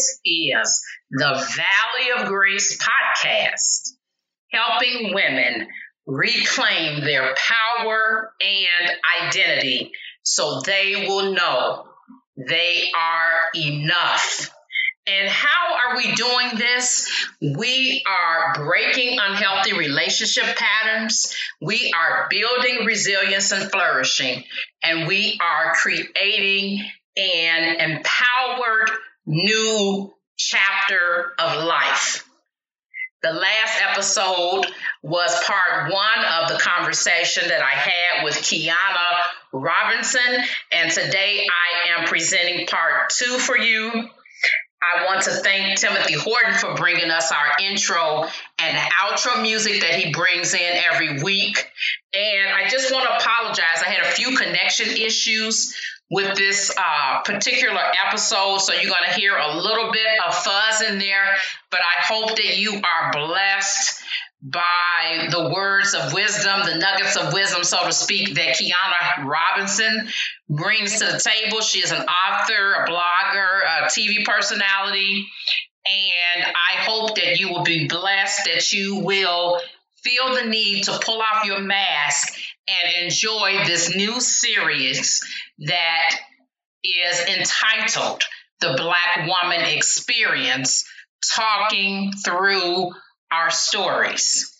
This 0.00 0.20
is 0.24 0.82
the 1.10 1.34
Valley 1.34 2.22
of 2.22 2.28
Grace 2.28 2.78
podcast, 2.78 3.90
helping 4.50 5.12
women 5.12 5.68
reclaim 6.06 7.02
their 7.02 7.34
power 7.34 8.32
and 8.40 8.90
identity 9.22 9.92
so 10.22 10.62
they 10.64 11.04
will 11.06 11.34
know 11.34 11.84
they 12.48 12.84
are 12.96 13.40
enough. 13.54 14.50
And 15.06 15.28
how 15.28 15.74
are 15.74 15.96
we 15.98 16.14
doing 16.14 16.48
this? 16.56 17.10
We 17.42 18.02
are 18.08 18.54
breaking 18.54 19.18
unhealthy 19.20 19.74
relationship 19.74 20.56
patterns. 20.56 21.36
We 21.60 21.92
are 21.94 22.26
building 22.30 22.86
resilience 22.86 23.52
and 23.52 23.70
flourishing. 23.70 24.44
And 24.82 25.06
we 25.06 25.38
are 25.42 25.74
creating 25.74 26.88
an 27.18 27.90
empowered 27.90 28.90
new 29.26 30.12
chapter 30.36 31.32
of 31.38 31.64
life. 31.64 32.24
The 33.22 33.32
last 33.32 33.82
episode 33.90 34.66
was 35.02 35.44
part 35.44 35.92
one 35.92 36.24
of 36.24 36.48
the 36.48 36.58
conversation 36.58 37.48
that 37.48 37.60
I 37.62 37.70
had 37.70 38.24
with 38.24 38.34
Kyona 38.36 38.74
Robinson, 39.52 40.44
and 40.72 40.90
today 40.90 41.46
I 41.46 41.98
am 42.00 42.06
presenting 42.06 42.66
part 42.66 43.10
two 43.10 43.38
for 43.38 43.58
you. 43.58 44.08
I 44.82 45.04
want 45.04 45.24
to 45.24 45.30
thank 45.30 45.78
Timothy 45.78 46.14
Horton 46.14 46.54
for 46.54 46.74
bringing 46.74 47.10
us 47.10 47.30
our 47.30 47.62
intro 47.62 48.26
and 48.58 48.76
the 48.76 48.92
outro 49.02 49.42
music 49.42 49.82
that 49.82 49.94
he 49.94 50.10
brings 50.10 50.54
in 50.54 50.82
every 50.90 51.22
week. 51.22 51.70
And 52.14 52.48
I 52.50 52.66
just 52.68 52.90
want 52.90 53.06
to 53.06 53.16
apologize. 53.16 53.82
I 53.86 53.90
had 53.90 54.06
a 54.06 54.10
few 54.12 54.36
connection 54.36 54.88
issues 54.88 55.76
with 56.10 56.34
this 56.34 56.74
uh, 56.76 57.20
particular 57.22 57.80
episode. 58.06 58.58
So 58.58 58.72
you're 58.72 58.90
going 58.90 59.04
to 59.06 59.12
hear 59.12 59.36
a 59.36 59.56
little 59.56 59.92
bit 59.92 60.06
of 60.26 60.34
fuzz 60.34 60.80
in 60.80 60.98
there, 60.98 61.36
but 61.70 61.80
I 61.80 62.02
hope 62.02 62.36
that 62.36 62.56
you 62.56 62.80
are 62.82 63.12
blessed 63.12 64.02
by 64.42 65.28
the 65.30 65.50
words 65.54 65.94
of 65.94 66.12
wisdom, 66.14 66.60
the 66.64 66.76
nuggets 66.76 67.16
of 67.16 67.32
wisdom, 67.32 67.62
so 67.62 67.84
to 67.84 67.92
speak, 67.92 68.34
that 68.34 68.56
Kyona 68.56 69.24
Robinson 69.24 70.08
brings 70.48 70.98
to 70.98 71.12
the 71.12 71.18
table. 71.18 71.60
She 71.60 71.80
is 71.80 71.92
an 71.92 72.02
author, 72.02 72.72
a 72.72 72.88
blogger, 72.88 73.60
a 73.62 73.86
TV 73.86 74.24
personality. 74.24 75.28
And 75.86 76.44
I 76.44 76.82
hope 76.82 77.16
that 77.16 77.38
you 77.38 77.50
will 77.50 77.64
be 77.64 77.86
blessed, 77.86 78.46
that 78.46 78.72
you 78.72 79.00
will 79.00 79.60
feel 80.02 80.34
the 80.34 80.44
need 80.48 80.84
to 80.84 80.98
pull 81.02 81.20
off 81.20 81.44
your 81.44 81.60
mask 81.60 82.34
and 82.66 83.04
enjoy 83.04 83.64
this 83.66 83.94
new 83.94 84.20
series 84.20 85.20
that 85.58 86.18
is 86.82 87.20
entitled 87.20 88.22
The 88.60 88.74
Black 88.76 89.28
Woman 89.28 89.66
Experience 89.66 90.84
Talking 91.34 92.12
Through 92.24 92.90
Our 93.32 93.50
Stories. 93.50 94.59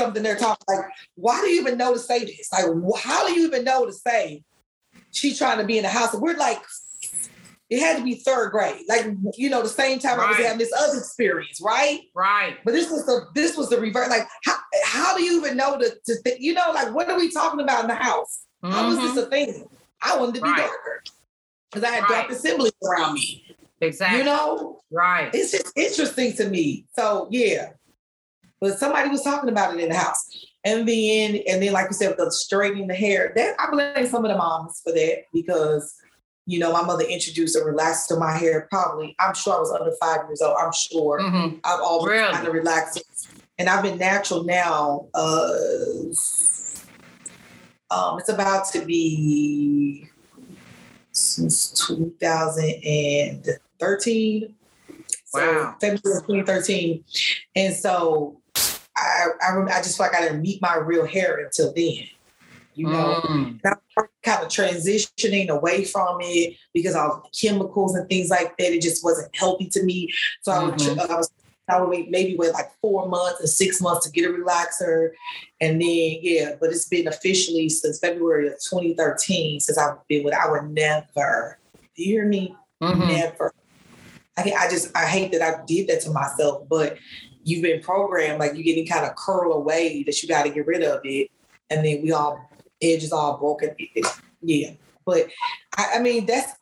Something 0.00 0.22
they're 0.22 0.36
talking 0.36 0.64
like, 0.68 0.86
why 1.14 1.40
do 1.40 1.48
you 1.48 1.60
even 1.60 1.78
know 1.78 1.92
to 1.92 1.98
say 1.98 2.24
this? 2.24 2.50
Like, 2.52 2.64
how 3.02 3.26
do 3.26 3.34
you 3.38 3.46
even 3.46 3.64
know 3.64 3.86
to 3.86 3.92
say 3.92 4.42
she's 5.12 5.38
trying 5.38 5.58
to 5.58 5.64
be 5.64 5.78
in 5.78 5.82
the 5.82 5.88
house? 5.88 6.12
And 6.12 6.22
we're 6.22 6.36
like, 6.36 6.60
it 7.70 7.78
had 7.78 7.98
to 7.98 8.04
be 8.04 8.16
third 8.16 8.50
grade, 8.50 8.82
like 8.88 9.06
you 9.36 9.48
know, 9.48 9.62
the 9.62 9.68
same 9.68 10.00
time 10.00 10.18
right. 10.18 10.26
I 10.26 10.30
was 10.30 10.38
having 10.38 10.58
this 10.58 10.72
other 10.76 10.98
experience, 10.98 11.60
right? 11.62 12.00
Right. 12.16 12.56
But 12.64 12.72
this 12.72 12.90
was 12.90 13.06
the 13.06 13.26
this 13.32 13.56
was 13.56 13.68
the 13.68 13.78
reverse. 13.80 14.08
Like, 14.08 14.26
how 14.44 14.56
how 14.84 15.16
do 15.16 15.22
you 15.22 15.38
even 15.38 15.56
know 15.56 15.78
to 15.78 15.88
to 16.04 16.22
th- 16.24 16.40
you 16.40 16.52
know, 16.52 16.72
like 16.74 16.92
what 16.92 17.08
are 17.08 17.16
we 17.16 17.30
talking 17.30 17.60
about 17.60 17.82
in 17.82 17.86
the 17.86 17.94
house? 17.94 18.44
Mm-hmm. 18.64 18.74
How 18.74 18.88
was 18.88 18.98
this 18.98 19.16
a 19.24 19.30
thing? 19.30 19.68
I 20.02 20.18
wanted 20.18 20.36
to 20.36 20.40
be 20.42 20.48
right. 20.48 20.56
darker 20.56 21.04
because 21.70 21.88
I 21.88 21.94
had 21.94 22.02
right. 22.10 22.28
dark 22.28 22.32
siblings 22.32 22.72
around 22.82 23.14
me. 23.14 23.56
Exactly. 23.80 24.18
You 24.18 24.24
know, 24.24 24.80
right? 24.90 25.30
It's 25.32 25.52
just 25.52 25.72
interesting 25.76 26.32
to 26.34 26.48
me. 26.48 26.86
So 26.96 27.28
yeah, 27.30 27.70
but 28.60 28.78
somebody 28.78 29.08
was 29.08 29.22
talking 29.22 29.48
about 29.48 29.74
it 29.74 29.80
in 29.80 29.88
the 29.88 29.96
house. 29.96 30.46
And 30.64 30.86
then, 30.86 31.40
and 31.48 31.62
then, 31.62 31.72
like 31.72 31.86
you 31.86 31.94
said, 31.94 32.16
the 32.18 32.30
straightening 32.30 32.88
the 32.88 32.94
hair, 32.94 33.32
that 33.34 33.56
I 33.58 33.70
blame 33.70 34.06
some 34.06 34.22
of 34.24 34.30
the 34.30 34.36
moms 34.36 34.82
for 34.84 34.92
that 34.92 35.22
because, 35.32 35.96
you 36.44 36.58
know, 36.58 36.70
my 36.72 36.82
mother 36.82 37.04
introduced 37.04 37.56
a 37.56 37.60
relaxer 37.60 38.08
to 38.08 38.16
my 38.16 38.36
hair. 38.36 38.68
Probably, 38.70 39.16
I'm 39.18 39.32
sure 39.34 39.54
I 39.54 39.58
was 39.58 39.72
under 39.72 39.92
five 40.00 40.26
years 40.28 40.42
old. 40.42 40.58
I'm 40.60 40.72
sure 40.72 41.20
mm-hmm. 41.20 41.56
I've 41.64 41.80
always 41.80 42.10
really? 42.10 42.34
kind 42.34 42.46
of 42.46 42.52
relaxed, 42.52 43.02
and 43.58 43.70
I've 43.70 43.82
been 43.82 43.96
natural 43.98 44.44
now. 44.44 45.08
Uh, 45.14 45.54
um, 47.90 48.18
it's 48.18 48.28
about 48.28 48.66
to 48.72 48.84
be 48.84 50.06
since 51.12 51.70
2013. 51.86 54.54
Wow. 55.32 55.76
So 55.80 55.80
February 55.80 56.20
2013. 56.20 57.02
And 57.56 57.74
so 57.74 58.39
I, 59.00 59.26
I, 59.42 59.62
I 59.64 59.82
just 59.82 59.96
feel 59.96 60.06
like 60.06 60.16
I 60.16 60.22
didn't 60.22 60.42
meet 60.42 60.60
my 60.62 60.76
real 60.76 61.06
hair 61.06 61.38
until 61.38 61.72
then. 61.72 62.04
You 62.74 62.86
know, 62.86 63.20
mm. 63.24 63.60
I'm 63.64 64.06
kind 64.22 64.44
of 64.44 64.48
transitioning 64.48 65.48
away 65.48 65.84
from 65.84 66.18
it 66.20 66.56
because 66.72 66.94
of 66.94 67.24
chemicals 67.38 67.94
and 67.94 68.08
things 68.08 68.30
like 68.30 68.56
that. 68.56 68.72
It 68.72 68.80
just 68.80 69.04
wasn't 69.04 69.34
healthy 69.34 69.66
to 69.70 69.82
me. 69.82 70.12
So 70.42 70.52
mm-hmm. 70.52 70.98
I, 70.98 71.02
would, 71.02 71.10
I 71.10 71.16
was 71.16 71.30
I 71.70 71.80
would 71.80 71.88
wait 71.88 72.10
maybe 72.10 72.36
wait 72.36 72.52
like 72.52 72.70
four 72.80 73.08
months 73.08 73.42
or 73.42 73.46
six 73.46 73.80
months 73.80 74.06
to 74.06 74.12
get 74.12 74.28
a 74.28 74.32
relaxer. 74.32 75.10
And 75.60 75.80
then, 75.80 76.18
yeah, 76.20 76.56
but 76.60 76.70
it's 76.70 76.88
been 76.88 77.08
officially 77.08 77.68
since 77.68 77.98
February 77.98 78.48
of 78.48 78.54
2013 78.54 79.60
since 79.60 79.78
I've 79.78 79.96
been 80.08 80.24
with, 80.24 80.34
I 80.34 80.50
would 80.50 80.70
never, 80.70 81.58
do 81.96 82.02
you 82.02 82.14
hear 82.14 82.26
me? 82.26 82.56
Mm-hmm. 82.82 83.08
Never. 83.08 83.52
I, 84.36 84.52
I 84.58 84.70
just, 84.70 84.96
I 84.96 85.06
hate 85.06 85.32
that 85.32 85.42
I 85.42 85.64
did 85.66 85.88
that 85.88 86.00
to 86.02 86.10
myself, 86.10 86.66
but 86.68 86.96
you've 87.44 87.62
been 87.62 87.80
programmed 87.80 88.38
like 88.38 88.54
you're 88.54 88.62
getting 88.62 88.86
kind 88.86 89.06
of 89.06 89.16
curl 89.16 89.52
away 89.52 90.02
that 90.04 90.22
you 90.22 90.28
got 90.28 90.44
to 90.44 90.50
get 90.50 90.66
rid 90.66 90.82
of 90.82 91.00
it, 91.04 91.30
and 91.70 91.84
then 91.84 92.02
we 92.02 92.12
all 92.12 92.50
edges 92.82 93.12
all 93.12 93.38
broken. 93.38 93.74
Yeah, 94.42 94.72
but 95.04 95.28
I, 95.76 95.94
I, 95.96 95.98
mean 96.00 96.26
that's 96.26 96.52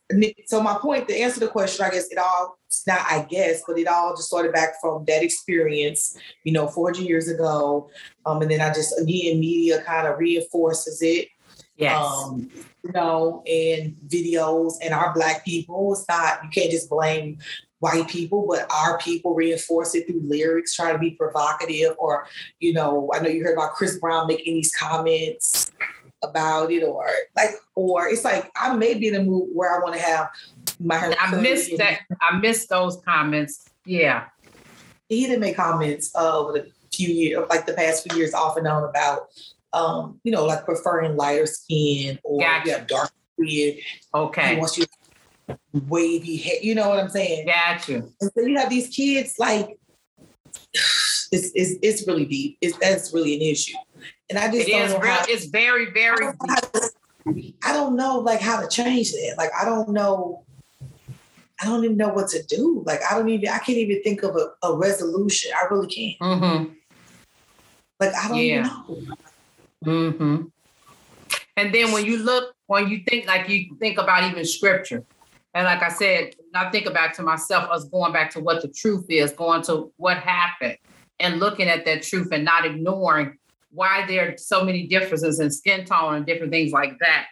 so 0.46 0.62
my 0.62 0.78
point. 0.78 1.08
To 1.08 1.16
answer 1.16 1.40
the 1.40 1.48
question, 1.48 1.84
I 1.84 1.90
guess 1.90 2.10
it 2.10 2.18
all 2.18 2.58
it's 2.66 2.86
not 2.86 3.00
I 3.08 3.26
guess, 3.28 3.62
but 3.66 3.78
it 3.78 3.86
all 3.86 4.14
just 4.14 4.28
started 4.28 4.52
back 4.52 4.80
from 4.80 5.04
that 5.06 5.22
experience, 5.22 6.16
you 6.44 6.52
know, 6.52 6.68
400 6.68 7.02
years 7.02 7.28
ago, 7.28 7.90
um, 8.26 8.42
and 8.42 8.50
then 8.50 8.60
I 8.60 8.68
just 8.72 8.98
again 9.00 9.40
media 9.40 9.82
kind 9.82 10.06
of 10.06 10.18
reinforces 10.18 11.02
it. 11.02 11.28
Yes. 11.76 12.04
Um, 12.04 12.50
you 12.82 12.92
know, 12.92 13.44
and 13.46 13.94
videos 14.08 14.74
and 14.82 14.92
our 14.92 15.14
black 15.14 15.44
people. 15.44 15.92
It's 15.92 16.08
not 16.08 16.42
you 16.42 16.50
can't 16.50 16.70
just 16.70 16.90
blame 16.90 17.38
white 17.80 18.08
people, 18.08 18.46
but 18.48 18.70
our 18.72 18.98
people 18.98 19.34
reinforce 19.34 19.94
it 19.94 20.06
through 20.06 20.20
lyrics, 20.24 20.74
trying 20.74 20.94
to 20.94 20.98
be 20.98 21.12
provocative. 21.12 21.94
Or, 21.98 22.26
you 22.60 22.72
know, 22.72 23.10
I 23.14 23.20
know 23.20 23.28
you 23.28 23.44
heard 23.44 23.54
about 23.54 23.72
Chris 23.74 23.98
Brown 23.98 24.26
making 24.26 24.54
these 24.54 24.74
comments 24.74 25.70
about 26.22 26.72
it, 26.72 26.82
or 26.82 27.08
like, 27.36 27.50
or 27.76 28.08
it's 28.08 28.24
like 28.24 28.50
I 28.56 28.74
may 28.74 28.94
be 28.94 29.08
in 29.08 29.14
a 29.14 29.22
mood 29.22 29.48
where 29.52 29.74
I 29.74 29.78
want 29.82 29.94
to 29.94 30.00
have 30.00 30.28
my. 30.80 31.14
I 31.20 31.40
missed 31.40 31.76
that. 31.78 32.00
I 32.20 32.36
missed 32.38 32.68
those 32.68 33.00
comments. 33.04 33.68
Yeah. 33.84 34.24
he 35.08 35.22
didn't 35.26 35.40
make 35.40 35.56
comments 35.56 36.14
uh, 36.14 36.38
over 36.38 36.52
the 36.52 36.70
few 36.92 37.08
years, 37.08 37.46
like 37.48 37.64
the 37.66 37.72
past 37.74 38.06
few 38.08 38.18
years, 38.18 38.34
off 38.34 38.56
and 38.58 38.66
on 38.66 38.82
about, 38.84 39.28
um, 39.72 40.20
you 40.24 40.32
know, 40.32 40.44
like 40.44 40.64
preferring 40.64 41.16
lighter 41.16 41.46
skin 41.46 42.18
or 42.24 42.40
Gotcha. 42.40 42.66
you 42.68 42.72
have 42.74 42.86
dark 42.86 43.10
skin. 43.34 43.46
He 43.46 43.82
Okay. 44.14 44.56
wants 44.58 44.76
you 44.76 44.84
wavy 45.88 46.36
hair. 46.36 46.56
You 46.62 46.74
know 46.74 46.88
what 46.88 46.98
I'm 46.98 47.08
saying? 47.10 47.46
Got 47.46 47.88
you. 47.88 48.12
And 48.20 48.30
so 48.34 48.40
you 48.42 48.56
have 48.58 48.70
these 48.70 48.88
kids 48.88 49.34
like 49.38 49.78
it's 51.32 51.50
it's, 51.54 51.74
it's 51.82 52.06
really 52.06 52.24
deep. 52.24 52.58
It's 52.60 52.76
that's 52.78 53.12
really 53.12 53.34
an 53.36 53.42
issue. 53.42 53.76
And 54.30 54.38
I 54.38 54.46
just 54.50 54.68
It 54.68 54.72
don't 54.72 54.82
is 54.82 54.92
know 54.92 54.98
real. 55.00 55.12
how, 55.12 55.24
It's 55.28 55.46
very, 55.46 55.88
I 55.88 55.92
very 55.92 56.16
don't 56.26 56.36
know 56.46 56.54
to- 56.80 56.90
I 57.62 57.72
don't 57.74 57.96
know 57.96 58.18
like 58.20 58.40
how 58.40 58.60
to 58.60 58.68
change 58.68 59.12
that. 59.12 59.34
Like 59.36 59.50
I 59.60 59.64
don't 59.64 59.90
know. 59.90 60.44
I 61.60 61.66
don't 61.66 61.84
even 61.84 61.96
know 61.96 62.08
what 62.10 62.28
to 62.28 62.42
do. 62.44 62.82
Like 62.86 63.00
I 63.10 63.18
don't 63.18 63.28
even 63.28 63.48
I 63.48 63.58
can't 63.58 63.76
even 63.78 64.02
think 64.02 64.22
of 64.22 64.36
a, 64.36 64.66
a 64.66 64.76
resolution. 64.76 65.50
I 65.54 65.66
really 65.72 65.88
can't. 65.88 66.18
Mm-hmm. 66.20 66.72
Like 68.00 68.14
I 68.14 68.28
don't 68.28 68.38
Yeah. 68.38 68.62
know. 68.62 69.02
Mm-hmm. 69.84 70.36
And 71.56 71.74
then 71.74 71.92
when 71.92 72.04
you 72.06 72.18
look, 72.18 72.54
when 72.66 72.88
you 72.88 73.00
think, 73.08 73.26
like 73.26 73.48
you 73.48 73.74
think 73.80 73.98
about 73.98 74.22
even 74.30 74.44
scripture, 74.44 75.02
and 75.54 75.64
like 75.64 75.82
I 75.82 75.88
said, 75.88 76.34
I 76.54 76.70
think 76.70 76.86
about 76.86 77.14
to 77.14 77.22
myself, 77.22 77.70
us 77.70 77.84
going 77.84 78.12
back 78.12 78.30
to 78.32 78.40
what 78.40 78.62
the 78.62 78.68
truth 78.68 79.06
is, 79.08 79.32
going 79.32 79.62
to 79.62 79.92
what 79.96 80.18
happened, 80.18 80.76
and 81.20 81.40
looking 81.40 81.68
at 81.68 81.84
that 81.86 82.02
truth 82.02 82.28
and 82.32 82.44
not 82.44 82.64
ignoring 82.64 83.38
why 83.70 84.06
there 84.06 84.32
are 84.32 84.36
so 84.36 84.64
many 84.64 84.86
differences 84.86 85.40
in 85.40 85.50
skin 85.50 85.84
tone 85.84 86.14
and 86.14 86.26
different 86.26 86.52
things 86.52 86.72
like 86.72 86.98
that. 87.00 87.26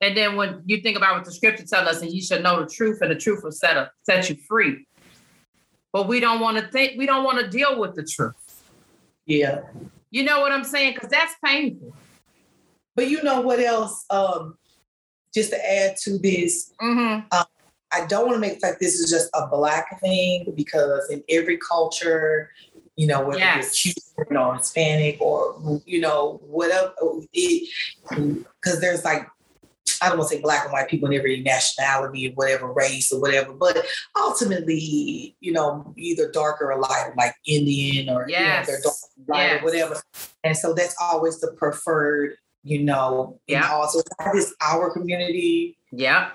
And 0.00 0.16
then 0.16 0.36
when 0.36 0.62
you 0.66 0.80
think 0.80 0.96
about 0.96 1.14
what 1.14 1.24
the 1.24 1.32
scripture 1.32 1.64
tells 1.64 1.86
us, 1.86 2.02
and 2.02 2.10
you 2.10 2.20
should 2.20 2.42
know 2.42 2.60
the 2.60 2.68
truth, 2.68 2.98
and 3.00 3.10
the 3.10 3.14
truth 3.14 3.44
will 3.44 3.52
set, 3.52 3.76
a, 3.76 3.90
set 4.02 4.28
you 4.28 4.36
free. 4.48 4.86
But 5.92 6.08
we 6.08 6.20
don't 6.20 6.40
want 6.40 6.58
to 6.58 6.66
think, 6.68 6.98
we 6.98 7.06
don't 7.06 7.22
want 7.22 7.38
to 7.38 7.48
deal 7.48 7.78
with 7.78 7.94
the 7.94 8.02
truth. 8.02 8.64
Yeah. 9.26 9.60
You 10.10 10.24
know 10.24 10.40
what 10.40 10.50
I'm 10.50 10.64
saying? 10.64 10.94
Because 10.94 11.10
that's 11.10 11.34
painful. 11.44 11.94
But 12.96 13.08
you 13.08 13.22
know 13.22 13.40
what 13.40 13.60
else? 13.60 14.04
Um, 14.10 14.56
just 15.34 15.50
to 15.50 15.70
add 15.72 15.96
to 16.04 16.18
this, 16.18 16.72
Mm-hmm. 16.80 17.26
I 17.94 18.06
don't 18.06 18.24
want 18.26 18.36
to 18.36 18.40
make 18.40 18.54
it 18.54 18.62
like 18.62 18.78
this 18.78 18.94
is 18.98 19.10
just 19.10 19.28
a 19.34 19.46
black 19.48 20.00
thing 20.00 20.50
because 20.56 21.10
in 21.10 21.22
every 21.28 21.58
culture, 21.58 22.50
you 22.96 23.06
know, 23.06 23.20
whether 23.22 23.38
Yes. 23.38 23.84
you're 23.84 23.94
Cuban 24.16 24.36
or 24.38 24.56
Hispanic 24.56 25.20
or 25.20 25.80
you 25.84 26.00
know 26.00 26.40
whatever, 26.42 26.92
because 27.30 28.80
there's 28.80 29.04
like 29.04 29.26
I 30.00 30.08
don't 30.08 30.18
want 30.18 30.30
to 30.30 30.36
say 30.36 30.42
black 30.42 30.64
and 30.64 30.72
white 30.72 30.88
people 30.88 31.08
in 31.10 31.14
every 31.18 31.42
nationality 31.42 32.28
or 32.28 32.32
whatever 32.32 32.72
race 32.72 33.12
or 33.12 33.20
whatever, 33.20 33.52
but 33.52 33.84
ultimately, 34.18 35.36
you 35.40 35.52
know, 35.52 35.92
either 35.96 36.30
darker 36.30 36.72
or 36.72 36.80
lighter, 36.80 37.14
like 37.16 37.34
Indian 37.46 38.08
or 38.08 38.26
Yes. 38.28 38.40
you 38.40 38.72
know, 38.72 38.78
they're 38.78 38.82
dark, 38.82 38.94
light 39.28 39.46
Yes. 39.52 39.60
or 39.60 39.64
whatever. 39.64 40.02
And 40.44 40.56
so 40.56 40.72
that's 40.72 40.96
always 41.00 41.40
the 41.40 41.52
preferred, 41.52 42.36
you 42.64 42.82
know, 42.82 43.38
Yeah. 43.46 43.68
also 43.70 44.00
this 44.32 44.54
our 44.60 44.90
community. 44.90 45.76
Yeah. 45.90 46.30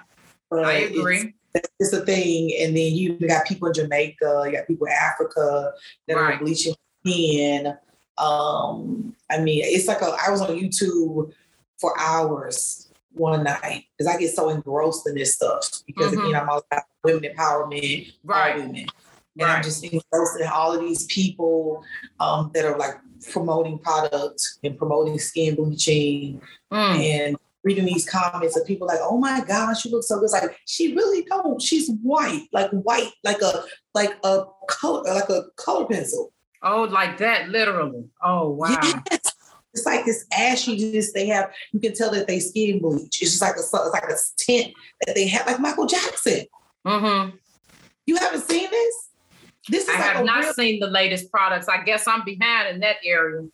I 0.51 0.73
agree. 0.73 1.33
it's 1.79 1.91
a 1.91 2.05
thing. 2.05 2.53
And 2.59 2.77
then 2.77 2.93
you 2.93 3.17
got 3.27 3.47
people 3.47 3.67
in 3.69 3.73
Jamaica, 3.73 4.43
you 4.45 4.51
got 4.51 4.67
people 4.67 4.85
in 4.85 4.93
Africa 4.93 5.73
that 6.07 6.15
Right. 6.15 6.35
are 6.35 6.39
bleaching 6.39 6.75
skin. 7.03 7.75
Um, 8.19 9.15
I 9.31 9.39
mean, 9.39 9.63
it's 9.65 9.87
like 9.87 10.01
a, 10.01 10.15
I 10.23 10.29
was 10.29 10.41
on 10.41 10.49
YouTube 10.49 11.33
for 11.79 11.99
hours 11.99 12.89
one 13.13 13.43
night 13.43 13.85
because 13.97 14.13
I 14.13 14.19
get 14.19 14.35
so 14.35 14.49
engrossed 14.49 15.07
in 15.07 15.15
this 15.15 15.33
stuff 15.35 15.81
because 15.87 16.11
Mhm. 16.11 16.19
again, 16.29 16.35
I'm 16.41 16.49
all 16.49 16.63
about 16.69 16.83
women 17.03 17.23
empowerment, 17.35 18.13
Right. 18.23 18.57
women. 18.57 18.85
And 19.39 19.47
I'm 19.47 19.55
Right. 19.55 19.63
just 19.63 19.83
engrossed 19.83 20.39
in 20.39 20.47
all 20.47 20.73
of 20.73 20.81
these 20.81 21.05
people 21.05 21.83
um, 22.19 22.51
that 22.53 22.65
are 22.65 22.77
like 22.77 22.95
promoting 23.31 23.77
products 23.79 24.59
and 24.63 24.77
promoting 24.77 25.19
skin 25.19 25.55
bleaching 25.55 26.41
Mm. 26.71 26.99
and 26.99 27.37
reading 27.63 27.85
these 27.85 28.07
comments 28.07 28.55
of 28.57 28.65
people 28.65 28.87
like, 28.87 28.99
oh 29.01 29.17
my 29.17 29.41
gosh, 29.45 29.83
you 29.85 29.91
look 29.91 30.03
so 30.03 30.15
good. 30.15 30.25
It's 30.25 30.33
like 30.33 30.57
she 30.65 30.93
really 30.95 31.23
don't. 31.23 31.61
She's 31.61 31.89
white, 32.01 32.47
like 32.51 32.69
white, 32.71 33.11
like 33.23 33.41
a 33.41 33.63
like 33.93 34.17
a 34.23 34.45
color, 34.67 35.03
like 35.13 35.29
a 35.29 35.43
color 35.55 35.85
pencil. 35.85 36.31
Oh, 36.63 36.83
like 36.83 37.17
that, 37.19 37.49
literally. 37.49 38.05
Oh, 38.23 38.49
wow. 38.49 38.69
Yes. 39.11 39.33
It's 39.73 39.85
like 39.85 40.05
this 40.05 40.25
ashiness 40.33 41.13
they 41.13 41.27
have. 41.27 41.51
You 41.71 41.79
can 41.79 41.93
tell 41.93 42.09
that 42.11 42.25
they 42.27 42.39
skin 42.39 42.79
bleach. 42.79 43.21
It's 43.21 43.31
just 43.31 43.41
like 43.41 43.55
a 43.55 43.59
it's 43.59 43.73
like 43.73 44.03
a 44.09 44.15
tint 44.37 44.73
that 45.05 45.13
they 45.13 45.27
have, 45.27 45.45
like 45.45 45.59
Michael 45.59 45.85
Jackson. 45.85 46.45
Mm-hmm. 46.85 47.35
You 48.07 48.15
haven't 48.17 48.41
seen 48.49 48.69
this? 48.71 49.06
This 49.69 49.83
is 49.83 49.89
I 49.89 49.93
like 49.93 50.01
have 50.03 50.25
not 50.25 50.43
real- 50.43 50.53
seen 50.53 50.79
the 50.79 50.87
latest 50.87 51.31
products. 51.31 51.67
I 51.67 51.83
guess 51.83 52.07
I'm 52.07 52.23
behind 52.23 52.69
in 52.69 52.79
that 52.81 52.97
area. 53.03 53.47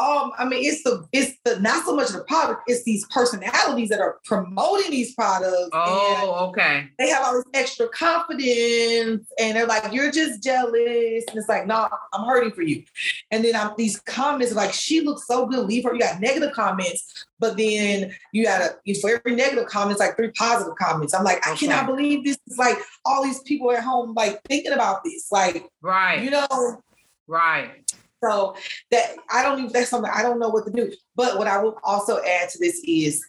Um, 0.00 0.32
I 0.38 0.44
mean, 0.44 0.64
it's 0.64 0.82
the 0.82 1.06
it's 1.12 1.36
the 1.44 1.60
not 1.60 1.84
so 1.84 1.94
much 1.94 2.08
the 2.08 2.24
product, 2.24 2.62
it's 2.66 2.82
these 2.84 3.06
personalities 3.08 3.88
that 3.90 4.00
are 4.00 4.18
promoting 4.24 4.90
these 4.90 5.14
products. 5.14 5.68
Oh, 5.72 6.46
okay. 6.48 6.88
they 6.98 7.08
have 7.10 7.24
all 7.24 7.34
this 7.34 7.44
extra 7.54 7.88
confidence 7.88 9.26
and 9.38 9.56
they're 9.56 9.66
like, 9.66 9.92
you're 9.92 10.10
just 10.10 10.42
jealous. 10.42 11.24
And 11.28 11.38
it's 11.38 11.48
like, 11.48 11.66
no, 11.66 11.88
I'm 12.12 12.26
hurting 12.26 12.52
for 12.52 12.62
you. 12.62 12.82
And 13.30 13.44
then 13.44 13.54
I'm 13.54 13.72
these 13.76 14.00
comments 14.00 14.52
like, 14.54 14.72
she 14.72 15.00
looks 15.00 15.26
so 15.26 15.46
good, 15.46 15.66
leave 15.66 15.84
her. 15.84 15.94
You 15.94 16.00
got 16.00 16.20
negative 16.20 16.52
comments, 16.52 17.26
but 17.38 17.56
then 17.56 18.12
you 18.32 18.44
gotta 18.44 18.76
for 19.00 19.10
every 19.10 19.36
negative 19.36 19.66
comment, 19.66 19.92
it's 19.92 20.00
like 20.00 20.16
three 20.16 20.32
positive 20.32 20.74
comments. 20.76 21.14
I'm 21.14 21.24
like, 21.24 21.46
I 21.46 21.52
Okay. 21.52 21.66
cannot 21.66 21.86
believe 21.86 22.24
this 22.24 22.38
is 22.48 22.58
like 22.58 22.78
all 23.04 23.22
these 23.22 23.40
people 23.42 23.70
at 23.72 23.82
home 23.82 24.14
like 24.14 24.40
thinking 24.48 24.72
about 24.72 25.04
this. 25.04 25.30
Like, 25.30 25.68
Right. 25.82 26.22
you 26.22 26.30
know, 26.30 26.82
right. 27.28 27.92
So 28.24 28.56
that 28.90 29.16
I 29.30 29.42
don't 29.42 29.58
even 29.58 29.72
that's 29.72 29.90
something 29.90 30.10
I 30.14 30.22
don't 30.22 30.38
know 30.38 30.48
what 30.48 30.64
to 30.66 30.72
do. 30.72 30.92
But 31.14 31.38
what 31.38 31.46
I 31.46 31.62
will 31.62 31.78
also 31.84 32.22
add 32.22 32.48
to 32.50 32.58
this 32.58 32.80
is 32.86 33.24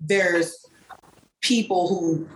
there's 0.00 0.64
people 1.40 1.88
who 1.88 2.28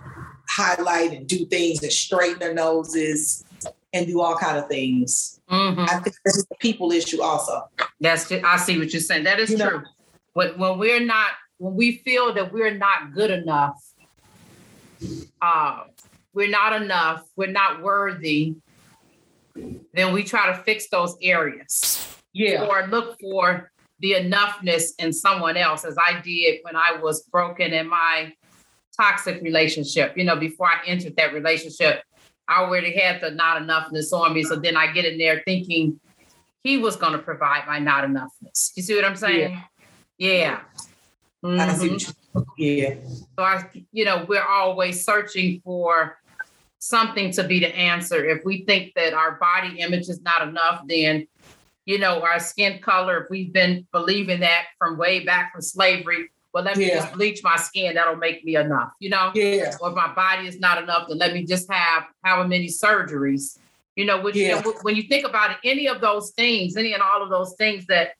highlight 0.47 1.11
and 1.13 1.27
do 1.27 1.45
things 1.45 1.83
and 1.83 1.91
straighten 1.91 2.39
their 2.39 2.53
noses 2.53 3.43
and 3.93 4.07
do 4.07 4.21
all 4.21 4.35
kind 4.37 4.57
of 4.57 4.67
things. 4.67 5.39
hmm 5.49 5.79
I 5.87 5.99
think 5.99 6.15
this 6.25 6.37
is 6.37 6.47
a 6.51 6.55
people 6.57 6.91
issue 6.91 7.21
also. 7.21 7.67
That's 7.99 8.31
I 8.31 8.57
see 8.57 8.77
what 8.79 8.91
you're 8.93 9.01
saying. 9.01 9.23
That 9.25 9.39
is 9.39 9.51
You 9.51 9.57
know- 9.57 9.69
true. 9.69 9.83
When, 10.33 10.59
when 10.59 10.77
we're 10.77 11.03
not, 11.03 11.31
when 11.57 11.73
we 11.75 11.97
feel 12.05 12.33
that 12.35 12.53
we're 12.53 12.73
not 12.75 13.13
good 13.13 13.31
enough, 13.31 13.75
uh, 15.41 15.81
we're 16.33 16.49
not 16.49 16.79
enough, 16.81 17.23
we're 17.35 17.47
not 17.51 17.81
worthy, 17.81 18.55
then 19.93 20.13
we 20.13 20.23
try 20.23 20.47
to 20.55 20.63
fix 20.63 20.89
those 20.89 21.15
areas. 21.21 22.05
Yeah. 22.31 22.65
or 22.67 22.85
look 22.87 23.19
for 23.19 23.71
the 24.01 24.11
enoughness 24.13 24.91
in 24.99 25.11
someone 25.11 25.57
else, 25.57 25.83
as 25.83 25.97
I 25.97 26.21
did 26.21 26.59
when 26.61 26.75
I 26.75 26.97
was 27.01 27.23
broken 27.23 27.73
in 27.73 27.89
my 27.89 28.33
toxic 28.95 29.41
relationship. 29.41 30.15
You 30.15 30.25
know, 30.25 30.35
before 30.35 30.67
I 30.67 30.77
entered 30.85 31.15
that 31.15 31.33
relationship, 31.33 32.03
I 32.47 32.61
already 32.61 32.93
had 32.97 33.19
the 33.19 33.31
not 33.31 33.61
enoughness 33.61 34.13
on 34.13 34.33
me. 34.35 34.43
So 34.43 34.55
then 34.57 34.77
I 34.77 34.91
get 34.91 35.05
in 35.05 35.17
there 35.17 35.41
thinking 35.43 35.99
he 36.61 36.77
was 36.77 36.95
going 36.95 37.13
to 37.13 37.19
provide 37.19 37.65
my 37.65 37.79
not 37.79 38.03
enoughness. 38.03 38.71
You 38.75 38.83
see 38.83 38.95
what 38.95 39.05
I'm 39.05 39.15
saying? 39.15 39.61
Yeah. 40.19 40.61
I 41.43 41.73
see 41.73 41.89
Mhm. 41.89 42.15
what 42.33 42.45
you 42.57 42.71
yeah. 42.71 42.95
So 43.37 43.43
I, 43.43 43.63
you 43.91 44.05
know, 44.05 44.23
we're 44.27 44.45
always 44.45 45.03
searching 45.03 45.61
for 45.63 46.18
something 46.79 47.31
to 47.33 47.43
be 47.43 47.59
the 47.59 47.75
answer. 47.75 48.25
If 48.25 48.43
we 48.43 48.63
think 48.65 48.93
that 48.95 49.13
our 49.13 49.33
body 49.33 49.79
image 49.79 50.09
is 50.09 50.21
not 50.21 50.47
enough, 50.47 50.81
then 50.87 51.27
you 51.85 51.97
know, 51.97 52.21
our 52.21 52.39
skin 52.39 52.77
color, 52.83 53.23
if 53.23 53.31
we've 53.31 53.51
been 53.51 53.87
believing 53.91 54.41
that 54.41 54.65
from 54.77 54.95
way 54.95 55.21
back 55.25 55.51
from 55.51 55.59
slavery, 55.61 56.29
well, 56.53 56.63
let 56.63 56.77
me 56.77 56.87
Yeah. 56.87 56.97
just 56.99 57.13
bleach 57.13 57.41
my 57.43 57.55
skin, 57.55 57.95
that'll 57.95 58.15
make 58.15 58.45
me 58.45 58.57
enough, 58.57 58.91
you 58.99 59.09
know? 59.09 59.31
Yeah. 59.33 59.75
Or 59.81 59.89
if 59.89 59.95
my 59.95 60.13
body 60.13 60.47
is 60.47 60.59
not 60.59 60.81
enough, 60.83 61.07
then 61.07 61.17
let 61.17 61.33
me 61.33 61.45
just 61.45 61.71
have 61.71 62.03
however 62.23 62.47
many 62.47 62.67
surgeries. 62.67 63.57
You 63.95 64.05
know, 64.05 64.21
which 64.21 64.35
Yeah. 64.35 64.61
when 64.83 64.95
you 64.95 65.03
think 65.03 65.25
about 65.25 65.49
it, 65.51 65.57
any 65.63 65.87
of 65.87 65.99
those 65.99 66.29
things, 66.31 66.77
any 66.77 66.93
and 66.93 67.01
all 67.01 67.23
of 67.23 67.29
those 67.31 67.55
things 67.55 67.87
that 67.87 68.13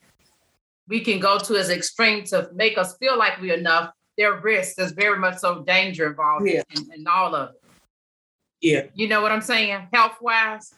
we 0.88 1.02
can 1.02 1.20
go 1.20 1.38
to 1.38 1.56
as 1.56 1.70
extreme 1.70 2.24
to 2.26 2.50
make 2.54 2.76
us 2.76 2.98
feel 2.98 3.20
like 3.20 3.40
we're 3.40 3.54
enough, 3.54 3.92
there 4.18 4.34
are 4.34 4.40
risks. 4.40 4.76
There's 4.76 4.94
very 4.94 5.20
much 5.20 5.38
so 5.38 5.62
danger 5.64 6.08
involved 6.08 6.48
Yeah. 6.48 6.64
in, 6.76 6.92
in 6.92 7.08
all 7.08 7.36
of 7.36 7.52
it. 7.52 7.59
Yeah. 8.62 8.84
You 8.94 9.08
know 9.08 9.22
what 9.22 9.32
I'm 9.32 9.42
saying? 9.42 9.88
Health 9.94 10.18
wise. 10.22 10.74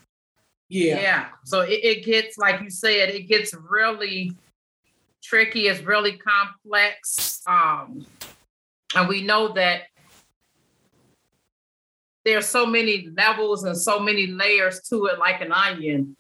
Yeah. 0.70 1.00
Yeah. 1.00 1.26
So 1.46 1.62
it, 1.62 1.80
it 1.84 2.06
gets, 2.06 2.38
like 2.38 2.62
you 2.62 2.70
said, 2.70 3.10
it 3.10 3.28
gets 3.28 3.54
really 3.54 4.34
tricky. 5.22 5.68
It's 5.68 5.82
really 5.82 6.18
complex. 6.18 7.42
Um, 7.48 8.06
and 8.96 9.08
we 9.08 9.22
know 9.24 9.54
that 9.54 9.84
there's 12.24 12.48
so 12.48 12.66
many 12.66 13.10
levels 13.18 13.64
and 13.64 13.76
so 13.76 14.00
many 14.00 14.28
layers 14.28 14.82
to 14.90 15.08
it, 15.08 15.20
like 15.20 15.42
an 15.42 15.52
onion. 15.52 16.16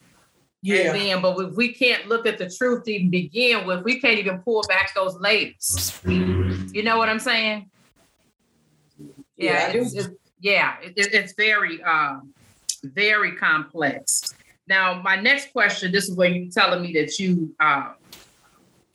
Yeah. 0.64 0.94
Then, 0.94 1.22
but 1.22 1.40
if 1.40 1.56
we 1.56 1.74
can't 1.74 2.08
look 2.08 2.28
at 2.28 2.38
the 2.38 2.50
truth 2.50 2.84
to 2.86 2.92
even 2.92 3.10
begin 3.10 3.66
with, 3.66 3.84
we 3.84 4.00
can't 4.00 4.20
even 4.20 4.40
pull 4.40 4.64
back 4.68 4.94
those 4.94 5.16
layers. 5.20 6.00
You 6.06 6.84
know 6.84 6.98
what 6.98 7.10
I'm 7.10 7.20
saying? 7.20 7.70
Yeah, 9.38 9.72
do. 9.72 9.82
it's, 9.82 9.94
it's- 9.94 10.16
yeah, 10.42 10.76
it, 10.84 10.94
it- 10.98 11.14
it's 11.14 11.34
very 11.34 11.82
um, 11.84 12.34
very 12.84 13.36
complex. 13.36 14.34
Now, 14.68 15.02
my 15.02 15.16
next 15.16 15.52
question 15.52 15.92
this 15.92 16.10
is 16.10 16.16
where 16.16 16.30
you're 16.30 16.52
telling 16.52 16.82
me 16.82 16.94
that 16.94 17.20
you 17.20 17.54
uh, 17.60 17.94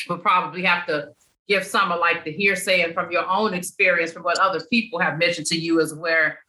will 0.08 0.18
probably 0.18 0.62
have 0.64 0.86
to 0.86 1.10
give 1.48 1.64
some 1.64 1.92
of 1.92 2.00
like 2.00 2.24
the 2.24 2.32
hearsay 2.32 2.82
and 2.82 2.92
from 2.94 3.10
your 3.12 3.28
own 3.28 3.54
experience, 3.54 4.12
from 4.12 4.22
what 4.24 4.38
other 4.38 4.60
people 4.70 4.98
have 4.98 5.18
mentioned 5.18 5.46
to 5.48 5.56
you, 5.56 5.80
is 5.80 5.94
where 5.94 6.40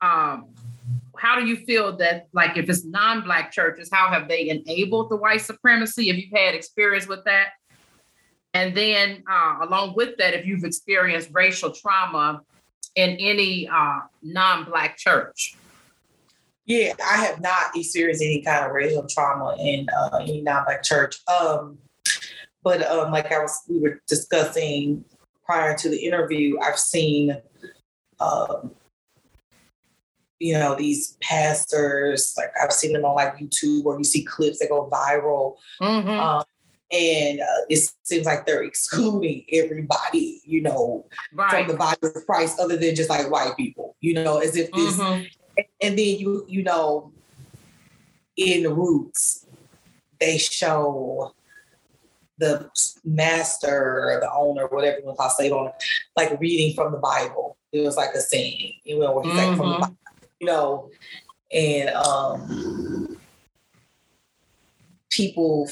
um, 0.00 0.46
how 1.18 1.38
do 1.38 1.44
you 1.46 1.56
feel 1.56 1.96
that 1.98 2.28
like 2.32 2.56
if 2.56 2.68
it's 2.70 2.84
non-black 2.84 3.52
churches 3.52 3.90
how 3.92 4.08
have 4.08 4.26
they 4.28 4.48
enabled 4.48 5.10
the 5.10 5.16
white 5.16 5.42
supremacy 5.42 6.08
if 6.08 6.16
you've 6.16 6.32
had 6.32 6.54
experience 6.54 7.06
with 7.06 7.22
that 7.26 7.48
and 8.54 8.74
then 8.74 9.22
uh, 9.30 9.58
along 9.60 9.94
with 9.94 10.16
that 10.16 10.32
if 10.32 10.46
you've 10.46 10.64
experienced 10.64 11.28
racial 11.32 11.70
trauma 11.72 12.40
in 12.96 13.10
any 13.18 13.68
uh, 13.68 14.00
non-black 14.22 14.96
church 14.96 15.54
yeah 16.66 16.92
i 17.10 17.16
have 17.16 17.40
not 17.40 17.74
experienced 17.74 18.22
any 18.22 18.42
kind 18.42 18.64
of 18.64 18.72
racial 18.72 19.06
trauma 19.08 19.56
in 19.58 19.86
uh, 19.96 20.18
any 20.18 20.40
non-black 20.42 20.82
church 20.82 21.20
um, 21.28 21.78
but 22.62 22.82
um, 22.90 23.10
like 23.12 23.30
i 23.32 23.38
was 23.38 23.62
we 23.68 23.78
were 23.78 24.00
discussing 24.06 25.04
prior 25.44 25.76
to 25.76 25.88
the 25.88 25.98
interview 25.98 26.58
i've 26.60 26.78
seen 26.78 27.36
um, 28.20 28.72
you 30.40 30.54
know, 30.54 30.74
these 30.74 31.18
pastors, 31.20 32.34
like 32.36 32.50
I've 32.60 32.72
seen 32.72 32.94
them 32.94 33.04
on 33.04 33.14
like 33.14 33.36
YouTube 33.36 33.84
or 33.84 33.98
you 33.98 34.04
see 34.04 34.24
clips 34.24 34.58
that 34.58 34.70
go 34.70 34.88
viral. 34.90 35.56
Mm-hmm. 35.80 36.08
Um, 36.08 36.44
and 36.90 37.40
uh, 37.40 37.64
it 37.68 37.90
seems 38.02 38.26
like 38.26 38.46
they're 38.46 38.62
excluding 38.62 39.44
everybody, 39.52 40.40
you 40.44 40.62
know, 40.62 41.06
right. 41.32 41.50
from 41.50 41.68
the 41.68 41.74
body 41.74 41.98
of 42.02 42.26
Christ, 42.26 42.58
other 42.58 42.76
than 42.76 42.94
just 42.94 43.10
like 43.10 43.30
white 43.30 43.56
people, 43.56 43.96
you 44.00 44.14
know, 44.14 44.38
as 44.38 44.56
if 44.56 44.70
this. 44.72 44.96
Mm-hmm. 44.96 45.24
And 45.82 45.98
then 45.98 46.18
you, 46.18 46.44
you 46.48 46.62
know, 46.62 47.12
in 48.36 48.62
the 48.62 48.72
roots, 48.72 49.46
they 50.18 50.38
show 50.38 51.34
the 52.38 52.70
master 53.04 54.18
the 54.20 54.32
owner, 54.32 54.66
whatever 54.66 54.98
you 54.98 55.04
want 55.04 55.18
to 55.18 55.30
say, 55.30 55.50
owner, 55.50 55.72
like 56.16 56.40
reading 56.40 56.74
from 56.74 56.92
the 56.92 56.98
Bible. 56.98 57.56
It 57.72 57.84
was 57.84 57.96
like 57.96 58.14
a 58.14 58.20
scene, 58.20 58.74
you 58.84 58.98
know, 58.98 59.12
where 59.12 59.24
he's 59.24 59.34
mm-hmm. 59.34 59.48
like 59.48 59.56
from 59.56 59.68
the 59.68 59.74
mm-hmm. 59.74 59.82
Bible 59.82 59.96
you 60.40 60.46
know, 60.46 60.90
and 61.52 61.90
um, 61.90 63.16
people. 65.10 65.68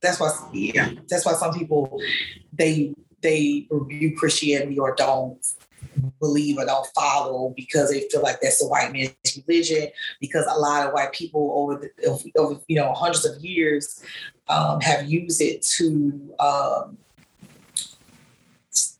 That's 0.00 0.20
why, 0.20 0.30
yeah, 0.52 0.90
that's 1.08 1.26
why 1.26 1.32
some 1.32 1.52
people 1.52 2.00
they 2.52 2.94
they 3.20 3.66
review 3.70 4.16
Christianity 4.16 4.78
or 4.78 4.94
don't 4.94 5.44
believe 6.20 6.56
or 6.58 6.64
don't 6.64 6.86
follow 6.94 7.52
because 7.56 7.90
they 7.90 8.08
feel 8.08 8.22
like 8.22 8.40
that's 8.40 8.62
a 8.62 8.66
white 8.66 8.92
man's 8.92 9.14
religion. 9.46 9.88
Because 10.20 10.46
a 10.48 10.58
lot 10.58 10.86
of 10.86 10.92
white 10.92 11.12
people 11.12 11.52
over 11.56 11.92
the 11.96 12.36
over 12.38 12.60
you 12.68 12.76
know 12.76 12.92
hundreds 12.92 13.24
of 13.24 13.44
years 13.44 14.02
um, 14.48 14.80
have 14.80 15.10
used 15.10 15.40
it 15.40 15.62
to 15.62 16.34
um, 16.38 16.98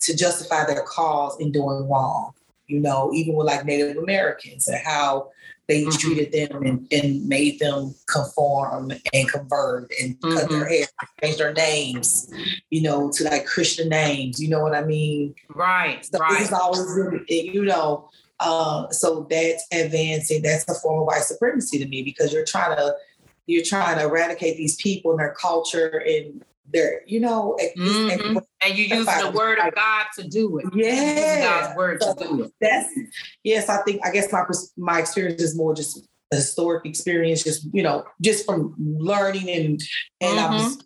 to 0.01 0.17
justify 0.17 0.65
their 0.67 0.83
cause 0.83 1.39
in 1.39 1.53
doing 1.53 1.89
wrong 1.89 2.33
you 2.69 2.81
know, 2.81 3.11
even 3.13 3.35
with 3.35 3.47
like 3.47 3.65
Native 3.65 3.97
Americans 3.97 4.69
and 4.69 4.79
how 4.85 5.31
they 5.69 5.83
mm-hmm. 5.83 5.99
treated 5.99 6.33
them 6.33 6.63
and, 6.63 6.89
and, 6.91 7.29
made 7.29 7.59
them 7.59 7.95
conform 8.07 8.91
and 9.13 9.29
convert 9.31 9.93
and 10.03 10.19
mm-hmm. 10.19 10.37
cut 10.37 10.49
their 10.49 10.61
mm-hmm. 10.61 10.69
hair, 10.69 10.87
change 11.23 11.37
their 11.37 11.53
names, 11.53 12.33
you 12.71 12.81
know, 12.81 13.11
to 13.13 13.25
like 13.25 13.45
Christian 13.45 13.91
names. 13.91 14.41
You 14.41 14.49
know 14.49 14.61
what 14.61 14.75
I 14.75 14.83
mean? 14.83 15.35
Right. 15.55 16.05
So 16.05 16.19
right. 16.19 16.41
it's 16.41 16.53
always, 16.53 16.81
you 17.29 17.67
know, 17.67 18.09
uh, 18.41 18.89
so 18.91 19.27
that's 19.29 19.67
advancing. 19.71 20.43
That's 20.43 20.69
a 20.69 20.75
form 20.75 21.01
of 21.01 21.07
white 21.07 21.23
supremacy 21.23 21.79
to 21.79 21.87
me 21.87 22.03
because 22.03 22.33
you're 22.33 22.47
trying 22.47 22.77
to 22.77 22.95
you're 23.47 23.65
trying 23.65 23.99
to 23.99 24.05
eradicate 24.05 24.57
these 24.57 24.77
people 24.77 25.11
and 25.11 25.21
their 25.21 25.35
culture 25.35 26.03
and 26.07 26.45
there, 26.73 27.03
you 27.07 27.21
know, 27.21 27.57
mm-hmm. 27.77 28.39
and 28.63 28.79
you 28.79 28.85
use 28.85 29.07
the 29.07 29.33
word 29.35 29.59
of 29.59 29.75
God 29.75 30.07
to 30.19 30.29
do 30.29 30.59
it. 30.59 30.67
Yeah, 30.75 31.41
God's 31.43 31.77
word 31.77 32.03
so 32.03 32.15
to 32.15 32.25
do 32.25 32.43
it. 32.45 32.53
That's 32.61 32.89
yes. 33.45 33.69
I 33.69 33.83
think 33.83 34.01
I 34.05 34.11
guess 34.11 34.33
my 34.33 34.45
my 34.77 34.99
experience 35.01 35.43
is 35.43 35.57
more 35.57 35.75
just 35.75 36.07
a 36.33 36.37
historic 36.37 36.87
experience, 36.87 37.45
just 37.45 37.69
you 37.73 37.83
know, 37.83 38.05
just 38.21 38.47
from 38.47 38.75
learning 38.79 39.49
and 39.49 39.81
and 40.21 40.39
mm-hmm. 40.39 40.55
I'm 40.55 40.79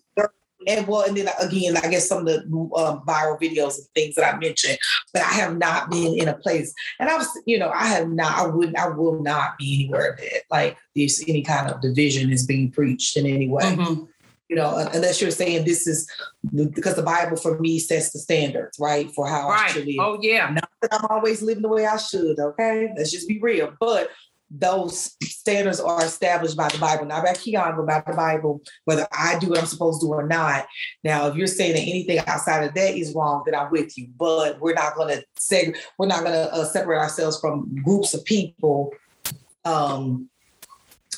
and 0.66 0.86
well, 0.86 1.02
and 1.02 1.16
then 1.16 1.28
again, 1.40 1.76
I 1.76 1.88
guess 1.88 2.08
some 2.08 2.18
of 2.18 2.26
the 2.26 2.38
uh, 2.76 3.00
viral 3.00 3.40
videos 3.40 3.78
and 3.78 3.86
things 3.94 4.14
that 4.14 4.34
I 4.34 4.38
mentioned, 4.38 4.78
but 5.12 5.22
I 5.22 5.32
have 5.32 5.56
not 5.56 5.90
been 5.90 6.14
in 6.14 6.28
a 6.28 6.34
place, 6.34 6.72
and 6.98 7.08
I 7.08 7.16
was, 7.16 7.28
you 7.46 7.58
know, 7.58 7.70
I 7.70 7.86
have 7.86 8.08
not, 8.08 8.38
I 8.38 8.46
wouldn't, 8.46 8.78
I 8.78 8.88
will 8.88 9.22
not 9.22 9.58
be 9.58 9.74
anywhere 9.74 10.16
that 10.20 10.42
like 10.50 10.76
this 10.94 11.24
any 11.26 11.42
kind 11.42 11.68
of 11.68 11.80
division 11.80 12.30
is 12.30 12.46
being 12.46 12.70
preached 12.70 13.16
in 13.16 13.26
any 13.26 13.48
way. 13.48 13.64
Mm-hmm 13.64 14.04
you 14.52 14.56
know, 14.56 14.86
unless 14.92 15.18
you're 15.18 15.30
saying 15.30 15.64
this 15.64 15.86
is 15.86 16.06
because 16.52 16.94
the 16.94 17.02
Bible 17.02 17.38
for 17.38 17.58
me 17.58 17.78
sets 17.78 18.10
the 18.10 18.18
standards, 18.18 18.78
right, 18.78 19.10
for 19.14 19.26
how 19.26 19.48
right. 19.48 19.70
I 19.70 19.72
should 19.72 19.86
live. 19.86 19.96
Oh 19.98 20.18
yeah. 20.20 20.50
Not 20.50 20.68
that 20.82 20.92
I'm 20.92 21.06
always 21.08 21.40
living 21.40 21.62
the 21.62 21.70
way 21.70 21.86
I 21.86 21.96
should. 21.96 22.38
Okay, 22.38 22.92
let's 22.94 23.10
just 23.10 23.26
be 23.26 23.40
real. 23.40 23.72
But 23.80 24.10
those 24.50 25.16
standards 25.22 25.80
are 25.80 26.04
established 26.04 26.58
by 26.58 26.68
the 26.68 26.76
Bible, 26.76 27.06
not 27.06 27.24
by 27.24 27.32
Keon, 27.32 27.76
but 27.78 27.86
by 27.86 28.02
the 28.06 28.14
Bible, 28.14 28.60
whether 28.84 29.08
I 29.10 29.38
do 29.38 29.48
what 29.48 29.58
I'm 29.58 29.64
supposed 29.64 30.02
to 30.02 30.06
do 30.08 30.12
or 30.12 30.26
not. 30.26 30.66
Now, 31.02 31.28
if 31.28 31.34
you're 31.34 31.46
saying 31.46 31.72
that 31.72 31.80
anything 31.80 32.18
outside 32.26 32.62
of 32.62 32.74
that 32.74 32.94
is 32.94 33.14
wrong, 33.14 33.44
then 33.46 33.54
I'm 33.54 33.70
with 33.70 33.96
you. 33.96 34.08
But 34.18 34.60
we're 34.60 34.74
not 34.74 34.96
going 34.96 35.16
to 35.16 35.24
say 35.38 35.72
we're 35.98 36.08
not 36.08 36.24
going 36.24 36.34
to 36.34 36.52
uh, 36.52 36.66
separate 36.66 36.98
ourselves 36.98 37.40
from 37.40 37.74
groups 37.82 38.12
of 38.12 38.22
people 38.26 38.92
um, 39.64 40.28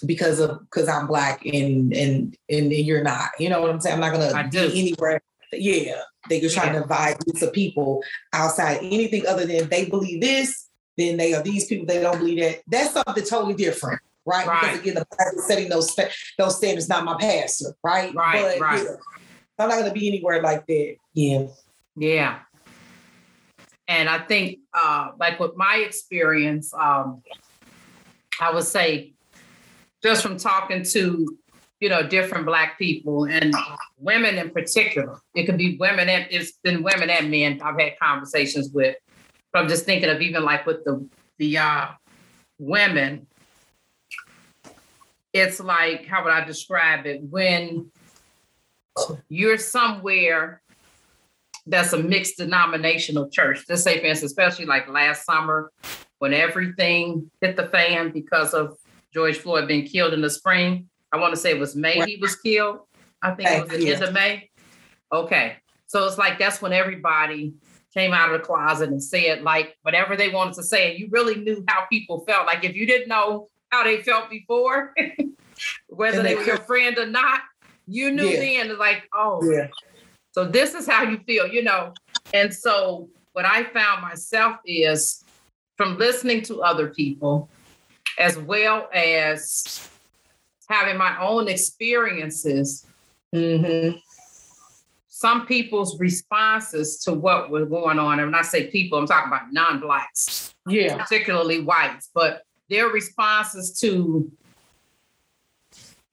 because 0.06 0.40
of 0.40 0.60
because 0.60 0.88
I'm 0.88 1.06
black 1.06 1.44
and 1.44 1.92
and 1.92 2.36
and 2.48 2.72
you're 2.72 3.02
not. 3.02 3.30
You 3.38 3.48
know 3.48 3.60
what 3.60 3.70
I'm 3.70 3.80
saying? 3.80 3.94
I'm 3.94 4.00
not 4.00 4.12
gonna 4.12 4.48
be 4.48 4.80
anywhere. 4.80 5.20
Yeah, 5.52 6.00
they 6.28 6.44
are 6.44 6.48
trying 6.48 6.68
yeah. 6.68 6.80
to 6.80 6.80
divide 6.80 7.18
groups 7.18 7.42
of 7.42 7.52
people 7.52 8.02
outside 8.32 8.78
anything 8.78 9.26
other 9.26 9.46
than 9.46 9.68
they 9.68 9.86
believe 9.86 10.20
this, 10.20 10.68
then 10.96 11.16
they 11.16 11.34
are 11.34 11.42
these 11.42 11.66
people. 11.66 11.86
They 11.86 12.00
don't 12.00 12.18
believe 12.18 12.40
that. 12.40 12.62
That's 12.66 12.92
something 12.92 13.24
totally 13.24 13.54
different, 13.54 14.00
right? 14.24 14.46
right. 14.46 14.60
Because 14.62 14.80
again, 14.80 14.94
the 14.94 15.42
setting 15.46 15.68
those 15.68 15.94
those 16.38 16.56
standards, 16.56 16.88
not 16.88 17.04
my 17.04 17.16
pastor, 17.20 17.74
right? 17.82 18.14
Right, 18.14 18.58
but, 18.58 18.60
right. 18.60 18.82
Yeah, 18.84 18.96
I'm 19.58 19.68
not 19.68 19.78
gonna 19.78 19.92
be 19.92 20.08
anywhere 20.08 20.42
like 20.42 20.66
that. 20.66 20.96
Yeah, 21.12 21.46
yeah. 21.96 22.40
And 23.86 24.08
I 24.08 24.18
think, 24.18 24.60
uh, 24.72 25.10
like 25.18 25.38
with 25.38 25.56
my 25.56 25.76
experience, 25.86 26.72
um, 26.72 27.22
I 28.40 28.52
would 28.52 28.64
say 28.64 29.13
just 30.04 30.22
from 30.22 30.36
talking 30.36 30.84
to 30.84 31.26
you 31.80 31.88
know 31.88 32.06
different 32.06 32.44
black 32.44 32.78
people 32.78 33.24
and 33.24 33.54
women 33.98 34.36
in 34.36 34.50
particular. 34.50 35.18
It 35.34 35.46
could 35.46 35.56
be 35.56 35.76
women 35.78 36.08
and 36.08 36.26
it's 36.30 36.52
been 36.62 36.82
women 36.82 37.10
and 37.10 37.30
men 37.30 37.60
i've 37.64 37.80
had 37.80 37.98
conversations 37.98 38.70
with. 38.72 38.96
But 39.52 39.60
i'm 39.60 39.68
just 39.68 39.84
thinking 39.86 40.10
of 40.10 40.20
even 40.20 40.44
like 40.44 40.66
with 40.66 40.84
the 40.84 41.08
the 41.38 41.58
uh 41.58 41.86
women 42.58 43.26
it's 45.32 45.58
like 45.58 46.06
how 46.06 46.22
would 46.22 46.32
i 46.32 46.44
describe 46.44 47.06
it? 47.06 47.22
When 47.22 47.90
you're 49.28 49.58
somewhere 49.58 50.60
that's 51.66 51.94
a 51.94 51.98
mixed 51.98 52.36
denominational 52.36 53.30
church. 53.30 53.66
Just 53.66 53.84
say 53.84 53.98
for 54.00 54.06
instance 54.06 54.32
especially 54.32 54.66
like 54.66 54.86
last 54.86 55.24
summer 55.24 55.72
when 56.18 56.34
everything 56.34 57.30
hit 57.40 57.56
the 57.56 57.66
fan 57.66 58.10
because 58.10 58.52
of 58.52 58.76
George 59.14 59.38
Floyd 59.38 59.68
being 59.68 59.86
killed 59.86 60.12
in 60.12 60.20
the 60.20 60.30
spring. 60.30 60.88
I 61.12 61.18
want 61.18 61.32
to 61.32 61.40
say 61.40 61.50
it 61.52 61.60
was 61.60 61.76
May 61.76 62.04
he 62.04 62.16
was 62.20 62.36
killed. 62.36 62.80
I 63.22 63.30
think 63.30 63.48
it 63.48 63.62
was 63.62 63.70
the 63.70 63.94
end 63.94 64.02
of 64.02 64.12
May. 64.12 64.50
Okay. 65.12 65.56
So 65.86 66.06
it's 66.06 66.18
like 66.18 66.38
that's 66.38 66.60
when 66.60 66.72
everybody 66.72 67.54
came 67.94 68.12
out 68.12 68.34
of 68.34 68.40
the 68.40 68.44
closet 68.44 68.90
and 68.90 69.02
said 69.02 69.42
like 69.42 69.76
whatever 69.82 70.16
they 70.16 70.28
wanted 70.28 70.54
to 70.54 70.64
say. 70.64 70.90
And 70.90 70.98
you 70.98 71.08
really 71.10 71.36
knew 71.36 71.64
how 71.68 71.84
people 71.86 72.24
felt. 72.26 72.46
Like 72.46 72.64
if 72.64 72.74
you 72.74 72.86
didn't 72.86 73.08
know 73.08 73.48
how 73.70 73.84
they 73.84 74.02
felt 74.02 74.28
before, 74.28 74.92
whether 75.88 76.22
they, 76.22 76.30
they, 76.30 76.34
were 76.34 76.42
your 76.42 76.58
friend 76.58 76.98
or 76.98 77.06
not, 77.06 77.42
you 77.86 78.10
knew 78.10 78.26
yeah. 78.26 78.64
then 78.66 78.78
like, 78.78 79.04
oh, 79.14 79.40
yeah. 79.48 79.68
so 80.32 80.44
this 80.44 80.74
is 80.74 80.86
how 80.86 81.02
you 81.04 81.18
feel, 81.26 81.46
you 81.46 81.62
know. 81.62 81.92
And 82.32 82.52
so 82.52 83.08
what 83.32 83.44
I 83.44 83.64
found 83.64 84.02
myself 84.02 84.56
is 84.64 85.24
from 85.76 85.98
listening 85.98 86.42
to 86.42 86.62
other 86.62 86.88
people, 86.88 87.48
as 88.18 88.38
well 88.38 88.88
as 88.92 89.88
having 90.68 90.96
my 90.96 91.20
own 91.20 91.48
experiences. 91.48 92.86
Mm-hmm. 93.34 93.98
Some 95.08 95.46
people's 95.46 95.98
responses 95.98 96.98
to 97.04 97.12
what 97.12 97.50
was 97.50 97.68
going 97.68 97.98
on, 97.98 98.18
and 98.18 98.28
when 98.28 98.34
I 98.34 98.42
say 98.42 98.66
people, 98.66 98.98
I'm 98.98 99.06
talking 99.06 99.28
about 99.28 99.52
non-blacks, 99.52 100.54
yeah, 100.66 100.96
particularly 100.96 101.60
whites, 101.60 102.10
but 102.14 102.42
their 102.68 102.88
responses 102.88 103.78
to 103.80 104.30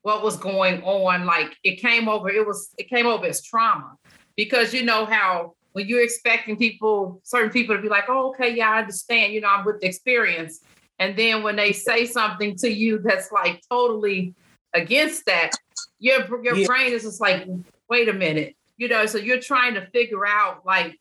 what 0.01 0.23
was 0.23 0.37
going 0.37 0.81
on, 0.83 1.25
like 1.25 1.57
it 1.63 1.81
came 1.81 2.07
over, 2.07 2.29
it 2.29 2.45
was 2.45 2.73
it 2.77 2.89
came 2.89 3.05
over 3.05 3.25
as 3.25 3.43
trauma. 3.43 3.97
Because 4.37 4.73
you 4.73 4.83
know 4.83 5.05
how 5.05 5.55
when 5.73 5.87
you're 5.87 6.03
expecting 6.03 6.55
people, 6.57 7.21
certain 7.23 7.51
people 7.51 7.75
to 7.75 7.81
be 7.81 7.89
like, 7.89 8.05
oh, 8.07 8.29
okay, 8.29 8.55
yeah, 8.55 8.71
I 8.71 8.79
understand, 8.79 9.33
you 9.33 9.41
know, 9.41 9.49
I'm 9.49 9.65
with 9.65 9.81
the 9.81 9.87
experience 9.87 10.61
And 11.01 11.17
then 11.17 11.41
when 11.41 11.55
they 11.55 11.73
say 11.73 12.05
something 12.05 12.55
to 12.57 12.69
you 12.69 12.99
that's 12.99 13.31
like 13.31 13.63
totally 13.67 14.35
against 14.75 15.25
that, 15.25 15.49
your 15.97 16.21
your 16.43 16.55
yeah. 16.55 16.67
brain 16.67 16.93
is 16.93 17.01
just 17.01 17.19
like, 17.19 17.47
wait 17.89 18.07
a 18.07 18.13
minute, 18.13 18.55
you 18.77 18.87
know. 18.87 19.07
So 19.07 19.17
you're 19.17 19.39
trying 19.39 19.73
to 19.73 19.87
figure 19.87 20.27
out 20.27 20.63
like 20.63 20.99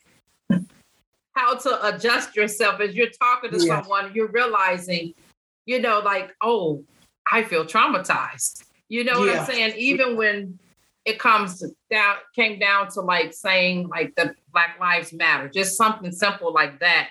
how 1.33 1.54
to 1.54 1.88
adjust 1.88 2.35
yourself 2.35 2.80
as 2.80 2.95
you're 2.95 3.11
talking 3.11 3.50
to 3.50 3.59
yeah. 3.59 3.83
someone. 3.83 4.12
You're 4.14 4.28
realizing, 4.28 5.12
you 5.66 5.83
know, 5.83 5.99
like, 5.99 6.35
oh, 6.40 6.83
I 7.30 7.42
feel 7.42 7.66
traumatized. 7.66 8.64
You 8.88 9.04
know 9.04 9.23
yeah. 9.23 9.33
what 9.33 9.40
I'm 9.40 9.47
saying? 9.47 9.75
Even 9.76 10.16
when 10.16 10.59
it 11.04 11.19
comes 11.19 11.62
down 11.90 12.16
came 12.35 12.59
down 12.59 12.88
to 12.92 13.02
like 13.02 13.35
saying 13.35 13.88
like 13.88 14.14
the 14.14 14.35
Black 14.50 14.80
Lives 14.80 15.12
Matter, 15.12 15.50
just 15.50 15.76
something 15.76 16.11
simple 16.11 16.54
like 16.54 16.80
that 16.80 17.11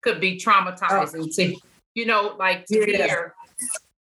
could 0.00 0.20
be 0.20 0.34
uh, 0.44 0.50
traumatizing 0.50 1.28
oh. 1.28 1.36
to 1.36 1.56
you 1.94 2.06
know, 2.06 2.34
like 2.38 2.66
to 2.66 2.78
yeah. 2.78 3.06
hear 3.06 3.34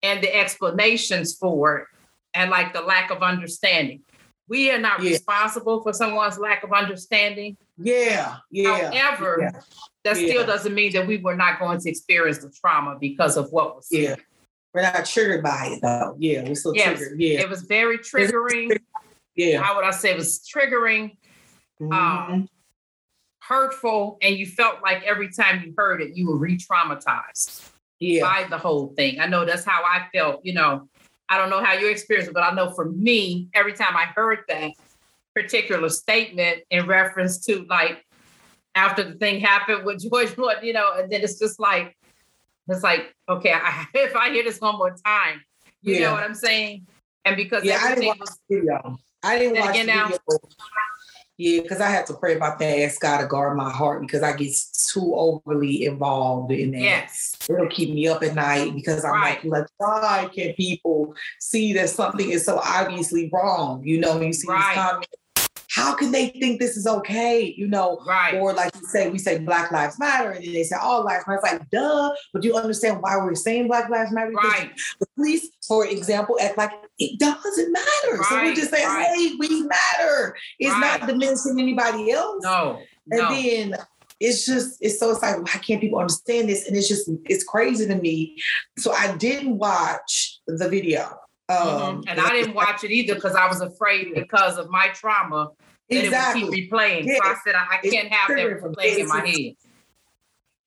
and 0.02 0.23
the 0.23 0.35
explanations 0.35 1.37
for 1.37 1.78
it 1.78 1.87
and 2.35 2.50
like 2.50 2.73
the 2.73 2.80
lack 2.80 3.11
of 3.11 3.23
understanding. 3.23 4.02
We 4.49 4.70
are 4.73 4.78
not 4.78 5.02
yeah. 5.02 5.11
responsible 5.11 5.82
for 5.82 5.92
someone's 5.92 6.38
lack 6.38 6.64
of 6.64 6.73
understanding. 6.73 7.56
Yeah, 7.78 8.37
yeah. 8.50 8.90
However, 8.90 9.38
yeah. 9.40 9.61
that 10.04 10.16
still 10.16 10.44
doesn't 10.44 10.75
mean 10.75 10.92
that 10.92 11.06
we 11.06 11.18
were 11.18 11.37
not 11.37 11.61
going 11.61 11.78
to 11.80 11.88
experience 11.88 12.38
the 12.38 12.50
trauma 12.50 12.97
because 13.00 13.37
of 13.37 13.50
what 13.52 13.76
was 13.76 13.88
yeah. 13.90 14.16
We're 14.75 14.82
not 14.82 15.04
triggered 15.04 15.42
by 15.42 15.70
it 15.73 15.80
though. 15.82 16.16
Yeah, 16.18 16.42
we're 16.42 16.54
still 16.54 16.75
yes, 16.75 16.99
triggered. 16.99 17.20
Yeah. 17.20 17.40
It 17.40 17.49
was 17.49 17.62
very 17.62 17.99
triggering. 17.99 18.76
Yeah. 19.35 19.62
How 19.62 19.76
would 19.76 19.85
I 19.85 19.90
say 19.90 20.11
it 20.11 20.16
was 20.16 20.40
triggering, 20.40 21.16
mm-hmm. 21.80 21.92
um, 21.92 22.49
hurtful, 23.40 24.18
and 24.20 24.37
you 24.37 24.47
felt 24.47 24.82
like 24.82 25.02
every 25.04 25.30
time 25.30 25.62
you 25.64 25.75
heard 25.76 26.02
it, 26.02 26.16
you 26.16 26.28
were 26.28 26.37
re-traumatized 26.37 27.70
yeah. 28.00 28.23
by 28.23 28.47
the 28.49 28.59
whole 28.59 28.88
thing. 28.97 29.21
I 29.21 29.26
know 29.26 29.45
that's 29.45 29.64
how 29.64 29.83
I 29.85 30.09
felt, 30.12 30.45
you 30.45 30.54
know. 30.54 30.88
I 31.28 31.38
don't 31.38 31.49
know 31.49 31.62
how 31.62 31.75
you 31.75 31.88
experienced 31.88 32.30
it, 32.30 32.35
but 32.35 32.42
I 32.42 32.52
know 32.52 32.73
for 32.73 32.87
me, 32.87 33.49
every 33.54 33.73
time 33.73 33.97
I 33.97 34.07
heard 34.07 34.40
that 34.49 34.73
particular 35.33 35.88
statement 35.88 36.62
in 36.71 36.87
reference 36.87 37.45
to 37.47 37.64
like 37.71 38.04
after 38.75 39.04
the 39.04 39.14
thing 39.14 39.38
happened 39.38 39.85
with 39.85 40.02
George 40.11 40.30
Floyd, 40.30 40.59
you 40.62 40.73
know, 40.73 40.95
and 40.97 41.11
then 41.11 41.23
it's 41.23 41.38
just 41.38 41.61
like 41.61 41.97
it's 42.69 42.83
like, 42.83 43.14
okay, 43.28 43.52
I, 43.52 43.87
if 43.95 44.16
I 44.16 44.30
hear 44.30 44.45
this 44.45 44.61
one 44.61 44.76
more 44.76 44.95
time, 45.04 45.42
you 45.83 45.95
yeah. 45.95 46.07
know 46.07 46.12
what 46.12 46.25
I'm 46.25 46.35
saying? 46.35 46.87
And 47.25 47.37
because 47.37 47.64
yeah, 47.64 47.78
I 47.80 47.95
didn't 47.95 48.07
watch 48.07 48.21
was, 48.21 48.38
the 48.49 48.57
video. 48.57 48.99
I 49.23 49.38
didn't 49.38 49.59
watch 49.59 49.75
the 49.75 49.85
video. 49.85 50.19
Yeah, 51.40 51.62
because 51.62 51.80
I 51.80 51.88
have 51.88 52.04
to 52.04 52.12
pray 52.12 52.37
about 52.37 52.59
that. 52.59 52.80
Ask 52.80 53.00
God 53.00 53.23
to 53.23 53.26
guard 53.26 53.56
my 53.56 53.70
heart 53.70 54.02
because 54.02 54.23
I 54.23 54.37
get 54.37 54.54
too 54.92 55.14
overly 55.14 55.87
involved 55.87 56.52
in 56.52 56.73
that. 56.73 56.82
Yes. 56.82 57.35
It'll 57.49 57.66
keep 57.68 57.94
me 57.94 58.06
up 58.09 58.23
at 58.23 58.35
night 58.35 58.75
because 58.75 59.06
I'm 59.06 59.12
right. 59.12 59.42
like, 59.42 59.62
like, 59.62 59.66
why 59.78 60.28
can 60.35 60.52
people 60.52 61.14
see 61.38 61.73
that 61.73 61.88
something 61.88 62.28
is 62.28 62.44
so 62.44 62.61
obviously 62.62 63.30
wrong? 63.32 63.82
You 63.82 64.00
know, 64.00 64.20
you 64.20 64.35
see 64.35 64.49
right. 64.49 64.68
these 64.68 64.85
comments 64.85 65.09
how 65.71 65.95
can 65.95 66.11
they 66.11 66.29
think 66.29 66.59
this 66.59 66.77
is 66.77 66.87
okay? 66.87 67.55
You 67.57 67.69
know, 67.69 68.00
right. 68.07 68.35
or 68.35 68.53
like 68.53 68.75
you 68.75 68.87
say, 68.89 69.09
we 69.09 69.19
say 69.19 69.39
Black 69.39 69.71
Lives 69.71 69.99
Matter, 70.00 70.33
and 70.33 70.45
then 70.45 70.53
they 70.53 70.65
say 70.65 70.77
all 70.77 71.05
lives 71.05 71.25
matter. 71.29 71.41
It's 71.43 71.53
like, 71.53 71.71
duh, 71.71 72.11
but 72.33 72.43
you 72.43 72.57
understand 72.57 73.00
why 73.00 73.17
we're 73.19 73.37
saying 73.37 73.69
Black 73.69 73.89
Lives 73.89 74.11
Matter? 74.11 74.33
Right. 74.33 74.71
The 74.99 75.07
police, 75.15 75.49
for 75.67 75.87
example, 75.87 76.37
act 76.43 76.59
like 76.59 76.73
it 76.99 77.21
doesn't 77.21 77.73
matter. 77.73 78.17
Right. 78.17 78.27
So 78.29 78.35
we're 78.43 78.55
just 78.55 78.71
saying, 78.73 78.87
right. 78.87 79.07
hey, 79.15 79.37
we 79.39 79.62
matter. 79.62 80.37
It's 80.59 80.77
not 80.77 81.07
diminishing 81.07 81.61
anybody 81.61 82.11
else. 82.11 82.43
No. 82.43 82.81
And 83.12 83.21
no. 83.21 83.29
then 83.31 83.77
it's 84.19 84.45
just 84.45 84.77
it's 84.81 85.00
so 85.00 85.11
it's 85.11 85.23
like 85.23 85.37
why 85.39 85.61
can't 85.61 85.81
people 85.81 85.99
understand 85.99 86.49
this 86.49 86.67
and 86.67 86.77
it's 86.77 86.89
just 86.89 87.09
it's 87.25 87.43
crazy 87.43 87.87
to 87.87 87.97
me 87.97 88.37
so 88.77 88.93
i 88.93 89.17
didn't 89.17 89.57
watch 89.57 90.41
the 90.47 90.69
video 90.69 91.19
Mm-hmm. 91.50 91.83
Um, 91.83 92.04
and 92.07 92.21
I 92.21 92.30
didn't 92.30 92.54
watch 92.54 92.85
it 92.85 92.90
either 92.90 93.14
because 93.14 93.35
I 93.35 93.49
was 93.49 93.61
afraid 93.61 94.14
because 94.14 94.59
of 94.59 94.71
my 94.71 94.88
trauma 94.88 95.50
that 95.88 96.04
exactly. 96.04 96.43
it 96.43 96.45
would 96.45 96.54
keep 96.54 96.71
replaying. 96.71 97.06
Yeah. 97.06 97.17
So 97.17 97.30
I 97.30 97.34
said 97.45 97.54
I, 97.54 97.67
I 97.73 97.76
can't 97.78 98.13
have 98.13 98.28
that 98.36 98.47
replaying 98.47 98.99
in 98.99 99.08
my 99.08 99.26
head. 99.26 99.56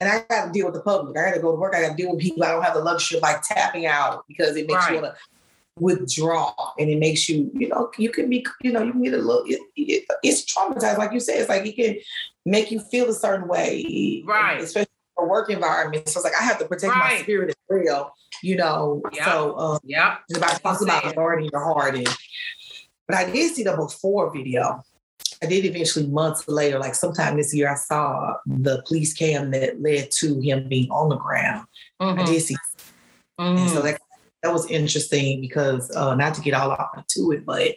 And 0.02 0.12
I 0.12 0.26
got 0.30 0.48
to 0.48 0.52
deal 0.52 0.66
with 0.66 0.76
the 0.76 0.82
public. 0.82 1.18
I 1.18 1.30
got 1.30 1.36
to 1.36 1.42
go 1.42 1.52
to 1.52 1.58
work. 1.58 1.74
I 1.74 1.82
got 1.82 1.92
to 1.92 1.96
deal 1.96 2.12
with 2.12 2.20
people. 2.20 2.44
I 2.44 2.52
don't 2.52 2.64
have 2.64 2.74
the 2.74 2.82
luxury 2.82 3.18
of 3.18 3.24
like 3.24 3.42
tapping 3.42 3.86
out 3.86 4.26
because 4.28 4.58
it 4.58 4.68
makes 4.68 4.84
right. 4.86 4.96
you 4.96 5.02
want 5.02 5.16
to 5.16 5.22
withdraw 5.80 6.54
and 6.78 6.90
it 6.90 7.00
makes 7.00 7.30
you, 7.30 7.50
you 7.54 7.70
know, 7.70 7.90
you 7.98 8.10
can 8.10 8.30
be, 8.30 8.46
you 8.62 8.72
know, 8.74 8.84
you 8.84 8.92
can 8.92 9.02
get 9.02 9.14
a 9.14 9.18
little, 9.18 9.44
it, 9.46 9.62
it, 9.78 10.06
it's 10.22 10.44
traumatized. 10.54 10.98
Like 10.98 11.14
you 11.14 11.22
said, 11.22 11.40
it's 11.40 11.50
like 11.50 11.66
it 11.66 11.76
can 11.76 11.96
make 12.46 12.70
you 12.70 12.82
feel 12.82 13.10
a 13.10 13.14
certain 13.14 13.48
way. 13.48 14.22
Right. 14.26 14.60
Especially 14.62 14.90
a 15.24 15.28
work 15.28 15.50
environment. 15.50 16.08
So 16.10 16.20
it's 16.20 16.24
like 16.24 16.40
I 16.40 16.44
have 16.44 16.60
to 16.60 16.66
protect 16.66 16.94
right. 16.94 17.18
my 17.18 17.24
spirit 17.24 17.50
as 17.50 17.56
well, 17.70 18.14
you 18.42 18.56
know. 18.56 19.02
Yep. 19.14 19.26
So 19.26 19.58
um 19.58 19.80
yeah, 19.84 20.18
everybody 20.32 20.60
talks 20.60 20.82
about 20.82 21.16
guarding 21.16 21.50
your 21.52 21.64
heart 21.64 21.96
and 21.96 22.08
but 23.08 23.18
I 23.18 23.30
did 23.30 23.54
see 23.54 23.64
the 23.64 23.76
before 23.76 24.32
video. 24.34 24.82
I 25.42 25.46
did 25.46 25.66
eventually 25.66 26.08
months 26.08 26.48
later, 26.48 26.80
like 26.80 26.96
sometime 26.96 27.36
this 27.36 27.54
year, 27.54 27.70
I 27.70 27.76
saw 27.76 28.36
the 28.46 28.82
police 28.88 29.14
cam 29.14 29.52
that 29.52 29.82
led 29.82 30.10
to 30.12 30.40
him 30.40 30.70
being 30.70 30.90
on 30.90 31.10
the 31.10 31.18
ground. 31.18 31.68
Mm-hmm. 32.02 32.20
I 32.20 32.24
did 32.24 32.42
see, 32.42 32.56
mm-hmm. 32.56 33.58
and 33.58 33.70
so 33.70 33.78
mm-hmm. 33.78 33.88
that 33.88 34.02
that 34.42 34.54
was 34.54 34.70
interesting 34.72 35.42
because 35.42 35.94
uh, 35.96 36.16
not 36.16 36.34
to 36.36 36.42
get 36.42 36.54
all 36.54 36.72
off 36.72 36.98
into 36.98 37.32
it, 37.32 37.46
but 37.46 37.76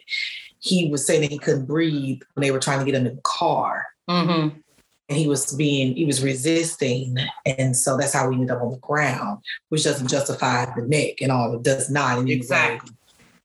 he 0.59 0.89
was 0.89 1.05
saying 1.05 1.21
that 1.21 1.31
he 1.31 1.37
couldn't 1.37 1.65
breathe 1.65 2.21
when 2.33 2.41
they 2.41 2.51
were 2.51 2.59
trying 2.59 2.79
to 2.79 2.85
get 2.85 2.95
him 2.95 3.05
in 3.05 3.15
the 3.15 3.21
car. 3.23 3.85
Mm-hmm 4.09 4.59
and 5.09 5.17
he 5.17 5.27
was 5.27 5.53
being 5.53 5.95
he 5.95 6.05
was 6.05 6.23
resisting. 6.23 7.17
And 7.45 7.75
so 7.75 7.97
that's 7.97 8.13
how 8.13 8.27
we 8.27 8.35
ended 8.35 8.51
up 8.51 8.61
on 8.61 8.71
the 8.71 8.77
ground 8.77 9.39
which 9.69 9.83
doesn't 9.83 10.09
justify 10.09 10.65
the 10.75 10.81
neck 10.83 11.21
and 11.21 11.31
all 11.31 11.53
it 11.55 11.63
does 11.63 11.89
not 11.89 12.19
in 12.19 12.27
exactly. 12.29 12.91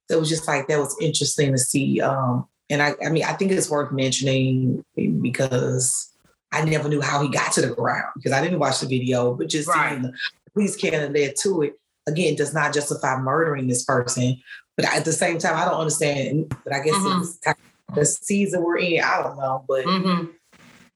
So 0.09 0.17
it 0.17 0.21
was 0.21 0.29
just 0.29 0.49
like 0.49 0.69
that 0.69 0.79
was 0.79 0.97
interesting 1.01 1.53
to 1.53 1.59
see 1.59 2.01
um 2.01 2.47
and 2.71 2.83
I, 2.83 2.95
I 3.05 3.11
mean 3.11 3.25
i 3.25 3.33
think 3.33 3.53
it's 3.53 3.71
worth 3.71 3.93
mentioning 3.93 4.85
because 4.95 6.11
i 6.53 6.65
never 6.65 6.89
knew 6.89 7.01
how 7.01 7.23
he 7.23 7.29
got 7.29 7.53
to 7.53 7.61
the 7.61 7.75
ground 7.75 8.13
because 8.17 8.33
i 8.33 8.43
didn't 8.43 8.59
watch 8.59 8.81
the 8.81 8.87
video 8.87 9.35
but 9.35 9.49
just 9.49 9.69
right. 9.69 9.91
seeing 9.91 10.03
the 10.03 10.13
police 10.53 10.77
can 10.77 11.13
led 11.13 11.35
to 11.37 11.63
it 11.63 11.79
again 12.07 12.35
does 12.35 12.53
not 12.53 12.75
justify 12.75 13.17
murdering 13.17 13.69
this 13.69 13.85
person. 13.85 14.41
But 14.77 14.87
at 14.87 15.05
the 15.05 15.13
same 15.13 15.39
time 15.39 15.57
i 15.57 15.65
don't 15.65 15.81
understand 15.81 16.55
but 16.65 16.73
i 16.73 16.83
guess 16.83 16.95
mm-hmm. 16.95 17.95
the 17.95 18.05
season 18.05 18.63
we're 18.63 18.79
in 18.79 19.03
i 19.03 19.23
don't 19.23 19.37
know 19.37 19.65
but 19.69 19.85
mm-hmm 19.85 20.31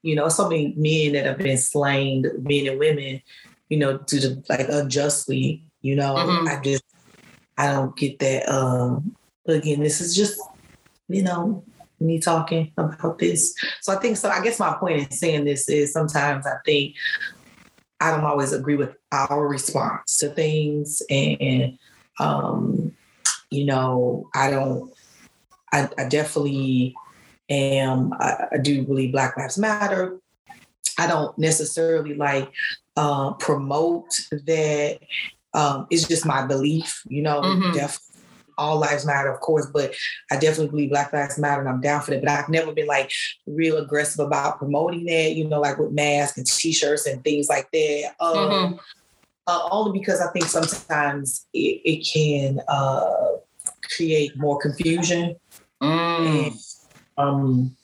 you 0.07 0.15
know, 0.15 0.29
so 0.29 0.49
many 0.49 0.73
men 0.77 1.15
that 1.15 1.27
have 1.27 1.39
been 1.39 1.59
slain, 1.59 2.25
men 2.39 2.69
and 2.69 2.79
women, 2.79 3.21
you 3.69 3.77
know, 3.77 3.99
to 3.99 4.41
like 4.49 4.69
unjustly, 4.69 5.65
you 5.83 5.97
know. 5.97 6.15
Mm-hmm. 6.15 6.47
I 6.47 6.61
just 6.63 6.85
I 7.59 7.73
don't 7.73 7.97
get 7.97 8.21
that. 8.21 8.49
Um, 8.49 9.17
again, 9.49 9.81
this 9.81 10.01
is 10.01 10.15
just, 10.15 10.41
you 11.09 11.25
know, 11.25 11.65
me 11.99 12.21
talking 12.21 12.73
about 12.79 13.19
this. 13.19 13.53
So 13.81 13.93
I 13.93 13.97
think 13.97 14.17
so. 14.17 14.31
I 14.31 14.45
guess 14.45 14.61
my 14.61 14.77
point 14.79 14.99
in 14.99 15.11
saying 15.11 15.45
this 15.45 15.69
is 15.69 15.93
sometimes 15.93 16.47
I 16.47 16.55
think 16.65 16.95
I 18.01 18.13
don't 18.13 18.25
always 18.25 18.53
agree 18.53 18.77
with 18.77 18.95
our 19.11 19.49
response 19.49 20.19
to 20.19 20.29
things, 20.29 21.03
and 21.11 21.77
um, 22.21 22.95
you 23.51 23.65
know, 23.65 24.31
I 24.37 24.53
don't. 24.53 24.93
I, 25.73 25.89
I 25.99 26.09
definitely 26.09 26.95
am 27.49 28.13
I, 28.15 28.47
I 28.53 28.59
do 28.59 28.83
believe 28.83 29.13
Black 29.13 29.37
Lives 29.37 29.59
Matter. 29.59 30.19
I 30.99 31.07
don't 31.07 31.37
necessarily 31.39 32.15
like 32.15 32.51
uh, 32.97 33.35
promote 33.35 34.11
that. 34.31 34.99
Um, 35.55 35.87
it's 35.91 36.09
just 36.09 36.27
my 36.27 36.47
belief, 36.47 37.03
you 37.09 37.23
know. 37.23 37.41
Mm-hmm. 37.41 37.73
Definitely, 37.73 38.03
all 38.59 38.79
lives 38.79 39.05
matter, 39.05 39.31
of 39.31 39.41
course, 39.41 39.67
but 39.67 39.95
I 40.31 40.39
definitely 40.39 40.69
believe 40.69 40.91
Black 40.91 41.13
Lives 41.13 41.39
Matter, 41.39 41.61
and 41.61 41.69
I'm 41.69 41.81
down 41.81 42.01
for 42.01 42.13
that. 42.13 42.23
But 42.23 42.31
I've 42.31 42.49
never 42.49 42.73
been 42.73 42.87
like 42.87 43.13
real 43.47 43.77
aggressive 43.77 44.25
about 44.25 44.59
promoting 44.59 45.05
that, 45.07 45.35
you 45.35 45.47
know, 45.47 45.61
like 45.61 45.79
with 45.79 45.93
masks 45.93 46.39
and 46.39 46.47
T-shirts 46.47 47.07
and 47.07 47.23
things 47.23 47.49
like 47.49 47.71
that. 47.73 48.15
Um, 48.19 48.35
mm-hmm. 48.35 48.75
uh, 49.47 49.69
only 49.71 49.99
because 49.99 50.21
I 50.21 50.31
think 50.33 50.47
sometimes 50.47 51.47
it, 51.53 51.83
it 51.85 52.09
can 52.11 52.61
uh, 52.69 53.33
create 53.95 54.37
more 54.37 54.59
confusion. 54.59 55.37
Mm. 55.83 56.47
And, 56.47 56.55
um, 57.19 57.77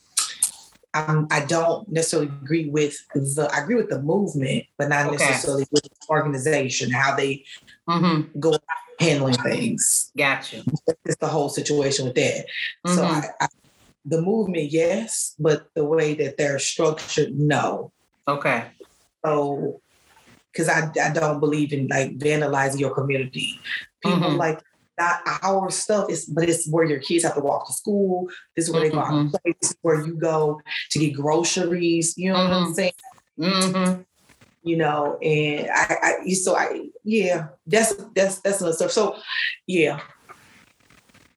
I'm, 0.94 1.26
I 1.30 1.44
do 1.44 1.54
not 1.54 1.90
necessarily 1.90 2.28
agree 2.28 2.68
with 2.68 2.96
the. 3.14 3.48
I 3.52 3.62
agree 3.62 3.76
with 3.76 3.88
the 3.88 4.02
movement, 4.02 4.64
but 4.76 4.88
not 4.88 5.06
okay. 5.06 5.16
necessarily 5.16 5.64
with 5.70 5.82
the 5.82 5.90
organization 6.10 6.90
how 6.90 7.16
they 7.16 7.44
mm-hmm. 7.88 8.38
go 8.38 8.58
handling 9.00 9.34
things. 9.34 10.12
Gotcha. 10.16 10.62
It's 11.04 11.16
the 11.16 11.28
whole 11.28 11.48
situation 11.48 12.04
with 12.06 12.14
that. 12.14 12.46
Mm-hmm. 12.86 12.94
So 12.94 13.04
I, 13.04 13.22
I, 13.40 13.48
the 14.04 14.20
movement, 14.20 14.70
yes, 14.70 15.34
but 15.38 15.68
the 15.74 15.84
way 15.84 16.14
that 16.14 16.36
they're 16.36 16.58
structured, 16.58 17.38
no. 17.38 17.92
Okay. 18.28 18.66
So, 19.24 19.80
because 20.52 20.68
I, 20.68 20.90
I 21.02 21.10
don't 21.10 21.40
believe 21.40 21.72
in 21.72 21.86
like 21.88 22.18
vandalizing 22.18 22.80
your 22.80 22.94
community. 22.94 23.58
People 24.04 24.18
mm-hmm. 24.18 24.36
like 24.36 24.60
not 25.02 25.38
our 25.42 25.70
stuff. 25.70 26.06
It's 26.08 26.24
but 26.26 26.48
it's 26.48 26.68
where 26.68 26.84
your 26.84 27.00
kids 27.00 27.24
have 27.24 27.34
to 27.34 27.40
walk 27.40 27.66
to 27.66 27.72
school. 27.72 28.28
This 28.56 28.68
is 28.68 28.72
where 28.72 28.82
mm-hmm. 28.82 28.90
they 28.90 28.94
go 28.94 29.00
out 29.00 29.12
mm-hmm. 29.12 29.52
This 29.60 29.70
is 29.70 29.76
where 29.82 30.06
you 30.06 30.14
go 30.14 30.60
to 30.90 30.98
get 30.98 31.14
groceries. 31.14 32.16
You 32.16 32.32
know 32.32 32.38
mm-hmm. 32.38 32.50
what 32.50 32.56
I'm 32.56 32.64
mm-hmm. 32.64 32.74
saying? 32.74 32.92
Mm-hmm. 33.38 34.02
you 34.62 34.76
know, 34.76 35.18
and 35.22 35.68
I, 35.72 36.18
I 36.24 36.32
so 36.32 36.56
I 36.56 36.88
yeah, 37.04 37.48
that's 37.66 37.94
that's 38.14 38.40
that's 38.40 38.60
another 38.60 38.76
stuff. 38.76 38.92
So 38.92 39.16
yeah. 39.66 40.00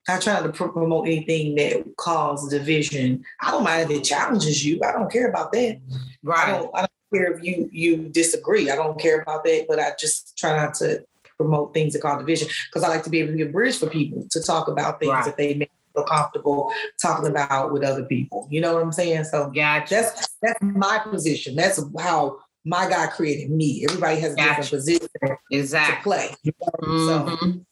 I 0.08 0.20
try 0.20 0.40
not 0.40 0.54
to 0.54 0.70
promote 0.70 1.08
anything 1.08 1.56
that 1.56 1.84
cause 1.98 2.48
division. 2.48 3.26
I 3.42 3.50
don't 3.50 3.64
mind 3.64 3.90
if 3.90 3.98
it 3.98 4.04
challenges 4.04 4.64
you. 4.64 4.80
I 4.84 4.92
don't 4.92 5.12
care 5.12 5.28
about 5.28 5.52
that. 5.54 5.82
Right. 6.22 6.48
I 6.48 6.52
don't, 6.52 6.70
I 6.76 6.80
don't 6.82 6.92
care 7.12 7.34
if 7.34 7.44
you 7.44 7.68
you 7.72 8.10
disagree. 8.10 8.70
I 8.70 8.76
don't 8.76 9.00
care 9.00 9.22
about 9.22 9.44
that, 9.46 9.66
but 9.68 9.80
I 9.80 9.94
just 10.00 10.38
try 10.38 10.56
not 10.56 10.76
to 10.76 11.04
promote 11.38 11.74
things 11.74 11.94
that 11.94 12.02
cause 12.02 12.20
division 12.20 12.48
because 12.70 12.84
I 12.84 12.90
like 12.90 13.04
to 13.04 13.10
be 13.10 13.20
able 13.20 13.32
to 13.32 13.38
be 13.38 13.44
a 13.44 13.50
bridge 13.50 13.78
for 13.78 13.88
people 13.88 14.26
to 14.32 14.42
talk 14.42 14.68
about 14.68 15.00
things 15.00 15.12
right. 15.12 15.26
that 15.26 15.38
they 15.38 15.54
may 15.54 15.70
feel 15.94 16.04
comfortable 16.04 16.72
talking 17.02 17.30
about 17.30 17.72
with 17.72 17.84
other 17.84 18.06
people. 18.06 18.48
You 18.50 18.62
know 18.62 18.74
what 18.74 18.84
I'm 18.84 18.92
saying? 18.92 19.26
So 19.26 19.52
yeah, 19.54 19.86
that's 19.86 20.36
that's 20.42 20.62
my 20.62 21.00
position. 21.00 21.56
That's 21.56 21.82
how 22.00 22.40
my 22.64 22.90
God 22.90 23.12
created 23.12 23.52
me. 23.52 23.86
Everybody 23.88 24.20
has 24.22 24.34
a 24.34 24.36
gotcha. 24.36 24.62
different 24.62 24.70
position 24.70 25.38
exactly. 25.52 25.96
to 25.96 26.04
play. 26.04 26.36
You 26.44 26.54
know? 26.62 27.26
mm-hmm. 27.26 27.52
So 27.52 27.66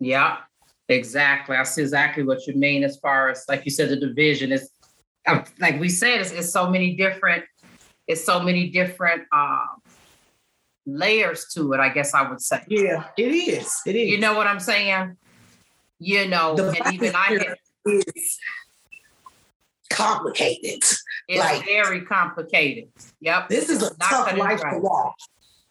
yeah, 0.00 0.38
exactly. 0.88 1.56
I 1.56 1.62
see 1.62 1.82
exactly 1.82 2.24
what 2.24 2.46
you 2.46 2.54
mean 2.54 2.84
as 2.84 2.96
far 2.98 3.30
as 3.30 3.44
like 3.48 3.64
you 3.64 3.70
said, 3.70 3.88
the 3.88 3.96
division 3.96 4.52
is 4.52 4.70
um, 5.26 5.44
like 5.58 5.80
we 5.80 5.88
said, 5.88 6.20
it's, 6.20 6.32
it's 6.32 6.50
so 6.50 6.68
many 6.68 6.94
different, 6.94 7.44
it's 8.06 8.24
so 8.24 8.40
many 8.40 8.68
different 8.68 9.22
um, 9.32 9.80
layers 10.86 11.46
to 11.54 11.72
it, 11.72 11.80
I 11.80 11.88
guess 11.88 12.14
I 12.14 12.28
would 12.28 12.40
say. 12.40 12.62
Yeah, 12.68 13.04
it 13.16 13.34
is. 13.34 13.72
It 13.86 13.96
is. 13.96 14.10
You 14.10 14.18
know 14.18 14.34
what 14.34 14.46
I'm 14.46 14.60
saying? 14.60 15.16
You 15.98 16.28
know, 16.28 16.54
the 16.54 16.68
and 16.84 16.94
even 16.94 17.12
I 17.14 17.54
is 17.86 18.38
complicated. 19.90 20.82
It's 21.28 21.40
like, 21.40 21.64
very 21.64 22.02
complicated. 22.02 22.90
Yep. 23.20 23.48
This 23.48 23.70
is 23.70 23.82
a 23.82 23.94
tough 23.96 24.36
life 24.36 24.60
to 24.60 24.78
walk. 24.78 25.14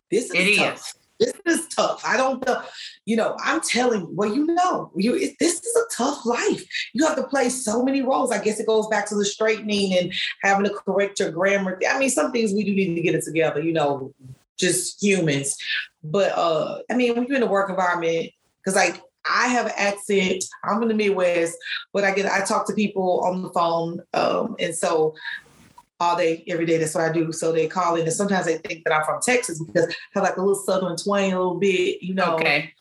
This 0.10 0.26
is 0.26 0.48
it 0.48 0.58
tough. 0.58 0.76
Is. 0.76 0.94
This 1.20 1.34
is 1.46 1.68
tough. 1.68 2.04
I 2.06 2.18
don't 2.18 2.46
know. 2.46 2.64
You 3.06 3.16
know, 3.18 3.38
I'm 3.40 3.62
telling. 3.62 4.02
you, 4.02 4.10
Well, 4.12 4.34
you 4.34 4.48
know, 4.48 4.92
you 4.96 5.16
it, 5.16 5.36
this 5.40 5.62
is 5.64 5.76
a 5.76 5.96
tough 5.96 6.26
life. 6.26 6.64
You 6.94 7.06
have 7.06 7.16
to 7.18 7.24
play 7.24 7.50
so 7.50 7.84
many 7.84 8.02
roles. 8.02 8.32
I 8.32 8.44
guess 8.44 8.60
it 8.60 8.68
goes 8.68 8.88
back 8.88 9.08
to 9.10 9.16
the 9.16 9.26
straightening 9.26 9.98
and 9.98 10.14
having 10.42 10.66
to 10.66 10.74
correct 10.74 11.20
your 11.20 11.32
grammar. 11.32 11.80
I 11.88 12.00
mean, 12.00 12.10
some 12.10 12.32
things 12.32 12.52
we 12.52 12.64
do 12.64 12.74
need 12.74 12.96
to 12.96 13.02
get 13.02 13.16
it 13.16 13.24
together. 13.24 13.62
You 13.62 13.74
know, 13.74 14.14
just 14.60 15.02
humans. 15.02 15.56
But 16.04 16.32
uh, 16.38 16.80
I 16.90 16.96
mean, 16.96 17.16
when 17.16 17.26
you're 17.26 17.38
in 17.38 17.44
a 17.44 17.48
work 17.48 17.70
environment, 17.70 18.32
because 18.64 18.76
like 18.76 19.02
I 19.26 19.48
have 19.48 19.68
an 19.68 19.74
accent. 19.78 20.44
I'm 20.64 20.82
in 20.82 20.90
the 20.90 20.94
Midwest, 20.94 21.58
but 21.94 22.04
I 22.04 22.14
get 22.14 22.26
I 22.26 22.44
talk 22.44 22.68
to 22.68 22.74
people 22.74 23.22
on 23.22 23.42
the 23.42 23.50
phone, 23.50 24.02
um, 24.14 24.56
and 24.60 24.76
so 24.76 25.16
all 26.00 26.18
day, 26.18 26.44
every 26.48 26.66
day. 26.66 26.78
That's 26.78 26.96
what 26.96 27.10
I 27.10 27.12
do. 27.12 27.32
So 27.32 27.52
they 27.52 27.68
call 27.68 27.96
in, 27.96 28.02
and 28.02 28.14
sometimes 28.14 28.46
they 28.46 28.58
think 28.58 28.84
that 28.84 28.94
I'm 28.94 29.06
from 29.06 29.22
Texas 29.22 29.64
because 29.64 29.88
I 29.90 29.96
have 30.14 30.24
like 30.24 30.38
a 30.38 30.42
little 30.42 30.56
southern 30.56 30.98
twang, 30.98 31.32
a 31.34 31.38
little 31.38 31.60
bit, 31.60 32.04
you 32.04 32.14
know. 32.14 32.36
Okay. 32.36 32.74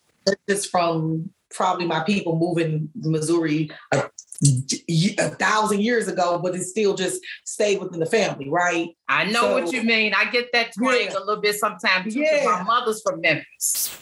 Just 0.48 0.70
from 0.70 1.30
probably 1.50 1.87
my 1.87 2.02
people 2.04 2.38
moving 2.38 2.88
Missouri 2.94 3.70
a, 4.42 5.28
thousand 5.31 5.83
years 5.83 6.09
ago, 6.09 6.38
but 6.42 6.55
it 6.55 6.62
still 6.62 6.94
just 6.94 7.20
stayed 7.44 7.81
within 7.81 8.00
the 8.00 8.07
family, 8.07 8.48
right? 8.48 8.96
I 9.09 9.24
know 9.24 9.40
so, 9.40 9.55
what 9.55 9.72
you 9.72 9.83
mean. 9.83 10.14
I 10.14 10.31
get 10.31 10.52
that 10.52 10.72
twang 10.76 11.05
yeah. 11.05 11.18
a 11.18 11.20
little 11.20 11.40
bit 11.40 11.57
sometimes. 11.57 12.14
Yeah. 12.14 12.44
My 12.44 12.62
mother's 12.62 13.02
from 13.02 13.20
Memphis. 13.20 13.98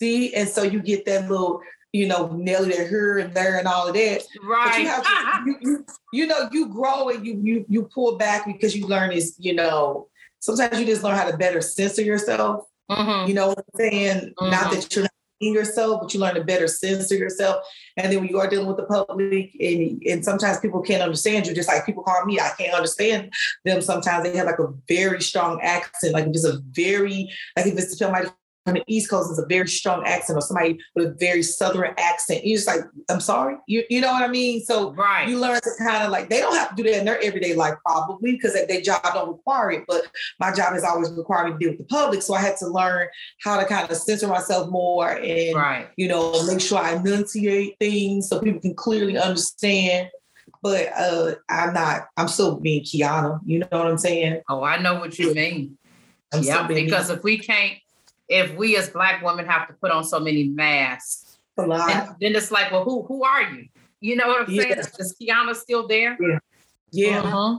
See, 0.00 0.34
and 0.34 0.48
so 0.48 0.62
you 0.62 0.80
get 0.80 1.06
that 1.06 1.28
little 1.28 1.62
you 1.92 2.06
know, 2.06 2.28
Nelly 2.28 2.68
there 2.68 2.86
here 2.86 3.18
and 3.18 3.32
there 3.34 3.58
and 3.58 3.66
all 3.66 3.88
of 3.88 3.94
that. 3.94 4.22
Right. 4.42 4.70
But 4.70 4.80
you, 4.80 4.88
have 4.88 5.04
to, 5.04 5.44
you, 5.46 5.56
you, 5.62 5.86
you, 6.12 6.26
know, 6.26 6.48
you 6.52 6.68
grow 6.68 7.08
and 7.08 7.26
you 7.26 7.40
you 7.42 7.64
you 7.68 7.82
pull 7.84 8.18
back 8.18 8.44
because 8.46 8.76
you 8.76 8.86
learn 8.86 9.10
is, 9.10 9.36
you 9.38 9.54
know, 9.54 10.08
sometimes 10.40 10.78
you 10.78 10.84
just 10.84 11.02
learn 11.02 11.16
how 11.16 11.30
to 11.30 11.36
better 11.36 11.60
censor 11.60 12.02
yourself. 12.02 12.66
Mm-hmm. 12.90 13.28
You 13.28 13.34
know 13.34 13.48
what 13.48 13.58
I'm 13.58 13.64
saying? 13.78 14.34
Mm-hmm. 14.38 14.50
Not 14.50 14.70
that 14.72 14.94
you're 14.94 15.04
not 15.04 15.10
yourself, 15.40 16.00
but 16.00 16.12
you 16.12 16.20
learn 16.20 16.34
to 16.34 16.44
better 16.44 16.66
censor 16.66 17.16
yourself. 17.16 17.64
And 17.96 18.12
then 18.12 18.20
when 18.20 18.28
you 18.28 18.38
are 18.38 18.48
dealing 18.48 18.66
with 18.66 18.76
the 18.76 18.84
public, 18.84 19.54
and 19.60 20.02
and 20.06 20.24
sometimes 20.24 20.60
people 20.60 20.82
can't 20.82 21.02
understand 21.02 21.46
you, 21.46 21.54
just 21.54 21.68
like 21.68 21.86
people 21.86 22.02
call 22.02 22.24
me, 22.24 22.40
I 22.40 22.50
can't 22.58 22.74
understand 22.74 23.32
them. 23.64 23.80
Sometimes 23.80 24.24
they 24.24 24.36
have 24.36 24.46
like 24.46 24.58
a 24.58 24.72
very 24.88 25.20
strong 25.20 25.60
accent, 25.62 26.14
like 26.14 26.30
just 26.32 26.46
a 26.46 26.60
very 26.72 27.30
like 27.56 27.66
if 27.66 27.78
it's 27.78 27.98
somebody 27.98 28.28
on 28.68 28.74
the 28.74 28.84
East 28.86 29.10
Coast 29.10 29.30
is 29.32 29.38
a 29.38 29.46
very 29.46 29.68
strong 29.68 30.06
accent 30.06 30.38
or 30.38 30.40
somebody 30.40 30.78
with 30.94 31.06
a 31.06 31.14
very 31.14 31.42
Southern 31.42 31.94
accent. 31.98 32.44
You're 32.44 32.56
just 32.56 32.66
like, 32.66 32.80
I'm 33.08 33.20
sorry. 33.20 33.56
You, 33.66 33.84
you 33.90 34.00
know 34.00 34.12
what 34.12 34.22
I 34.22 34.28
mean? 34.28 34.60
So 34.60 34.92
right. 34.92 35.28
you 35.28 35.38
learn 35.38 35.60
to 35.60 35.70
kind 35.78 36.04
of 36.04 36.10
like, 36.10 36.28
they 36.28 36.40
don't 36.40 36.54
have 36.56 36.70
to 36.70 36.82
do 36.82 36.82
that 36.84 36.98
in 36.98 37.04
their 37.04 37.20
everyday 37.22 37.54
life 37.54 37.74
probably 37.84 38.32
because 38.32 38.54
their 38.54 38.80
job 38.80 39.02
don't 39.02 39.28
require 39.28 39.72
it. 39.72 39.84
But 39.88 40.02
my 40.38 40.52
job 40.52 40.74
has 40.74 40.84
always 40.84 41.10
required 41.12 41.46
me 41.46 41.52
to 41.52 41.58
deal 41.58 41.70
with 41.70 41.78
the 41.78 41.84
public. 41.84 42.22
So 42.22 42.34
I 42.34 42.40
had 42.40 42.56
to 42.58 42.68
learn 42.68 43.08
how 43.42 43.58
to 43.58 43.66
kind 43.66 43.90
of 43.90 43.96
censor 43.96 44.28
myself 44.28 44.70
more 44.70 45.10
and, 45.10 45.56
right. 45.56 45.88
you 45.96 46.08
know, 46.08 46.44
make 46.46 46.60
sure 46.60 46.78
I 46.78 46.94
enunciate 46.94 47.76
things 47.78 48.28
so 48.28 48.40
people 48.40 48.60
can 48.60 48.74
clearly 48.74 49.18
understand 49.18 50.10
but 50.62 50.90
uh 50.96 51.34
I'm 51.48 51.72
not. 51.72 52.08
I'm 52.16 52.28
still 52.28 52.58
being 52.58 52.82
Kyona. 52.82 53.40
You 53.44 53.60
know 53.60 53.68
what 53.70 53.86
I'm 53.86 53.98
saying? 53.98 54.42
Oh, 54.48 54.62
I 54.62 54.78
know 54.80 54.98
what 54.98 55.18
you 55.18 55.32
mean. 55.34 55.78
yeah, 56.40 56.66
because 56.66 57.10
if 57.10 57.22
we 57.22 57.38
can't 57.38 57.78
if 58.28 58.54
we 58.54 58.76
as 58.76 58.90
black 58.90 59.22
women 59.22 59.46
have 59.46 59.68
to 59.68 59.74
put 59.74 59.90
on 59.90 60.04
so 60.04 60.20
many 60.20 60.48
masks, 60.48 61.38
then, 61.56 61.68
then, 62.20 62.36
it's 62.36 62.50
like, 62.50 62.70
well, 62.70 62.84
who 62.84 63.02
who 63.02 63.24
are 63.24 63.42
you? 63.42 63.66
You 64.00 64.16
know 64.16 64.28
what 64.28 64.48
I'm 64.48 64.54
yeah. 64.54 64.62
saying? 64.62 64.78
Is 64.98 65.16
Kyona 65.20 65.56
still 65.56 65.88
there? 65.88 66.16
Yeah. 66.20 66.38
Yeah. 66.92 67.18
Uh-huh. 67.20 67.58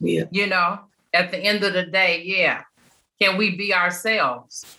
Yeah. 0.00 0.24
You 0.30 0.46
know, 0.48 0.80
at 1.14 1.30
the 1.30 1.38
end 1.38 1.64
of 1.64 1.72
the 1.72 1.84
day, 1.84 2.22
yeah. 2.24 2.62
Can 3.20 3.36
we 3.38 3.56
be 3.56 3.72
ourselves? 3.72 4.76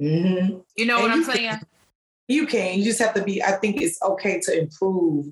Mm-hmm. 0.00 0.58
You 0.76 0.86
know 0.86 0.98
and 0.98 1.02
what 1.02 1.10
I'm 1.10 1.24
saying? 1.24 1.50
Can, 1.50 1.66
you 2.28 2.46
can. 2.46 2.78
You 2.78 2.84
just 2.84 3.00
have 3.00 3.14
to 3.14 3.24
be. 3.24 3.42
I 3.42 3.52
think 3.52 3.80
it's 3.80 4.00
okay 4.02 4.40
to 4.40 4.58
improve 4.58 5.26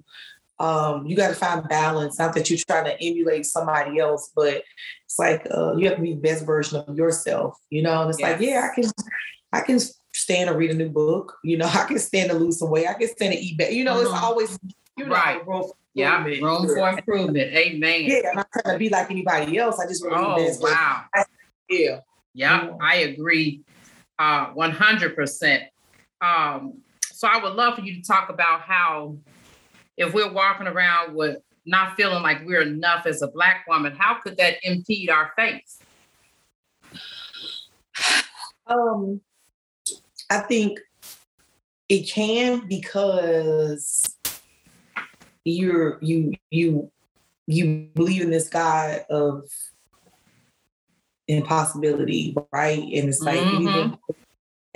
um, 0.58 1.06
you 1.06 1.16
got 1.16 1.28
to 1.28 1.34
find 1.34 1.68
balance. 1.68 2.18
Not 2.18 2.34
that 2.34 2.48
you're 2.48 2.58
trying 2.66 2.84
to 2.84 3.02
emulate 3.02 3.46
somebody 3.46 3.98
else, 3.98 4.32
but 4.34 4.62
it's 5.04 5.18
like 5.18 5.46
uh, 5.50 5.76
you 5.76 5.88
have 5.88 5.96
to 5.96 6.02
be 6.02 6.14
the 6.14 6.20
best 6.20 6.44
version 6.44 6.82
of 6.86 6.96
yourself. 6.96 7.56
You 7.70 7.82
know, 7.82 8.02
and 8.02 8.10
it's 8.10 8.20
yes. 8.20 8.32
like, 8.32 8.48
yeah, 8.48 8.68
I 8.70 8.74
can, 8.74 8.90
I 9.52 9.60
can 9.60 9.80
stand 10.14 10.48
to 10.48 10.56
read 10.56 10.70
a 10.70 10.74
new 10.74 10.88
book. 10.88 11.36
You 11.44 11.58
know, 11.58 11.66
I 11.72 11.84
can 11.84 11.98
stand 11.98 12.30
to 12.30 12.36
lose 12.36 12.58
some 12.58 12.70
weight. 12.70 12.88
I 12.88 12.94
can 12.94 13.08
stand 13.08 13.32
to 13.34 13.38
eat 13.38 13.58
better. 13.58 13.72
You 13.72 13.84
know, 13.84 13.96
mm-hmm. 13.96 14.14
it's 14.14 14.22
always 14.22 14.58
you 14.96 15.06
know, 15.06 15.14
right. 15.14 15.46
Room 15.46 15.70
yeah, 15.94 16.22
room 16.22 16.66
for 16.66 16.90
improvement. 16.90 17.54
Amen. 17.54 18.04
Yeah, 18.04 18.28
I'm 18.28 18.36
not 18.36 18.48
trying 18.52 18.74
to 18.74 18.78
be 18.78 18.90
like 18.90 19.10
anybody 19.10 19.56
else. 19.56 19.80
I 19.80 19.86
just 19.86 20.04
want 20.04 20.14
to 20.14 20.34
be 20.34 20.42
the 20.42 20.48
best. 20.48 20.62
Wow. 20.62 21.04
I, 21.14 21.24
yeah. 21.70 22.00
Yeah, 22.36 22.72
I 22.82 22.96
agree, 22.96 23.62
uh, 24.18 24.52
100%. 24.52 25.62
Um, 26.20 26.82
so 27.02 27.26
I 27.26 27.42
would 27.42 27.54
love 27.54 27.76
for 27.76 27.80
you 27.80 27.94
to 27.94 28.02
talk 28.02 28.28
about 28.28 28.60
how 28.60 29.16
if 29.96 30.12
we're 30.12 30.32
walking 30.32 30.66
around 30.66 31.14
with 31.14 31.38
not 31.64 31.96
feeling 31.96 32.22
like 32.22 32.44
we're 32.44 32.62
enough 32.62 33.06
as 33.06 33.22
a 33.22 33.28
black 33.28 33.66
woman, 33.68 33.94
how 33.96 34.14
could 34.14 34.36
that 34.36 34.56
impede 34.62 35.10
our 35.10 35.32
faith? 35.36 35.82
Um, 38.66 39.20
I 40.30 40.38
think 40.38 40.78
it 41.88 42.08
can 42.08 42.66
because 42.66 44.16
you're 45.44 45.98
you 46.02 46.32
you 46.50 46.90
you 47.46 47.88
believe 47.94 48.22
in 48.22 48.30
this 48.30 48.48
God 48.48 49.04
of 49.08 49.44
impossibility, 51.28 52.36
right? 52.52 52.78
And 52.78 53.08
it's 53.08 53.20
like 53.20 53.38
mm-hmm. 53.38 53.94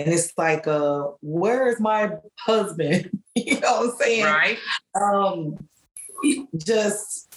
And 0.01 0.13
it's 0.13 0.33
like, 0.37 0.67
uh, 0.67 1.09
where 1.21 1.67
is 1.67 1.79
my 1.79 2.11
husband? 2.39 3.09
you 3.35 3.59
know 3.59 3.81
what 3.81 3.89
I'm 3.91 3.95
saying? 3.97 4.25
Right. 4.25 4.57
Um, 4.99 5.57
just 6.57 7.33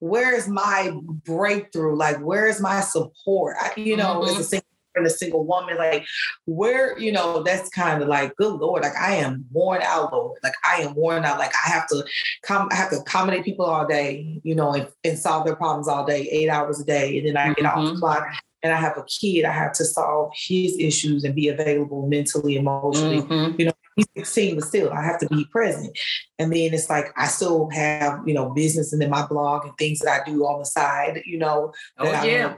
where's 0.00 0.48
my 0.48 0.92
breakthrough? 1.24 1.96
Like, 1.96 2.18
where's 2.18 2.60
my 2.60 2.80
support? 2.80 3.56
I, 3.60 3.72
you 3.76 3.96
know, 3.96 4.20
mm-hmm. 4.20 4.30
as 4.30 4.38
a 4.38 4.44
single 4.44 4.66
and 4.94 5.06
a 5.06 5.10
single 5.10 5.44
woman, 5.44 5.76
like 5.76 6.04
where, 6.46 6.98
you 6.98 7.12
know, 7.12 7.42
that's 7.42 7.68
kind 7.68 8.02
of 8.02 8.08
like, 8.08 8.34
good 8.36 8.54
Lord, 8.54 8.82
like 8.82 8.96
I 8.96 9.16
am 9.16 9.44
worn 9.52 9.80
out, 9.82 10.12
Lord. 10.12 10.38
Like 10.42 10.54
I 10.66 10.82
am 10.82 10.94
worn 10.94 11.24
out. 11.24 11.38
Like 11.38 11.52
I 11.54 11.70
have 11.70 11.86
to 11.88 12.04
come, 12.42 12.68
I 12.72 12.74
have 12.74 12.90
to 12.90 12.98
accommodate 12.98 13.44
people 13.44 13.64
all 13.64 13.86
day, 13.86 14.40
you 14.42 14.54
know, 14.54 14.74
and, 14.74 14.88
and 15.04 15.18
solve 15.18 15.46
their 15.46 15.56
problems 15.56 15.86
all 15.86 16.04
day, 16.04 16.28
eight 16.30 16.48
hours 16.48 16.80
a 16.80 16.84
day. 16.84 17.18
And 17.18 17.28
then 17.28 17.36
I 17.36 17.48
get 17.54 17.64
mm-hmm. 17.64 17.78
off 17.78 17.94
the 17.94 18.00
clock 18.00 18.26
and 18.62 18.72
I 18.72 18.76
have 18.76 18.98
a 18.98 19.04
kid, 19.04 19.44
I 19.44 19.52
have 19.52 19.72
to 19.74 19.84
solve 19.84 20.32
his 20.34 20.76
issues 20.78 21.24
and 21.24 21.34
be 21.34 21.48
available 21.48 22.06
mentally, 22.08 22.56
emotionally. 22.56 23.22
Mm-hmm. 23.22 23.60
You 23.60 23.66
know, 23.66 23.72
he's 23.94 24.06
16, 24.16 24.56
but 24.56 24.64
still 24.64 24.92
I 24.92 25.04
have 25.04 25.20
to 25.20 25.28
be 25.28 25.44
present. 25.46 25.96
And 26.38 26.52
then 26.52 26.74
it's 26.74 26.90
like 26.90 27.06
I 27.16 27.26
still 27.26 27.68
have, 27.70 28.26
you 28.26 28.34
know, 28.34 28.50
business 28.50 28.92
and 28.92 29.00
then 29.00 29.10
my 29.10 29.26
blog 29.26 29.64
and 29.64 29.76
things 29.78 30.00
that 30.00 30.22
I 30.22 30.30
do 30.30 30.44
on 30.44 30.58
the 30.58 30.64
side, 30.64 31.22
you 31.24 31.38
know. 31.38 31.72
Oh, 31.98 32.04
yeah. 32.24 32.54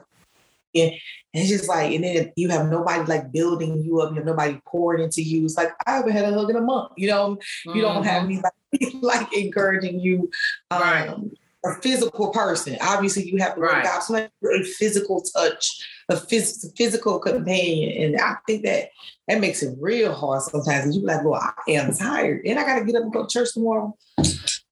And 0.73 0.93
it's 1.35 1.49
just 1.49 1.69
like, 1.69 1.93
and 1.93 2.05
then 2.05 2.33
you 2.37 2.49
have 2.49 2.71
nobody 2.71 3.05
like 3.05 3.33
building 3.33 3.83
you 3.83 4.01
up, 4.01 4.11
you 4.11 4.17
have 4.17 4.25
nobody 4.25 4.61
pouring 4.67 5.03
into 5.03 5.23
you. 5.23 5.45
It's 5.45 5.57
like 5.57 5.73
I 5.87 5.97
haven't 5.97 6.13
had 6.13 6.25
a 6.25 6.33
hug 6.33 6.49
in 6.49 6.57
a 6.57 6.61
month, 6.61 6.93
you 6.97 7.09
know. 7.09 7.37
Mm-hmm. 7.67 7.77
You 7.77 7.83
don't 7.83 8.05
have 8.05 8.23
mm-hmm. 8.23 8.29
me 8.29 8.41
like, 8.41 8.95
like 9.03 9.37
encouraging 9.37 10.01
you. 10.01 10.31
Um, 10.71 10.81
right 10.81 11.31
a 11.65 11.75
physical 11.83 12.31
person. 12.31 12.77
Obviously, 12.81 13.29
you 13.29 13.39
have 13.39 13.55
to 13.55 13.61
Right. 13.61 13.85
out. 13.85 14.03
Sometimes 14.03 14.31
a 14.45 14.65
physical 14.65 15.21
touch, 15.21 15.87
a 16.09 16.17
phys- 16.17 16.77
physical 16.77 17.19
companion, 17.19 18.03
and 18.03 18.21
I 18.21 18.37
think 18.47 18.65
that 18.65 18.91
that 19.29 19.41
makes 19.41 19.63
it 19.63 19.77
real 19.79 20.13
hard 20.13 20.43
sometimes. 20.43 20.87
And 20.87 20.95
you 20.95 21.01
be 21.01 21.07
like, 21.07 21.25
"Well, 21.25 21.41
I 21.41 21.53
am 21.71 21.93
tired, 21.93 22.47
and 22.47 22.59
I 22.59 22.65
got 22.65 22.79
to 22.79 22.85
get 22.85 22.97
up 22.97 23.03
and 23.03 23.13
go 23.13 23.27
to 23.27 23.29
church 23.29 23.53
tomorrow." 23.53 23.97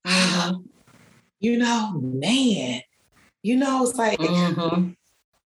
Mhm. 0.06 0.64
You 1.40 1.58
know, 1.58 1.92
man. 2.00 2.82
You 3.42 3.56
know, 3.56 3.84
it's 3.84 3.96
like 3.96 4.18
Mhm. 4.18 4.96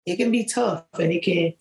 it 0.06 0.15
can 0.17 0.32
be 0.32 0.45
tough, 0.45 0.86
and 0.99 1.12
it 1.12 1.23
can, 1.23 1.54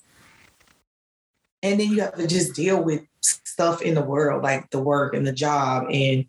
and 1.63 1.81
then 1.81 1.91
you 1.91 2.01
have 2.01 2.15
to 2.17 2.27
just 2.27 2.55
deal 2.55 2.83
with 2.83 3.03
stuff 3.23 3.83
in 3.83 3.95
the 3.95 4.03
world, 4.03 4.43
like 4.43 4.71
the 4.71 4.79
work 4.79 5.15
and 5.15 5.27
the 5.27 5.33
job, 5.33 5.87
and 5.91 6.27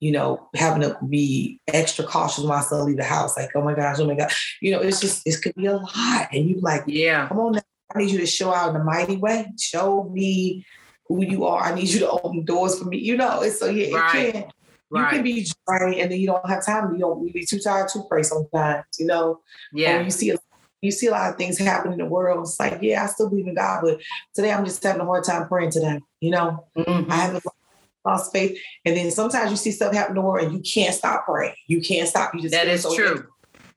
you 0.00 0.12
know, 0.12 0.48
having 0.54 0.82
to 0.82 0.96
be 1.08 1.60
extra 1.68 2.04
cautious 2.04 2.38
when 2.38 2.48
my 2.48 2.60
son 2.60 2.86
leave 2.86 2.96
the 2.96 3.04
house. 3.04 3.36
Like, 3.36 3.50
oh 3.54 3.62
my 3.62 3.74
gosh, 3.74 3.98
oh 4.00 4.06
my 4.06 4.14
god, 4.14 4.32
you 4.60 4.72
know, 4.72 4.80
it's 4.80 5.00
just 5.00 5.26
it 5.26 5.40
could 5.42 5.54
be 5.54 5.66
a 5.66 5.76
lot, 5.76 6.28
and 6.32 6.48
you 6.48 6.58
like, 6.60 6.82
Yeah. 6.86 7.28
come 7.28 7.38
on, 7.38 7.52
now. 7.52 7.60
I 7.94 7.98
need 7.98 8.10
you 8.10 8.18
to 8.18 8.26
show 8.26 8.54
out 8.54 8.70
in 8.70 8.80
a 8.80 8.84
mighty 8.84 9.16
way. 9.16 9.52
Show 9.58 10.04
me 10.12 10.64
who 11.08 11.24
you 11.24 11.44
are. 11.44 11.60
I 11.60 11.74
need 11.74 11.88
you 11.88 11.98
to 12.00 12.10
open 12.10 12.44
doors 12.44 12.78
for 12.78 12.84
me. 12.84 12.98
You 12.98 13.16
know, 13.16 13.42
it's 13.42 13.58
so 13.58 13.66
yeah, 13.66 14.16
it 14.16 14.46
Right. 14.92 15.12
You 15.12 15.18
can 15.18 15.24
be 15.24 15.46
dry 15.66 15.94
and 15.94 16.10
then 16.10 16.18
you 16.18 16.26
don't 16.26 16.48
have 16.48 16.64
time. 16.66 16.92
You 16.92 16.98
don't 16.98 17.24
you 17.24 17.32
be 17.32 17.46
too 17.46 17.60
tired 17.60 17.88
to 17.90 18.02
pray 18.08 18.22
sometimes, 18.24 18.84
you 18.98 19.06
know. 19.06 19.24
Or 19.30 19.40
Yeah. 19.72 20.00
you 20.02 20.10
see 20.10 20.34
you 20.82 20.90
see 20.90 21.06
a 21.08 21.10
lot 21.10 21.30
of 21.30 21.36
things 21.36 21.58
happen 21.58 21.92
in 21.92 21.98
the 21.98 22.06
world. 22.06 22.40
It's 22.40 22.58
like, 22.58 22.78
yeah, 22.80 23.04
I 23.04 23.06
still 23.06 23.28
believe 23.28 23.46
in 23.46 23.54
God, 23.54 23.82
but 23.82 24.00
today 24.34 24.50
I'm 24.50 24.64
just 24.64 24.82
having 24.82 25.02
a 25.02 25.04
hard 25.04 25.24
time 25.24 25.46
praying 25.46 25.72
today. 25.72 26.00
You 26.20 26.30
know, 26.30 26.66
Mhm. 26.76 27.10
I 27.10 27.16
haven't 27.16 27.44
lost 28.04 28.32
faith. 28.32 28.58
And 28.84 28.96
then 28.96 29.10
sometimes 29.10 29.50
you 29.50 29.56
see 29.56 29.70
stuff 29.70 29.92
happen 29.92 30.14
the 30.14 30.20
world 30.20 30.44
and 30.44 30.54
you 30.54 30.60
can't 30.60 30.94
stop 30.94 31.24
praying. 31.24 31.54
You 31.66 31.80
can't 31.80 32.08
stop. 32.08 32.34
You 32.34 32.40
just 32.40 32.52
That 32.52 32.66
feel 32.66 32.78
so 32.78 32.94
true. 32.94 33.26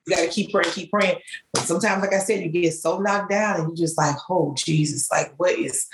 You 0.05 0.15
gotta 0.15 0.27
keep 0.29 0.51
praying, 0.51 0.71
keep 0.71 0.91
praying. 0.91 1.19
But 1.53 1.63
sometimes, 1.63 2.01
like 2.01 2.13
I 2.13 2.19
said, 2.19 2.43
you 2.43 2.49
get 2.49 2.73
so 2.73 2.99
knocked 2.99 3.29
down 3.29 3.61
and 3.61 3.69
you 3.69 3.75
just 3.75 3.97
like, 3.97 4.17
oh 4.29 4.53
Jesus, 4.57 5.09
like 5.11 5.33
what 5.37 5.51
is 5.51 5.87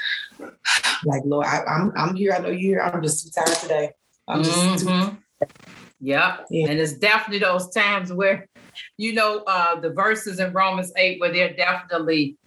like 1.06 1.22
Lord, 1.26 1.46
I, 1.46 1.64
I'm 1.66 1.92
I'm 1.96 2.16
here, 2.16 2.34
I 2.34 2.40
know 2.40 2.50
you're 2.50 2.80
here. 2.80 2.82
I'm 2.82 3.04
just 3.04 3.24
too 3.24 3.32
tired 3.32 3.58
today. 3.58 3.92
I'm 4.28 4.44
just 4.44 4.80
too 4.80 4.86
Mhm. 4.86 5.18
Yep. 6.02 6.46
Yeah. 6.50 6.70
And 6.70 6.80
it's 6.80 6.94
definitely 6.94 7.40
those 7.40 7.70
times 7.72 8.14
where, 8.14 8.48
you 8.98 9.14
know, 9.14 9.40
uh, 9.40 9.80
the 9.80 9.90
verses 9.90 10.40
in 10.40 10.54
Romans 10.54 10.92
8 10.96 11.20
where 11.20 11.32
they're 11.32 11.54
definitely 11.54 12.38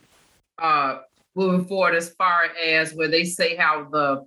uh, 0.58 1.00
moving 1.34 1.66
forward 1.66 1.94
as 1.94 2.14
far 2.14 2.44
as 2.64 2.94
where 2.94 3.08
they 3.08 3.24
say 3.24 3.56
how 3.56 3.84
the 3.90 4.24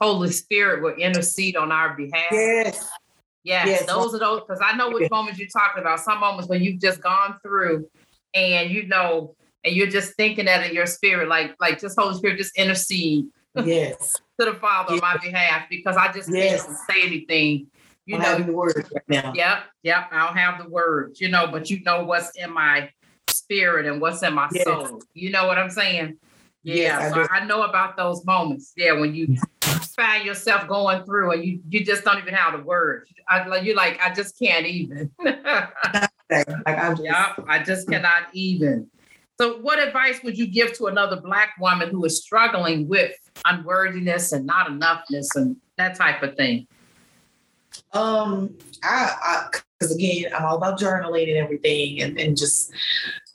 Holy 0.00 0.30
Spirit 0.30 0.82
will 0.82 0.94
intercede 0.94 1.56
on 1.56 1.72
our 1.72 1.94
behalf. 1.96 2.32
yes. 2.32 2.90
Yes, 3.44 3.68
Yes. 3.68 3.86
those 3.86 4.14
are 4.14 4.18
those 4.18 4.40
because 4.40 4.60
I 4.64 4.74
know 4.74 4.88
which 4.90 5.02
Yeah. 5.02 5.08
moments 5.10 5.38
you're 5.38 5.48
talking 5.48 5.82
about. 5.82 6.00
Some 6.00 6.18
moments 6.20 6.48
when 6.48 6.62
you've 6.62 6.80
just 6.80 7.02
gone 7.02 7.38
through 7.42 7.86
and 8.32 8.70
you 8.70 8.86
know, 8.86 9.36
and 9.64 9.76
you're 9.76 9.86
just 9.86 10.14
thinking 10.16 10.46
that 10.46 10.66
in 10.66 10.74
your 10.74 10.86
spirit, 10.86 11.28
like 11.28 11.54
like 11.60 11.78
just 11.78 11.98
Holy 11.98 12.16
Spirit, 12.16 12.38
just 12.38 12.56
intercede 12.58 13.26
Yes. 13.54 14.14
to 14.40 14.46
the 14.46 14.54
Father 14.54 14.94
on 14.94 15.00
my 15.00 15.18
behalf 15.18 15.64
because 15.68 15.94
I 15.96 16.10
just 16.10 16.32
Yes. 16.32 16.64
can't 16.64 16.78
say 16.90 17.06
anything. 17.06 17.66
You 18.06 18.16
I'm 18.16 18.22
know, 18.22 18.28
having 18.28 18.46
the 18.46 18.52
word 18.54 18.88
right 18.92 19.02
now. 19.08 19.32
Yep, 19.34 19.64
yep. 19.82 20.08
I 20.10 20.26
don't 20.26 20.36
have 20.36 20.62
the 20.62 20.68
words, 20.70 21.20
you 21.20 21.28
know, 21.28 21.46
but 21.46 21.68
you 21.70 21.82
know 21.84 22.04
what's 22.04 22.30
in 22.36 22.50
my 22.52 22.90
spirit 23.28 23.84
and 23.86 24.00
what's 24.00 24.22
in 24.22 24.32
my 24.32 24.48
Yes. 24.52 24.64
soul. 24.64 25.02
You 25.12 25.30
know 25.30 25.46
what 25.46 25.58
I'm 25.58 25.70
saying? 25.70 26.18
Yes, 26.64 27.00
Yeah, 27.00 27.06
I 27.06 27.26
so. 27.26 27.28
I, 27.30 27.44
know 27.44 27.62
about 27.62 27.96
those 27.96 28.24
moments. 28.24 28.72
Yeah, 28.76 28.98
when 28.98 29.14
you 29.14 29.36
find 29.62 30.24
yourself 30.24 30.66
going 30.66 31.04
through 31.04 31.32
and 31.32 31.44
you 31.44 31.60
you 31.68 31.84
just 31.84 32.04
don't 32.04 32.18
even 32.18 32.34
have 32.34 32.58
the 32.58 32.64
words. 32.64 33.12
I 33.28 33.58
you're 33.58 33.76
like, 33.76 34.00
I 34.00 34.12
just 34.12 34.38
can't 34.38 34.66
even. 34.66 35.10
Like, 36.30 36.48
I'm 36.66 36.92
just 36.92 37.04
yeah, 37.04 37.34
I 37.46 37.62
just 37.62 37.86
cannot 37.86 38.24
even. 38.32 38.90
So, 39.38 39.58
what 39.58 39.78
advice 39.78 40.22
would 40.22 40.38
you 40.38 40.46
give 40.46 40.72
to 40.78 40.86
another 40.86 41.20
Black 41.20 41.50
woman 41.60 41.90
who 41.90 42.04
is 42.04 42.22
struggling 42.22 42.88
with 42.88 43.12
unworthiness 43.44 44.32
and 44.32 44.46
not 44.46 44.68
enoughness 44.68 45.26
and 45.34 45.56
that 45.76 45.96
type 45.96 46.22
of 46.22 46.34
thing? 46.36 46.66
Um, 47.92 48.56
I, 48.82 49.48
because 49.78 49.94
again, 49.94 50.32
I'm 50.34 50.44
all 50.44 50.56
about 50.56 50.78
journaling 50.78 51.28
and 51.28 51.36
everything, 51.36 52.00
and, 52.00 52.18
and 52.18 52.36
just, 52.36 52.72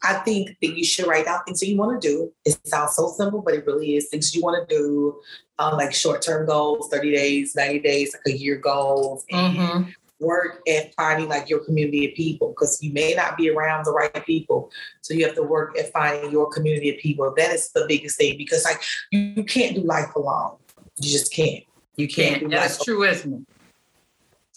I 0.04 0.16
think 0.16 0.58
that 0.62 0.78
you 0.78 0.84
should 0.84 1.08
write 1.08 1.26
down 1.26 1.44
things 1.46 1.60
that 1.60 1.68
you 1.68 1.78
want 1.78 2.02
to 2.02 2.08
do. 2.08 2.32
It 2.46 2.58
sounds 2.66 2.96
so 2.96 3.10
simple, 3.10 3.42
but 3.42 3.54
it 3.54 3.66
really 3.66 3.96
is 3.96 4.10
things 4.10 4.34
you 4.34 4.42
want 4.42 4.68
to 4.68 4.76
do, 4.76 5.20
um, 5.58 5.74
like 5.74 5.94
short 5.94 6.22
term 6.22 6.46
goals, 6.46 6.90
30 6.90 7.12
days, 7.12 7.56
90 7.56 7.80
days, 7.80 8.14
like 8.14 8.34
a 8.34 8.38
year 8.38 8.56
goals, 8.56 9.26
and 9.30 9.58
Mhm. 9.58 9.94
work 10.20 10.62
at 10.68 10.94
finding 10.96 11.30
like 11.30 11.50
your 11.50 11.60
community 11.60 12.10
of 12.10 12.14
people 12.16 12.50
because 12.50 12.82
you 12.82 12.92
may 12.92 13.14
not 13.14 13.38
be 13.38 13.50
around 13.50 13.86
the 13.86 13.92
right 13.92 14.26
people. 14.26 14.72
So 15.02 15.14
you 15.14 15.26
have 15.26 15.36
to 15.36 15.44
work 15.44 15.78
at 15.78 15.92
finding 15.92 16.32
your 16.32 16.50
community 16.50 16.90
of 16.90 16.98
people. 16.98 17.34
That 17.36 17.52
is 17.52 17.72
the 17.72 17.86
biggest 17.88 18.18
thing 18.18 18.38
because 18.38 18.64
like 18.66 18.82
you, 19.12 19.20
you 19.36 19.44
can't 19.44 19.76
do 19.76 19.82
life 19.82 20.14
alone. 20.16 20.58
You 20.98 21.10
just 21.12 21.34
can't. 21.34 21.64
You 21.96 22.08
can't 22.08 22.50
That's 22.50 22.84
true, 22.84 23.04
isn't 23.04 23.34
it? 23.34 23.42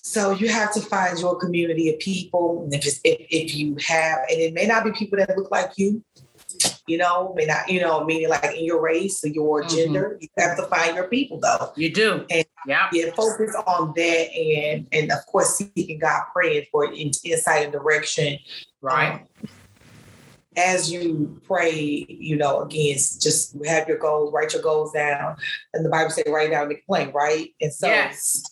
So 0.03 0.33
you 0.33 0.49
have 0.49 0.73
to 0.75 0.81
find 0.81 1.19
your 1.19 1.37
community 1.37 1.89
of 1.93 1.99
people. 2.01 2.63
And 2.65 2.75
if, 2.75 2.85
it's, 2.87 3.01
if 3.05 3.25
if 3.31 3.55
you 3.55 3.77
have, 3.87 4.19
and 4.29 4.41
it 4.41 4.53
may 4.53 4.67
not 4.67 4.85
be 4.85 4.91
people 4.93 5.17
that 5.19 5.37
look 5.39 5.51
like 5.53 5.73
you, 5.77 6.03
you 6.89 6.99
know, 6.99 7.33
may 7.37 7.47
not, 7.47 7.69
you 7.71 7.81
know, 7.81 8.05
meaning 8.05 8.29
like 8.29 8.45
in 8.57 8.65
your 8.65 8.81
race 8.83 9.25
or 9.25 9.29
your 9.29 9.63
Mhm. 9.63 9.71
gender. 9.71 10.19
You 10.21 10.29
have 10.39 10.57
to 10.57 10.65
find 10.65 10.97
your 10.97 11.07
people 11.07 11.39
though. 11.39 11.73
You 11.77 11.93
do. 11.93 12.27
And- 12.31 12.45
yeah. 12.67 12.89
Yeah, 12.93 13.11
focus 13.15 13.57
on 13.67 13.93
that, 13.97 14.33
and 14.35 14.87
and 14.93 15.11
of 15.11 15.25
course 15.27 15.57
seeking 15.57 15.99
God, 15.99 16.23
praying 16.33 16.67
for 16.71 16.93
insight 16.93 17.65
and 17.65 17.73
direction. 17.73 18.39
Right. 18.81 19.15
Um, 19.15 19.49
as 20.57 20.93
you 20.93 21.41
pray, 21.45 22.07
you 22.09 22.37
know, 22.37 22.61
again, 22.61 22.95
just 22.97 23.57
have 23.65 23.89
your 23.89 23.99
goals, 23.99 24.33
write 24.33 24.53
your 24.53 24.63
goals 24.63 24.93
down, 24.93 25.37
and 25.75 25.85
the 25.85 25.89
Bible 25.89 26.11
says 26.11 26.25
write 26.29 26.51
down 26.51 26.69
the 26.69 26.75
complaint, 26.77 27.15
right? 27.15 27.53
And 27.61 27.73
so 27.73 27.89
Yes. 27.89 28.45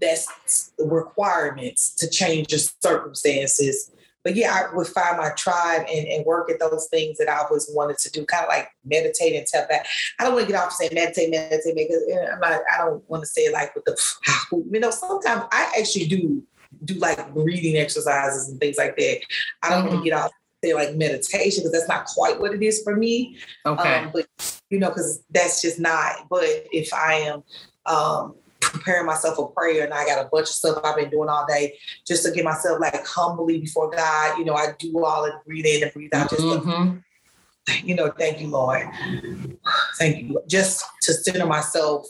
That's 0.00 0.72
the 0.78 0.84
requirements 0.84 1.94
to 1.96 2.08
change 2.08 2.52
your 2.52 2.60
circumstances. 2.60 3.90
But 4.24 4.36
yeah, 4.36 4.52
I 4.52 4.74
would 4.74 4.86
find 4.86 5.16
my 5.16 5.30
tribe 5.30 5.86
and, 5.88 6.06
and 6.06 6.26
work 6.26 6.50
at 6.50 6.60
those 6.60 6.88
things 6.90 7.18
that 7.18 7.28
I 7.28 7.38
always 7.38 7.70
wanted 7.72 7.98
to 7.98 8.10
do, 8.10 8.26
kind 8.26 8.44
of 8.44 8.48
like 8.48 8.68
meditate 8.84 9.34
and 9.34 9.46
tell 9.46 9.66
that. 9.70 9.86
I 10.18 10.24
don't 10.24 10.34
want 10.34 10.46
to 10.46 10.52
get 10.52 10.60
off 10.60 10.72
saying 10.72 10.90
meditate, 10.92 11.30
meditate, 11.30 11.74
because 11.74 12.02
eh, 12.10 12.26
I'm 12.32 12.40
not, 12.40 12.60
I 12.72 12.78
don't 12.78 13.08
want 13.08 13.22
to 13.22 13.26
say 13.26 13.42
it 13.42 13.52
like 13.52 13.74
with 13.74 13.84
the, 13.84 13.96
you 14.70 14.80
know, 14.80 14.90
sometimes 14.90 15.44
I 15.52 15.72
actually 15.78 16.08
do 16.08 16.42
do 16.84 16.94
like 16.94 17.32
breathing 17.32 17.76
exercises 17.76 18.48
and 18.48 18.60
things 18.60 18.76
like 18.76 18.96
that. 18.96 19.20
I 19.62 19.70
don't 19.70 19.84
want 19.86 19.96
Mhm. 19.96 20.04
to 20.04 20.10
get 20.10 20.18
off 20.18 20.30
say 20.62 20.74
like 20.74 20.94
meditation 20.96 21.62
because 21.62 21.72
that's 21.72 21.88
not 21.88 22.06
quite 22.06 22.40
what 22.40 22.52
it 22.52 22.62
is 22.62 22.82
for 22.82 22.96
me. 22.96 23.38
Okay. 23.64 23.94
Um, 23.94 24.10
but 24.12 24.26
you 24.70 24.78
know, 24.78 24.88
because 24.88 25.22
that's 25.30 25.62
just 25.62 25.78
not. 25.78 26.28
But 26.28 26.44
if 26.72 26.92
I 26.92 27.14
am 27.14 27.42
um, 27.86 28.34
preparing 28.60 29.06
myself 29.06 29.36
for 29.36 29.50
prayer 29.50 29.84
and 29.84 29.94
I 29.94 30.04
got 30.04 30.24
a 30.24 30.28
bunch 30.28 30.48
of 30.48 30.54
stuff 30.54 30.80
I've 30.84 30.96
been 30.96 31.10
doing 31.10 31.28
all 31.28 31.46
day 31.46 31.78
just 32.06 32.24
to 32.24 32.30
get 32.32 32.44
myself 32.44 32.80
like 32.80 33.06
humbly 33.06 33.58
before 33.60 33.90
God, 33.90 34.38
you 34.38 34.44
know, 34.44 34.54
I 34.54 34.72
do 34.78 35.04
all 35.04 35.22
the 35.22 35.32
breathe 35.46 35.66
in 35.66 35.82
and 35.84 35.92
breathe 35.92 36.14
out, 36.14 36.30
just 36.30 36.42
to, 36.42 36.60
Mhm. 36.60 37.02
you 37.84 37.94
know, 37.94 38.10
thank 38.18 38.40
you, 38.40 38.48
Lord, 38.48 38.86
thank 39.98 40.22
you, 40.22 40.40
just 40.46 40.84
to 41.02 41.12
center 41.14 41.46
myself 41.46 42.06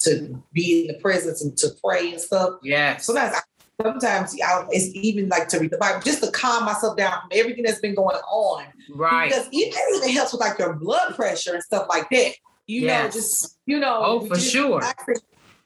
to 0.00 0.40
be 0.52 0.82
in 0.82 0.94
the 0.94 1.00
presence 1.00 1.42
and 1.42 1.56
to 1.58 1.70
pray 1.84 2.12
and 2.12 2.20
stuff. 2.20 2.54
Yeah. 2.62 2.96
Sometimes, 2.98 3.34
I, 3.34 3.82
sometimes 3.82 4.36
I, 4.44 4.64
it's 4.70 4.94
even 4.94 5.28
like 5.28 5.48
to 5.48 5.58
read 5.58 5.72
the 5.72 5.78
Bible 5.78 6.00
just 6.04 6.22
to 6.22 6.30
calm 6.30 6.64
myself 6.64 6.96
down 6.96 7.20
from 7.22 7.30
everything 7.32 7.64
that's 7.64 7.80
been 7.80 7.96
going 7.96 8.16
on 8.30 8.64
Right. 8.94 9.28
because 9.30 9.48
it 9.50 9.74
even 9.96 10.08
helps 10.10 10.32
with 10.32 10.40
like 10.40 10.58
your 10.58 10.74
blood 10.74 11.16
pressure 11.16 11.54
and 11.54 11.62
stuff 11.62 11.86
like 11.88 12.08
that. 12.10 12.34
You 12.68 12.82
Yes. 12.82 13.02
know, 13.14 13.20
just 13.20 13.56
you 13.66 13.80
know. 13.80 14.00
Oh, 14.04 14.20
for 14.20 14.34
just 14.36 14.50
sure. 14.52 14.78
relaxing- 14.78 15.16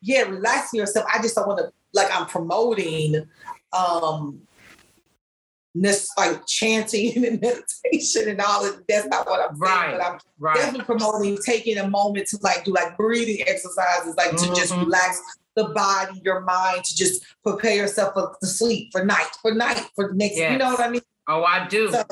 yeah, 0.02 0.22
relaxing 0.22 0.78
yourself. 0.80 1.06
I 1.12 1.22
just 1.22 1.34
don't 1.34 1.46
want 1.46 1.60
to 1.60 1.72
like 1.94 2.08
I'm 2.14 2.26
promoting 2.26 3.26
um 3.72 4.40
this 5.74 6.08
like 6.18 6.46
chanting 6.46 7.24
and 7.26 7.40
meditation 7.40 8.28
and 8.28 8.40
all 8.40 8.62
that. 8.64 8.82
That's 8.88 9.06
not 9.06 9.26
what 9.26 9.40
I'm 9.50 9.58
Right. 9.58 9.86
saying. 9.86 9.98
But 9.98 10.06
I'm 10.06 10.18
Right. 10.38 10.56
definitely 10.56 10.84
promoting 10.84 11.38
taking 11.44 11.78
a 11.78 11.88
moment 11.88 12.26
to 12.28 12.38
like 12.42 12.64
do 12.64 12.72
like 12.72 12.96
breathing 12.96 13.46
exercises, 13.48 14.14
like 14.16 14.32
to 14.36 14.46
just 14.54 14.72
Mhm. 14.72 14.84
relax 14.84 15.20
the 15.54 15.64
body, 15.68 16.20
your 16.24 16.40
mind, 16.40 16.84
to 16.84 16.96
just 16.96 17.22
prepare 17.44 17.74
yourself 17.76 18.14
for 18.14 18.36
the 18.40 18.46
sleep 18.46 18.88
for 18.92 19.04
night, 19.04 19.28
for 19.40 19.52
night, 19.54 19.86
for 19.94 20.08
the 20.08 20.14
next. 20.14 20.36
You 20.36 20.58
know 20.58 20.70
what 20.70 20.80
I 20.80 20.88
mean? 20.88 21.02
Oh, 21.28 21.44
I 21.44 21.66
do. 21.68 21.90
So- 21.92 22.04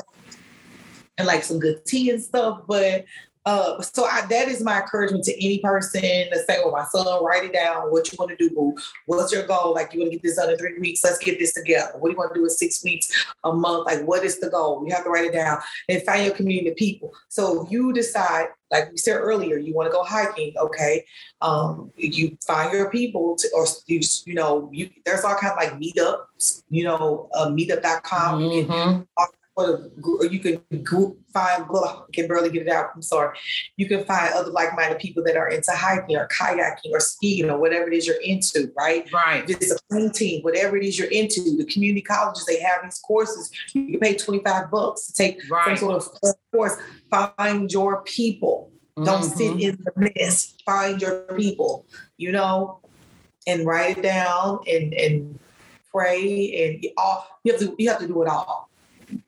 and 1.17 1.27
like 1.27 1.43
some 1.43 1.59
good 1.59 1.85
tea 1.85 2.09
and 2.09 2.21
stuff. 2.23 2.61
But 2.67 3.05
uh, 3.45 3.81
so 3.81 4.05
I, 4.05 4.21
that 4.27 4.47
is 4.49 4.61
my 4.61 4.81
encouragement 4.81 5.23
to 5.25 5.43
any 5.43 5.59
person 5.59 6.01
to 6.01 6.43
say, 6.47 6.59
"Well, 6.63 6.71
my 6.71 6.83
son, 6.85 7.23
write 7.23 7.45
it 7.45 7.53
down. 7.53 7.91
What 7.91 8.11
you 8.11 8.15
want 8.19 8.29
to 8.29 8.37
do, 8.37 8.53
boo? 8.53 8.75
What's 9.07 9.33
your 9.33 9.47
goal? 9.47 9.73
Like, 9.73 9.93
you 9.93 9.99
want 9.99 10.11
to 10.11 10.17
get 10.17 10.23
this 10.23 10.35
done 10.35 10.51
in 10.51 10.57
three 10.57 10.77
weeks? 10.79 11.03
Let's 11.03 11.17
get 11.17 11.39
this 11.39 11.53
together. 11.53 11.93
What 11.97 12.09
do 12.09 12.13
you 12.13 12.17
want 12.17 12.33
to 12.33 12.39
do 12.39 12.43
in 12.43 12.49
six 12.51 12.83
weeks, 12.83 13.11
a 13.43 13.51
month? 13.51 13.87
Like, 13.87 14.03
what 14.05 14.23
is 14.23 14.39
the 14.39 14.49
goal? 14.49 14.85
You 14.85 14.93
have 14.93 15.03
to 15.05 15.09
write 15.09 15.25
it 15.25 15.33
down 15.33 15.57
and 15.89 16.03
find 16.03 16.25
your 16.25 16.35
community 16.35 16.69
of 16.69 16.75
people. 16.75 17.13
So 17.29 17.67
you 17.69 17.93
decide, 17.93 18.49
like 18.69 18.91
we 18.91 18.97
said 18.97 19.17
earlier, 19.17 19.57
you 19.57 19.73
want 19.73 19.87
to 19.87 19.91
go 19.91 20.03
hiking. 20.03 20.53
Okay, 20.59 21.03
um, 21.41 21.91
you 21.95 22.37
find 22.45 22.71
your 22.71 22.91
people, 22.91 23.35
to, 23.37 23.49
or 23.55 23.65
you, 23.87 24.01
you 24.25 24.35
know, 24.35 24.69
you 24.71 24.89
there's 25.03 25.23
all 25.23 25.35
kind 25.35 25.53
of 25.53 25.57
like 25.57 25.79
meetups. 25.79 26.61
You 26.69 26.83
know, 26.83 27.27
uh, 27.33 27.47
meetup.com. 27.47 29.07
Or 29.61 30.25
you 30.25 30.39
can 30.39 30.83
group 30.83 31.17
find 31.33 31.65
well, 31.69 32.05
I 32.07 32.11
can 32.11 32.27
barely 32.27 32.49
get 32.49 32.63
it 32.63 32.69
out. 32.69 32.91
I'm 32.95 33.01
sorry. 33.01 33.37
You 33.77 33.87
can 33.87 34.03
find 34.05 34.33
other 34.33 34.51
like-minded 34.51 34.99
people 34.99 35.23
that 35.23 35.37
are 35.37 35.49
into 35.49 35.71
hiking 35.71 36.17
or 36.17 36.27
kayaking 36.27 36.91
or 36.91 36.99
skiing 36.99 37.49
or 37.49 37.57
whatever 37.57 37.87
it 37.87 37.93
is 37.93 38.07
you're 38.07 38.21
into, 38.21 38.71
right? 38.77 39.07
Right. 39.13 39.49
If 39.49 39.61
it's 39.61 39.71
a 39.71 39.79
painting, 39.91 40.41
whatever 40.41 40.77
it 40.77 40.83
is 40.83 40.99
you're 40.99 41.09
into, 41.09 41.55
the 41.57 41.65
community 41.65 42.01
colleges, 42.01 42.45
they 42.45 42.59
have 42.59 42.83
these 42.83 42.99
courses. 42.99 43.51
You 43.73 43.91
can 43.91 43.99
pay 43.99 44.15
25 44.15 44.71
bucks 44.71 45.07
to 45.07 45.13
take 45.13 45.41
some 45.65 45.77
sort 45.77 46.03
of 46.23 46.33
course. 46.51 46.75
Find 47.09 47.71
your 47.71 48.03
people. 48.03 48.71
Don't 49.03 49.23
sit 49.23 49.53
Mhm. 49.53 49.61
in 49.61 49.85
the 49.85 50.11
mess. 50.15 50.53
Find 50.65 51.01
your 51.01 51.21
people, 51.35 51.85
you 52.17 52.31
know, 52.31 52.81
and 53.47 53.65
write 53.65 53.97
it 53.97 54.01
down 54.01 54.59
and 54.67 54.93
and 54.93 55.39
pray 55.91 56.63
and 56.63 56.85
all 56.97 57.27
you 57.43 57.51
have 57.51 57.61
to 57.61 57.75
you 57.77 57.89
have 57.89 57.99
to 57.99 58.07
do 58.07 58.21
it 58.21 58.29
all 58.29 58.70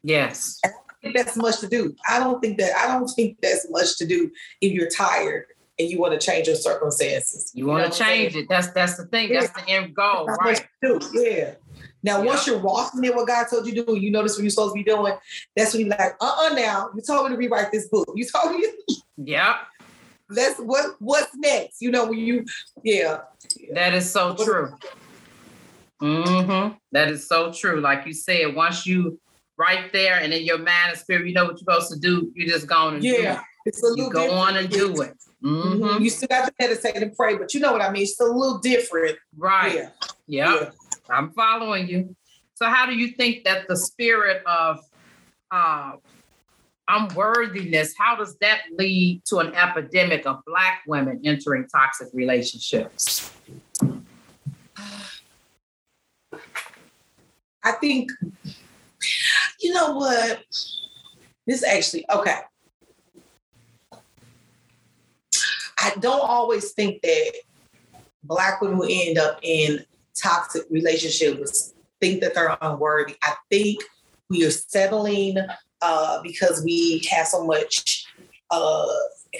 Yes. 0.04 0.60
I 0.66 0.70
think 1.02 1.16
that's 1.16 1.36
much 1.36 1.60
to 1.60 1.68
do. 1.68 1.96
I 2.10 2.20
don't 2.20 2.42
think 2.42 2.58
that 2.60 2.76
I 2.78 2.88
don't 2.88 3.08
think 3.08 3.38
that's 3.42 3.70
much 3.70 3.98
to 3.98 4.06
do 4.06 4.32
if 4.62 4.72
you're 4.72 4.90
tired 4.90 5.46
and 5.80 5.90
you 5.90 6.00
want 6.00 6.20
to 6.20 6.26
change 6.26 6.48
your 6.48 6.56
circumstances. 6.56 7.52
You 7.54 7.66
want 7.68 7.92
to 7.92 7.98
change 7.98 8.36
it. 8.36 8.48
That's 8.50 8.72
that's 8.72 8.98
the 8.98 9.06
thing. 9.06 9.34
That's 9.34 9.52
the 9.52 9.68
end 9.70 9.96
goal, 9.96 10.26
right? 10.26 10.40
much 10.42 10.62
to 10.84 11.00
do. 11.00 11.22
Yeah. 11.22 11.56
Now, 12.04 12.22
once 12.22 12.46
you're 12.46 12.60
walking 12.60 13.04
in 13.04 13.14
what 13.16 13.28
God 13.28 13.46
told 13.50 13.66
you 13.66 13.74
to 13.76 13.86
do, 13.86 13.96
you 13.98 14.12
notice 14.12 14.36
what 14.36 14.44
you're 14.44 14.50
supposed 14.50 14.76
to 14.76 14.84
be 14.84 14.84
doing. 14.84 15.14
That's 15.56 15.74
when 15.74 15.86
you're 15.86 15.90
like, 15.98 16.16
uh-uh 16.20 16.54
now. 16.54 16.90
You 16.94 17.02
told 17.02 17.30
me 17.30 17.36
to 17.36 17.38
rewrite 17.38 17.72
this 17.72 17.88
book. 17.88 18.10
You 18.14 18.26
told 18.26 18.56
me 18.56 18.68
yeah. 19.18 19.60
that's 20.30 20.60
what 20.60 20.96
what's 21.00 21.34
next. 21.36 21.82
You 21.82 21.92
know, 21.92 22.06
when 22.06 22.20
you 22.20 22.46
yeah. 22.84 23.22
That 23.74 23.94
is 23.94 24.12
so 24.12 24.36
true. 24.36 24.74
Mm-hmm. 26.02 26.76
That 26.92 27.08
is 27.08 27.28
so 27.28 27.54
true. 27.54 27.80
Like 27.80 28.06
you 28.06 28.14
said, 28.14 28.54
once 28.54 28.86
you 28.86 29.20
right 29.64 29.92
there 29.94 30.16
and 30.20 30.34
in 30.34 30.44
your 30.44 30.58
mind 30.58 30.90
and 30.90 30.98
spirit, 30.98 31.26
you 31.28 31.34
know 31.34 31.46
what 31.46 31.52
you're 31.54 31.58
supposed 31.60 31.92
to 31.94 32.00
do. 32.00 32.32
You 32.36 32.48
just 32.48 32.68
go 32.68 32.76
on 32.76 32.96
and 32.96 33.04
do 33.04 33.08
Yeah. 33.08 33.40
it. 33.40 33.42
It's 33.66 33.84
a 33.84 33.94
You 33.96 34.12
go 34.12 34.32
on 34.32 34.58
and 34.58 34.70
do 34.70 35.02
it. 35.02 35.14
Mhm. 35.44 35.98
hmm 35.98 36.04
You 36.04 36.10
still 36.10 36.28
got 36.28 36.46
to 36.48 36.54
meditate 36.60 36.98
and 36.98 37.16
pray, 37.16 37.38
but 37.38 37.54
you 37.54 37.60
know 37.62 37.72
what 37.72 37.82
I 37.82 37.90
mean. 37.92 38.04
It's 38.04 38.20
a 38.20 38.26
little 38.26 38.60
different. 38.60 39.18
Right. 39.38 39.76
Yeah. 39.76 39.90
Yep. 40.28 40.62
Yeah. 40.62 40.70
I'm 41.16 41.32
following 41.32 41.88
you. 41.88 42.16
So, 42.56 42.66
how 42.68 42.86
do 42.86 42.94
you 42.96 43.10
think 43.20 43.46
that 43.46 43.68
the 43.68 43.78
spirit 43.78 44.44
of 44.46 44.80
uh, 45.52 45.94
unworthiness, 46.88 47.94
how 47.98 48.16
does 48.16 48.36
that 48.42 48.62
lead 48.78 49.22
to 49.26 49.38
an 49.40 49.54
epidemic 49.54 50.26
of 50.26 50.40
Black 50.46 50.82
women 50.88 51.22
entering 51.24 51.68
toxic 51.68 52.08
relationships? 52.14 53.32
I 57.66 57.72
think, 57.80 58.12
you 59.60 59.74
know 59.74 59.94
what? 59.94 60.44
This 61.48 61.64
actually, 61.64 62.06
okay. 62.10 62.38
I 65.80 65.94
don't 66.00 66.22
always 66.28 66.72
think 66.72 67.02
that 67.02 67.34
Black 68.24 68.62
women 68.62 68.78
who 68.78 68.88
end 68.90 69.18
up 69.18 69.40
in 69.42 69.84
toxic 70.22 70.64
relationships 70.70 71.74
think 72.00 72.22
that 72.22 72.34
they're 72.34 72.58
unworthy. 72.62 73.16
I 73.22 73.34
think 73.50 73.84
we 74.30 74.46
are 74.46 74.52
settling 74.52 75.38
uh, 75.82 76.22
because 76.22 76.64
we 76.64 77.06
have 77.12 77.28
so 77.28 77.46
much 77.46 78.06
uh, 78.52 78.88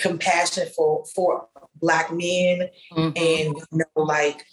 compassion 0.02 0.68
for 0.76 1.06
for 1.16 1.48
Black 1.82 2.12
men 2.12 2.70
Mhm. 2.92 3.18
and 3.18 3.56
you 3.56 3.66
know 3.72 4.04
like 4.04 4.46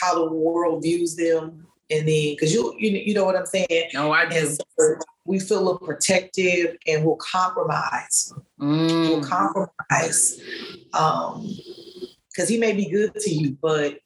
how 0.00 0.14
the 0.14 0.32
world 0.32 0.82
views 0.82 1.14
them 1.16 1.66
and 1.90 2.06
then 2.08 2.32
because 2.34 2.52
you, 2.52 2.74
you 2.78 2.90
you 2.90 3.14
know 3.14 3.24
what 3.24 3.36
i'm 3.36 3.46
saying 3.46 3.66
no, 3.94 4.12
I 4.12 4.28
do. 4.28 4.56
so 4.78 4.94
we 5.24 5.38
feel 5.38 5.58
a 5.58 5.64
little 5.64 5.78
protective 5.78 6.76
and 6.86 7.04
we'll 7.04 7.16
compromise 7.16 8.32
Mm. 8.60 9.08
we'll 9.08 9.22
compromise 9.24 10.40
um 10.92 11.48
because 12.30 12.48
he 12.48 12.58
may 12.58 12.72
be 12.72 12.88
good 12.88 13.12
to 13.14 13.30
you 13.30 13.56
but 13.60 13.98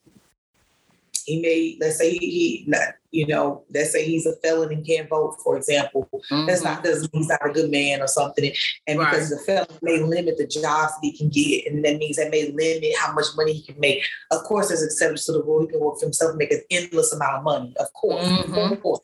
he 1.26 1.40
may 1.42 1.76
let's 1.80 1.98
say 1.98 2.10
he, 2.16 2.64
not, 2.66 2.94
you 3.10 3.26
know 3.26 3.64
let's 3.74 3.92
say 3.92 4.04
he's 4.04 4.26
a 4.26 4.34
felon 4.36 4.72
and 4.72 4.86
can't 4.86 5.08
vote 5.08 5.36
for 5.42 5.56
example 5.56 6.08
that's 6.46 6.60
Mhm. 6.60 6.64
not 6.64 6.84
doesn't 6.84 7.12
mean 7.12 7.22
he's 7.22 7.28
not 7.28 7.44
a 7.48 7.52
good 7.52 7.70
man 7.70 8.00
or 8.00 8.06
something. 8.06 8.52
And 8.86 8.98
Right. 8.98 9.10
because 9.10 9.30
the 9.30 9.38
felon 9.38 9.66
may 9.82 9.98
limit 10.00 10.36
the 10.38 10.46
jobs 10.46 10.92
that 10.94 11.00
he 11.02 11.12
can 11.16 11.28
get, 11.28 11.66
and 11.66 11.84
that 11.84 11.96
means 11.98 12.16
that 12.16 12.30
may 12.30 12.50
limit 12.52 12.94
how 12.98 13.12
much 13.12 13.26
money 13.36 13.52
he 13.52 13.62
can 13.62 13.78
make. 13.80 14.02
Of 14.30 14.42
course, 14.44 14.68
there's 14.68 14.82
exceptions 14.82 15.24
to 15.26 15.32
the 15.32 15.42
rule. 15.42 15.60
He 15.62 15.66
can 15.68 15.80
work 15.80 15.98
for 15.98 16.06
himself 16.06 16.30
and 16.30 16.38
make 16.38 16.52
an 16.52 16.62
endless 16.70 17.12
amount 17.12 17.36
of 17.38 17.42
money. 17.42 17.74
Of 17.78 17.92
course, 17.92 18.26
Mhm. 18.26 18.72
of 18.72 18.82
course. 18.82 19.00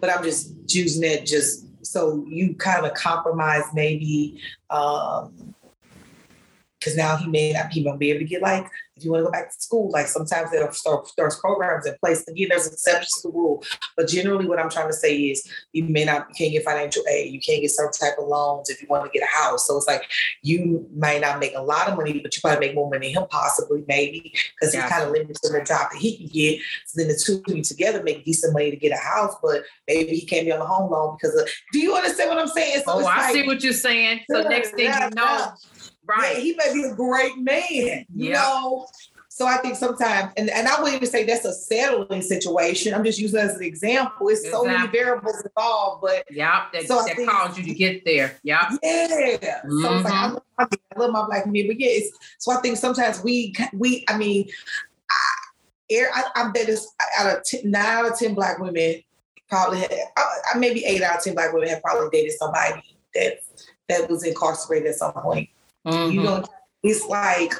But 0.00 0.10
I'm 0.10 0.22
just 0.24 0.52
using 0.68 1.02
that 1.02 1.26
just 1.26 1.66
so 1.82 2.24
you 2.28 2.54
kind 2.54 2.86
of 2.86 2.94
compromise 2.94 3.64
maybe. 3.74 4.40
um 4.70 5.54
because 6.78 6.96
now 6.98 7.16
he 7.16 7.26
may 7.26 7.52
not 7.52 7.72
he 7.72 7.82
won't 7.82 7.98
be 7.98 8.10
able 8.10 8.18
to 8.20 8.26
get 8.26 8.42
like 8.42 8.66
if 8.96 9.04
you 9.04 9.10
want 9.10 9.22
to 9.22 9.26
go 9.26 9.32
back 9.32 9.50
to 9.50 9.60
school 9.60 9.90
like 9.90 10.06
sometimes 10.06 10.50
there 10.50 10.64
are 10.64 11.02
there's 11.16 11.38
programs 11.38 11.86
in 11.86 11.94
place. 12.00 12.26
Again 12.28 12.48
there's 12.50 12.66
exceptions 12.66 13.22
to 13.22 13.28
the 13.28 13.32
rule 13.32 13.62
but 13.96 14.08
generally 14.08 14.46
what 14.46 14.58
i'm 14.58 14.70
trying 14.70 14.88
to 14.88 14.92
say 14.92 15.16
is 15.16 15.48
you 15.72 15.84
may 15.84 16.04
not 16.04 16.26
you 16.28 16.34
can't 16.34 16.52
get 16.52 16.64
financial 16.64 17.02
aid 17.08 17.32
you 17.32 17.40
can't 17.40 17.60
get 17.60 17.70
certain 17.70 17.92
type 17.92 18.18
of 18.18 18.26
loans 18.26 18.70
if 18.70 18.80
you 18.80 18.88
want 18.88 19.04
to 19.04 19.18
get 19.18 19.26
a 19.26 19.36
house. 19.36 19.66
So 19.66 19.76
it's 19.76 19.86
like 19.86 20.02
you 20.42 20.88
might 20.96 21.20
not 21.20 21.38
make 21.38 21.54
a 21.56 21.62
lot 21.62 21.88
of 21.88 21.96
money 21.96 22.20
but 22.20 22.34
you 22.34 22.40
probably 22.40 22.66
make 22.66 22.74
more 22.74 22.88
money 22.88 23.12
than 23.12 23.22
him 23.22 23.28
possibly 23.30 23.84
maybe 23.88 24.32
because 24.58 24.74
he's 24.74 24.82
kind 24.84 25.04
of 25.04 25.10
limited 25.10 25.36
to 25.42 25.52
the 25.52 25.60
job 25.60 25.90
that 25.92 25.98
he 26.00 26.16
can 26.16 26.26
get. 26.26 26.60
So 26.86 27.00
then 27.00 27.08
the 27.08 27.20
two 27.22 27.42
of 27.46 27.56
you 27.56 27.62
together 27.62 28.02
make 28.02 28.24
decent 28.24 28.52
money 28.52 28.70
to 28.70 28.76
get 28.76 28.92
a 28.92 29.00
house 29.00 29.34
but 29.42 29.62
maybe 29.88 30.12
he 30.16 30.26
can't 30.26 30.46
be 30.46 30.52
on 30.52 30.60
the 30.60 30.66
home 30.66 30.90
loan 30.90 31.16
because 31.20 31.34
of 31.40 31.48
do 31.72 31.78
you 31.78 31.94
understand 31.94 32.30
what 32.30 32.38
i'm 32.38 32.48
saying? 32.48 32.82
So 32.84 32.94
Oh, 32.94 32.98
I 32.98 33.02
like, 33.02 33.32
see 33.32 33.46
what 33.46 33.62
you're 33.62 33.72
saying. 33.72 34.20
So, 34.30 34.40
Yeah, 34.40 34.48
next 34.48 34.70
thing 34.70 34.84
yeah, 34.84 35.08
you 35.08 35.14
know, 35.14 35.24
yeah. 35.24 35.54
Right? 36.06 36.34
yeah, 36.36 36.40
he 36.40 36.54
may 36.56 36.72
be 36.74 36.84
a 36.84 36.94
great 36.94 37.38
man, 37.38 38.06
you 38.14 38.30
Yeah. 38.30 38.34
know. 38.34 38.86
So 39.28 39.48
I 39.48 39.56
think 39.56 39.74
sometimes, 39.74 40.32
and, 40.36 40.48
and 40.48 40.68
I 40.68 40.76
wouldn't 40.80 40.94
even 40.94 41.08
say 41.08 41.24
that's 41.24 41.44
a 41.44 41.52
settling 41.52 42.22
situation. 42.22 42.94
I'm 42.94 43.02
just 43.02 43.18
using 43.18 43.40
it 43.40 43.42
as 43.42 43.56
an 43.56 43.64
example. 43.64 44.28
It's 44.28 44.48
so 44.48 44.64
many 44.64 44.86
variables 44.86 45.42
involved, 45.44 46.02
but 46.02 46.24
yeah, 46.30 46.66
that, 46.72 46.86
So 46.86 47.02
that 47.04 47.16
think- 47.16 47.28
caused 47.28 47.58
you 47.58 47.64
to 47.64 47.74
get 47.74 48.04
there. 48.04 48.38
Yep. 48.44 48.60
yeah. 48.62 48.68
So 48.70 48.78
it's 48.82 50.04
like 50.04 50.12
mm-hmm. 50.12 50.12
I 50.16 50.26
love, 50.28 50.42
my, 50.56 50.66
I 50.96 51.00
love 51.00 51.10
my 51.10 51.26
black 51.26 51.46
men, 51.46 51.66
but 51.66 51.80
yeah. 51.80 51.88
It's, 51.90 52.16
so 52.38 52.52
I 52.52 52.60
think 52.60 52.76
sometimes 52.76 53.24
we 53.24 53.52
we 53.72 54.04
I 54.08 54.16
mean, 54.16 54.48
I, 55.10 56.06
I, 56.14 56.24
I 56.36 56.50
bet 56.52 56.68
it's 56.68 56.94
out 57.18 57.36
of 57.36 57.42
ten, 57.44 57.68
nine 57.70 57.84
out 57.84 58.12
of 58.12 58.16
ten 58.18 58.34
black 58.34 58.60
women 58.60 59.02
probably 59.48 59.80
had, 59.80 59.92
I, 60.16 60.38
I- 60.54 60.58
maybe 60.58 60.84
eight 60.84 61.02
out 61.02 61.18
of 61.18 61.24
ten 61.24 61.34
black 61.34 61.52
women 61.52 61.70
have 61.70 61.82
probably 61.82 62.08
dated 62.12 62.38
somebody 62.38 62.82
that 63.16 63.38
that 63.88 64.08
was 64.08 64.24
incarcerated 64.24 64.88
at 64.90 64.94
some 64.94 65.12
point. 65.12 65.48
You 65.84 65.92
Mhm. 65.92 66.24
don't. 66.24 66.48
It's 66.82 67.06
like 67.06 67.52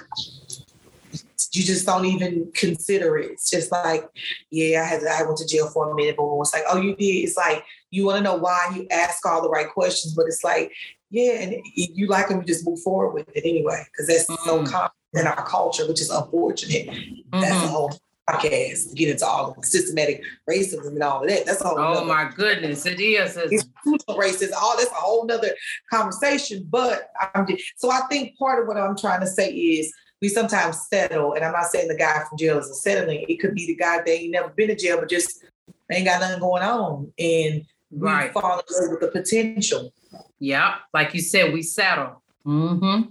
you 1.53 1.63
just 1.63 1.87
don't 1.87 2.05
even 2.05 2.51
consider 2.53 3.17
it. 3.17 3.31
It's 3.31 3.49
just 3.49 3.71
like, 3.71 4.09
yeah, 4.51 4.83
I 4.83 4.85
had 4.87 5.05
I 5.07 5.23
went 5.23 5.37
to 5.39 5.47
jail 5.47 5.69
for 5.69 5.91
a 5.91 5.95
minute, 5.95 6.17
but 6.17 6.25
it's 6.41 6.53
like, 6.53 6.65
oh, 6.69 6.81
you 6.81 6.97
did. 6.97 7.05
It's 7.05 7.37
like 7.37 7.65
you 7.91 8.05
want 8.07 8.19
to 8.19 8.23
know 8.25 8.35
why 8.35 8.73
you 8.75 8.87
ask 8.91 9.25
all 9.25 9.41
the 9.43 9.49
right 9.49 9.69
questions, 9.73 10.15
but 10.15 10.27
it's 10.27 10.43
like, 10.43 10.73
yeah, 11.11 11.33
and 11.35 11.55
you 11.75 12.09
like 12.09 12.29
them, 12.29 12.41
you 12.41 12.45
just 12.47 12.67
move 12.67 12.81
forward 12.81 13.13
with 13.15 13.29
it 13.37 13.45
anyway, 13.45 13.85
because 13.93 14.09
that's 14.09 14.27
so 14.27 14.61
Mhm. 14.63 14.67
common 14.71 14.91
in 15.15 15.27
our 15.29 15.47
culture, 15.47 15.87
which 15.87 16.01
is 16.01 16.11
unfortunate. 16.11 16.87
That's 17.33 17.53
a 17.53 17.67
Mhm. 17.67 17.69
whole 17.69 17.93
podcast 18.29 18.89
to 18.89 18.95
get 18.97 19.11
into 19.11 19.25
all 19.27 19.55
the 19.61 19.65
systematic 19.67 20.23
racism 20.51 20.89
and 20.89 21.03
all 21.05 21.23
of 21.23 21.29
that. 21.29 21.47
That's 21.47 21.63
all. 21.63 21.79
Oh 21.79 22.05
my 22.05 22.31
goodness, 22.35 22.85
it 22.87 22.99
is. 23.01 23.37
It's- 23.37 23.65
institutional 23.93 24.21
racism, 24.21 24.53
all 24.61 24.77
that's 24.77 24.91
a 24.91 24.95
whole 24.95 25.27
nother 25.27 25.51
conversation. 25.93 26.67
But 26.69 27.11
I'm 27.35 27.47
just, 27.47 27.63
so 27.77 27.91
I 27.91 28.01
think 28.11 28.37
part 28.39 28.61
of 28.63 28.69
what 28.69 28.77
I'm 28.77 28.97
trying 28.97 29.21
to 29.21 29.27
say 29.27 29.51
is 29.53 29.93
we 30.21 30.29
sometimes 30.29 30.79
settle, 30.89 31.35
and 31.35 31.45
I'm 31.45 31.53
not 31.53 31.67
saying 31.67 31.89
the 31.89 31.97
guy 31.97 32.23
from 32.29 32.39
jail 32.39 32.59
is 32.59 32.71
a 32.71 32.75
settling. 32.75 33.25
It 33.29 33.41
could 33.41 33.55
be 33.55 33.67
the 33.67 33.77
guy 33.77 33.99
that 33.99 34.09
ain't 34.09 34.33
never 34.33 34.49
been 34.49 34.69
to 34.69 34.77
jail, 34.77 34.99
but 34.99 35.11
just 35.11 35.45
ain't 35.91 36.07
got 36.07 36.21
nothing 36.21 36.41
going 36.41 36.63
on, 36.63 37.13
and 37.19 37.65
we 37.91 38.09
Right. 38.09 38.33
fall 38.33 38.61
in 38.61 38.83
love 38.83 38.91
with 38.91 39.01
the 39.01 39.09
potential. 39.09 39.93
Yeah, 40.39 40.77
Like 40.93 41.15
you 41.15 41.21
said, 41.21 41.53
we 41.53 41.63
settle. 41.63 42.23
Mm-hmm. 42.47 43.11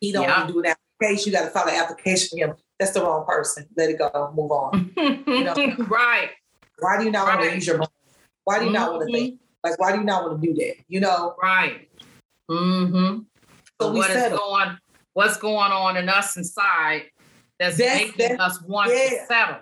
He 0.00 0.12
don't 0.12 0.28
even 0.28 0.52
do 0.52 0.58
an 0.60 0.66
application. 1.00 1.32
You 1.32 1.38
got 1.38 1.44
to 1.44 1.50
file 1.50 1.68
an 1.68 1.74
application 1.74 2.38
for 2.38 2.46
him. 2.46 2.56
That's 2.78 2.92
the 2.92 3.02
wrong 3.02 3.24
person. 3.26 3.66
Let 3.76 3.90
it 3.90 3.98
go. 3.98 4.32
Move 4.36 4.50
on. 4.52 4.92
right. 5.88 6.30
Why 6.78 6.98
do 6.98 7.04
you 7.04 7.10
not 7.10 7.26
want 7.26 7.48
to 7.48 7.54
use 7.54 7.66
your 7.66 7.78
money? 7.78 7.90
Why 8.44 8.60
do 8.60 8.66
you 8.66 8.72
not 8.72 8.92
want 8.92 9.08
to 9.08 9.12
think? 9.12 9.40
Like, 9.64 9.78
why 9.78 9.92
do 9.92 9.98
you 9.98 10.04
not 10.04 10.24
want 10.24 10.40
to 10.40 10.46
do 10.46 10.54
that? 10.54 10.76
You 10.88 11.00
know, 11.00 11.34
Right. 11.42 11.88
Mm-hmm. 12.50 13.20
So 13.80 13.92
what 13.92 14.10
is 14.10 14.32
going 14.32 14.78
what's 15.12 15.36
going 15.36 15.72
on 15.72 15.96
in 15.96 16.08
us 16.08 16.36
inside 16.36 17.04
that's, 17.58 17.76
that's 17.76 18.00
making 18.00 18.36
that's, 18.36 18.40
us 18.40 18.62
want 18.62 18.90
yeah. 18.90 19.10
to 19.10 19.26
settle? 19.26 19.56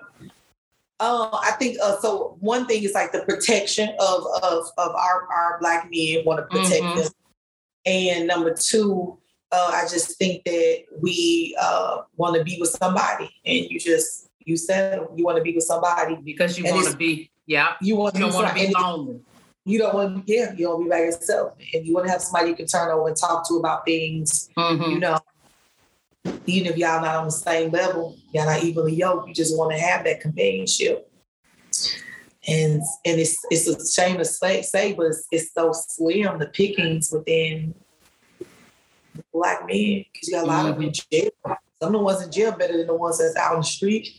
Uh, 0.99 1.29
I 1.43 1.51
think 1.59 1.77
uh, 1.83 1.99
so. 1.99 2.37
One 2.41 2.67
thing 2.67 2.83
is 2.83 2.95
like 2.95 3.13
the 3.13 3.21
protection 3.23 3.91
of 4.01 4.25
of 4.43 4.65
of 4.79 4.95
our 4.95 5.29
our 5.31 5.59
black 5.61 5.91
men 5.93 6.25
want 6.25 6.41
to 6.41 6.47
protect 6.47 6.83
mm-hmm. 6.83 6.99
them, 7.01 7.09
and 7.85 8.27
number 8.27 8.55
two, 8.55 9.19
uh, 9.53 9.73
I 9.75 9.83
just 9.83 10.17
think 10.17 10.45
that 10.45 10.85
we 10.99 11.55
uh, 11.61 12.03
want 12.17 12.37
to 12.37 12.45
be 12.45 12.57
with 12.59 12.71
somebody, 12.71 13.31
and 13.45 13.67
you 13.71 13.79
just 13.79 14.31
you 14.47 14.57
said 14.57 15.01
you 15.17 15.25
want 15.25 15.37
to 15.37 15.43
be 15.43 15.55
with 15.55 15.65
somebody 15.65 16.17
because 16.25 16.59
you 16.59 16.65
want 16.65 16.89
to 16.89 16.97
be 16.97 17.31
yeah 17.47 17.75
you 17.83 17.97
want 17.97 18.15
you 18.15 18.23
don't 18.23 18.33
want 18.33 18.49
to 18.49 18.55
be 18.55 18.73
lonely. 18.73 19.21
You 19.67 19.81
don't 19.81 19.95
want 19.95 20.27
to 20.27 20.33
yeah 20.33 20.53
you 20.53 20.67
don't 20.67 20.85
be 20.85 20.89
by 20.89 21.01
yourself, 21.01 21.55
and 21.75 21.85
you 21.85 21.93
want 21.93 22.07
to 22.07 22.13
have 22.13 22.23
somebody 22.23 22.51
you 22.51 22.57
can 22.57 22.67
turn 22.67 22.89
over 22.89 23.09
and 23.09 23.17
talk 23.17 23.47
to 23.49 23.55
about 23.55 23.85
things. 23.85 24.49
Mm-hmm. 24.57 24.91
You 24.93 25.01
know, 25.01 25.19
even 26.47 26.73
if 26.73 26.79
y'all 26.79 27.03
not 27.03 27.17
on 27.17 27.25
the 27.25 27.33
same 27.33 27.73
level, 27.73 28.17
y'all 28.33 28.47
not 28.47 28.63
evenly 28.63 28.95
yoked, 28.95 29.27
you 29.27 29.35
just 29.35 29.59
want 29.59 29.73
to 29.73 29.79
have 29.79 30.05
that 30.05 30.21
companionship. 30.21 31.11
And 32.47 32.81
and 33.05 33.21
it's 33.21 33.45
it's 33.51 33.67
a 33.67 33.85
shame 33.85 34.19
to 34.19 34.25
say, 34.25 34.63
say 34.63 34.93
but 34.93 35.07
it's, 35.07 35.27
it's 35.33 35.53
so 35.53 35.73
slim 35.73 36.39
the 36.39 36.47
pickings 36.47 37.11
within 37.11 37.75
black 39.33 39.67
men 39.67 40.05
because 40.13 40.29
you 40.29 40.35
got 40.35 40.45
a 40.45 40.47
lot 40.47 40.59
mm-hmm. 40.61 40.69
of 40.69 40.75
them 40.77 40.85
in 40.85 40.93
jail. 40.93 41.31
Some 41.83 41.89
of 41.89 41.93
the 41.93 41.99
ones 41.99 42.23
in 42.23 42.31
jail 42.31 42.53
better 42.53 42.77
than 42.77 42.87
the 42.87 42.95
ones 42.95 43.19
that's 43.19 43.35
out 43.35 43.55
on 43.55 43.63
the 43.63 43.67
street. 43.67 44.11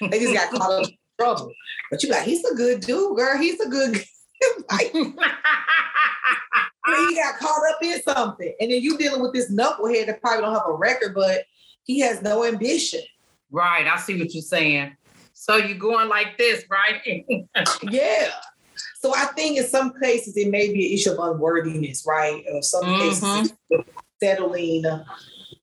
they 0.00 0.18
just 0.18 0.32
got 0.32 0.50
caught 0.50 0.82
up 0.82 0.90
trouble. 1.18 1.52
But 1.90 2.02
you 2.02 2.10
like, 2.10 2.24
he's 2.24 2.44
a 2.44 2.54
good 2.54 2.80
dude, 2.80 3.16
girl. 3.16 3.38
He's 3.38 3.60
a 3.60 3.68
good 3.68 4.04
like, 4.70 4.92
he 4.92 5.14
got 7.14 7.38
caught 7.38 7.62
up 7.70 7.82
in 7.82 8.02
something. 8.02 8.54
And 8.60 8.70
then 8.70 8.82
you 8.82 8.96
dealing 8.98 9.22
with 9.22 9.32
this 9.32 9.50
knucklehead 9.52 10.06
that 10.06 10.20
probably 10.20 10.42
don't 10.42 10.54
have 10.54 10.68
a 10.68 10.72
record, 10.72 11.14
but 11.14 11.44
he 11.84 12.00
has 12.00 12.22
no 12.22 12.44
ambition. 12.44 13.00
Right. 13.50 13.86
I 13.86 13.96
see 13.98 14.18
what 14.18 14.32
you're 14.34 14.42
saying. 14.42 14.96
So 15.32 15.56
you're 15.56 15.78
going 15.78 16.08
like 16.08 16.36
this, 16.36 16.64
right? 16.68 17.00
yeah. 17.82 18.30
So 19.00 19.14
I 19.14 19.26
think 19.26 19.58
in 19.58 19.66
some 19.66 19.94
cases 20.00 20.36
it 20.36 20.50
may 20.50 20.72
be 20.72 20.86
an 20.86 20.92
issue 20.92 21.12
of 21.12 21.18
unworthiness, 21.18 22.04
right? 22.06 22.44
Or 22.52 22.62
some 22.62 22.84
mm-hmm. 22.84 23.08
cases 23.08 23.52
settling, 24.20 24.84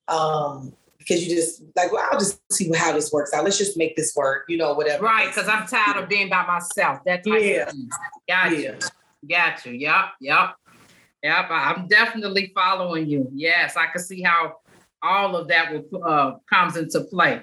um, 0.08 0.72
because 1.06 1.26
you 1.26 1.34
just 1.34 1.62
like, 1.76 1.92
well, 1.92 2.06
I'll 2.10 2.18
just 2.18 2.40
see 2.52 2.70
how 2.74 2.92
this 2.92 3.12
works 3.12 3.32
out. 3.32 3.44
Let's 3.44 3.58
just 3.58 3.76
make 3.76 3.96
this 3.96 4.14
work, 4.16 4.44
you 4.48 4.56
know, 4.56 4.74
whatever. 4.74 5.04
Right, 5.04 5.28
because 5.28 5.48
I'm 5.48 5.66
tired 5.66 6.02
of 6.02 6.08
being 6.08 6.28
by 6.28 6.44
myself. 6.46 7.00
That 7.06 7.24
type 7.24 7.42
yeah. 7.42 7.70
Got 8.28 8.52
yeah. 8.52 8.58
you. 8.58 8.78
Got 9.28 9.66
you. 9.66 9.72
Yep. 9.72 10.04
Yep. 10.20 10.54
Yep. 11.22 11.46
I'm 11.50 11.86
definitely 11.86 12.52
following 12.54 13.08
you. 13.08 13.30
Yes, 13.32 13.76
I 13.76 13.86
can 13.86 14.02
see 14.02 14.22
how 14.22 14.56
all 15.02 15.36
of 15.36 15.48
that 15.48 15.72
will 15.72 16.04
uh, 16.04 16.32
comes 16.52 16.76
into 16.76 17.00
play. 17.02 17.42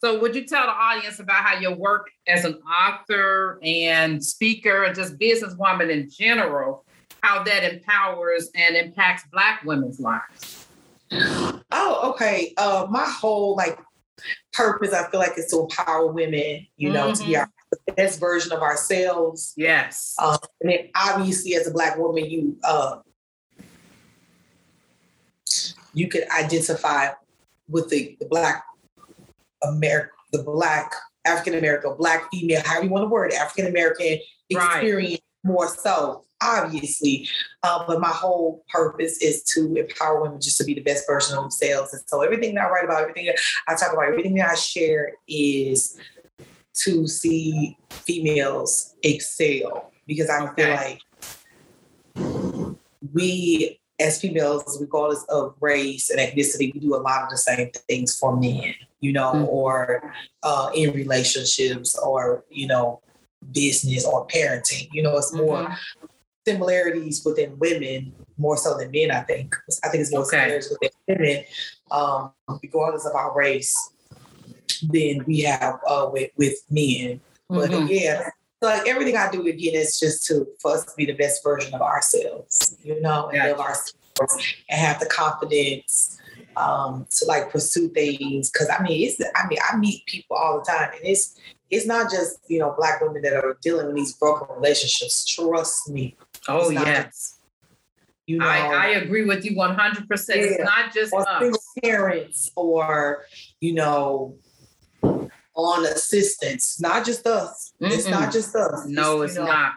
So, 0.00 0.20
would 0.20 0.34
you 0.34 0.44
tell 0.44 0.66
the 0.66 0.72
audience 0.72 1.20
about 1.20 1.44
how 1.44 1.58
your 1.58 1.74
work 1.74 2.10
as 2.26 2.44
an 2.44 2.54
author 2.54 3.60
and 3.62 4.24
speaker 4.24 4.84
and 4.84 4.94
just 4.94 5.16
businesswoman 5.18 5.90
in 5.90 6.10
general, 6.10 6.84
how 7.22 7.42
that 7.44 7.62
empowers 7.64 8.50
and 8.56 8.76
impacts 8.76 9.24
Black 9.32 9.62
women's 9.64 10.00
lives? 10.00 10.61
Oh, 11.70 12.12
okay. 12.14 12.54
Uh, 12.56 12.86
my 12.90 13.04
whole 13.04 13.56
like 13.56 13.78
purpose, 14.52 14.92
I 14.92 15.10
feel 15.10 15.20
like, 15.20 15.36
is 15.36 15.46
to 15.48 15.60
empower 15.60 16.06
women. 16.12 16.66
You 16.76 16.90
know, 16.90 17.08
mm-hmm. 17.08 17.22
to 17.22 17.26
be 17.26 17.34
mm-hmm. 17.34 17.44
our 17.88 17.94
best 17.96 18.20
version 18.20 18.52
of 18.52 18.60
ourselves. 18.60 19.54
Yes. 19.56 20.14
Um, 20.22 20.38
and 20.60 20.70
then 20.70 20.88
obviously, 20.94 21.54
as 21.54 21.66
a 21.66 21.70
Black 21.70 21.98
woman, 21.98 22.24
you 22.24 22.56
uh, 22.64 22.98
you 25.94 26.08
could 26.08 26.24
identify 26.30 27.08
with 27.68 27.88
the, 27.88 28.16
the 28.20 28.26
Black 28.26 28.64
America, 29.62 30.12
the 30.32 30.42
Black 30.42 30.92
African 31.24 31.54
American, 31.54 31.94
Black 31.96 32.30
female, 32.30 32.62
however 32.64 32.84
you 32.84 32.90
want 32.90 33.04
to 33.04 33.08
word 33.08 33.32
African 33.32 33.66
American 33.66 34.18
experience 34.50 35.20
right. 35.44 35.52
more 35.52 35.68
so, 35.68 36.24
obviously. 36.42 37.28
Um, 37.62 37.84
but 37.86 38.00
my 38.00 38.08
whole 38.08 38.64
purpose 38.68 39.18
is 39.22 39.42
to 39.54 39.74
empower 39.76 40.22
women 40.22 40.40
just 40.40 40.58
to 40.58 40.64
be 40.64 40.74
the 40.74 40.80
best 40.82 41.06
version 41.06 41.36
of 41.36 41.44
themselves. 41.44 41.92
And 41.92 42.02
so 42.06 42.22
everything 42.22 42.54
that 42.54 42.66
I 42.66 42.70
write 42.70 42.84
about, 42.84 43.02
everything 43.02 43.26
that 43.26 43.38
I 43.68 43.74
talk 43.74 43.92
about, 43.92 44.06
everything 44.06 44.34
that 44.36 44.50
I 44.50 44.54
share 44.54 45.12
is 45.28 45.98
to 46.74 47.06
see 47.06 47.76
females 47.90 48.94
excel 49.02 49.92
because 50.06 50.30
I 50.30 50.52
feel 50.54 50.70
like 50.70 51.00
we 53.12 53.78
as 54.02 54.20
females, 54.20 54.78
regardless 54.80 55.24
of 55.28 55.54
race 55.60 56.10
and 56.10 56.18
ethnicity, 56.18 56.72
we 56.74 56.80
do 56.80 56.94
a 56.94 56.98
lot 56.98 57.22
of 57.22 57.30
the 57.30 57.36
same 57.36 57.70
things 57.88 58.18
for 58.18 58.36
men, 58.36 58.74
you 59.00 59.12
know, 59.12 59.32
mm-hmm. 59.32 59.44
or 59.44 60.12
uh, 60.42 60.70
in 60.74 60.92
relationships 60.92 61.96
or, 61.98 62.44
you 62.50 62.66
know, 62.66 63.00
business 63.52 64.04
or 64.04 64.26
parenting. 64.26 64.88
You 64.92 65.02
know, 65.02 65.16
it's 65.16 65.32
more 65.32 65.64
mm-hmm. 65.64 66.06
Similarities 66.46 67.24
within 67.24 67.58
women 67.58 68.12
more 68.38 68.56
so 68.56 68.76
than 68.76 68.90
men, 68.90 69.10
I 69.10 69.20
think. 69.20 69.54
I 69.84 69.88
think 69.88 70.02
it's 70.02 70.12
more 70.12 70.22
okay. 70.22 70.30
similarities 70.30 70.70
within 70.70 70.90
women, 71.08 71.44
um, 71.90 72.32
regardless 72.62 73.06
of 73.06 73.14
our 73.14 73.34
race, 73.36 73.74
than 74.82 75.24
we 75.26 75.40
have 75.40 75.78
uh, 75.86 76.08
with, 76.12 76.30
with 76.36 76.58
men. 76.70 77.20
But 77.48 77.70
mm-hmm. 77.70 77.86
yeah, 77.88 78.30
so 78.62 78.68
like 78.68 78.86
everything 78.86 79.16
I 79.16 79.28
do 79.30 79.46
again 79.46 79.74
is 79.74 79.98
just 79.98 80.24
to 80.26 80.46
for 80.60 80.72
us 80.72 80.84
to 80.84 80.92
be 80.96 81.04
the 81.04 81.14
best 81.14 81.42
version 81.42 81.74
of 81.74 81.82
ourselves, 81.82 82.76
you 82.84 83.00
know, 83.00 83.28
and 83.30 83.42
live 83.42 83.58
ourselves 83.58 83.94
and 84.70 84.80
have 84.80 85.00
the 85.00 85.06
confidence 85.06 86.18
um, 86.56 87.06
to 87.10 87.24
like 87.26 87.50
pursue 87.50 87.88
things. 87.88 88.50
Cause 88.50 88.68
I 88.70 88.80
mean, 88.82 89.06
it's 89.06 89.20
I 89.34 89.48
mean, 89.48 89.58
I 89.68 89.76
meet 89.76 90.06
people 90.06 90.36
all 90.36 90.60
the 90.60 90.64
time, 90.64 90.90
and 90.92 91.00
it's 91.02 91.36
it's 91.70 91.86
not 91.86 92.10
just 92.10 92.38
you 92.46 92.60
know 92.60 92.72
black 92.78 93.00
women 93.00 93.22
that 93.22 93.32
are 93.32 93.58
dealing 93.62 93.86
with 93.86 93.96
these 93.96 94.12
broken 94.14 94.46
relationships. 94.54 95.24
Trust 95.24 95.90
me. 95.90 96.16
Oh 96.48 96.70
yes. 96.70 97.04
Just, 97.04 97.38
you 98.26 98.38
know, 98.38 98.46
I, 98.46 98.58
I 98.58 98.86
agree 98.90 99.24
with 99.24 99.44
you 99.44 99.56
100%. 99.56 100.06
It's 100.08 100.62
not 100.62 100.94
just 100.94 101.12
or 101.12 101.28
us. 101.28 101.56
parents 101.82 102.52
or, 102.56 103.24
you 103.60 103.74
know, 103.74 104.36
on 105.54 105.84
assistance, 105.86 106.80
not 106.80 107.04
just 107.04 107.26
us. 107.26 107.72
Mm-mm. 107.80 107.90
It's 107.90 108.06
not 108.06 108.32
just 108.32 108.54
us. 108.54 108.86
No, 108.86 109.22
it's, 109.22 109.32
it's 109.32 109.40
know, 109.40 109.46
not. 109.46 109.72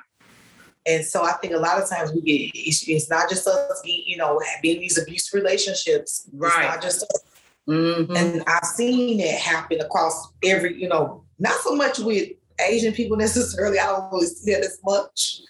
And 0.85 1.03
so 1.03 1.23
I 1.23 1.33
think 1.33 1.53
a 1.53 1.57
lot 1.57 1.81
of 1.81 1.89
times 1.89 2.13
we 2.13 2.21
get 2.21 2.51
it's, 2.53 2.87
it's 2.87 3.09
not 3.09 3.29
just 3.29 3.47
us, 3.47 3.81
you 3.83 4.17
know, 4.17 4.39
being 4.61 4.79
these 4.79 5.01
abuse 5.01 5.33
relationships. 5.33 6.29
Right. 6.31 6.51
It's 6.65 6.75
not 6.75 6.81
just 6.81 7.03
us. 7.03 7.23
Mm-hmm. 7.67 8.15
And 8.15 8.43
I've 8.47 8.65
seen 8.65 9.19
it 9.19 9.39
happen 9.39 9.81
across 9.81 10.29
every, 10.43 10.79
you 10.79 10.87
know, 10.87 11.23
not 11.39 11.59
so 11.61 11.75
much 11.75 11.97
with 11.97 12.29
Asian 12.61 12.93
people 12.93 13.17
necessarily. 13.25 13.79
I 13.79 13.87
don't 13.87 14.11
really 14.11 14.27
see 14.27 14.53
that 14.53 14.61
as 14.61 14.79
much. 14.85 15.41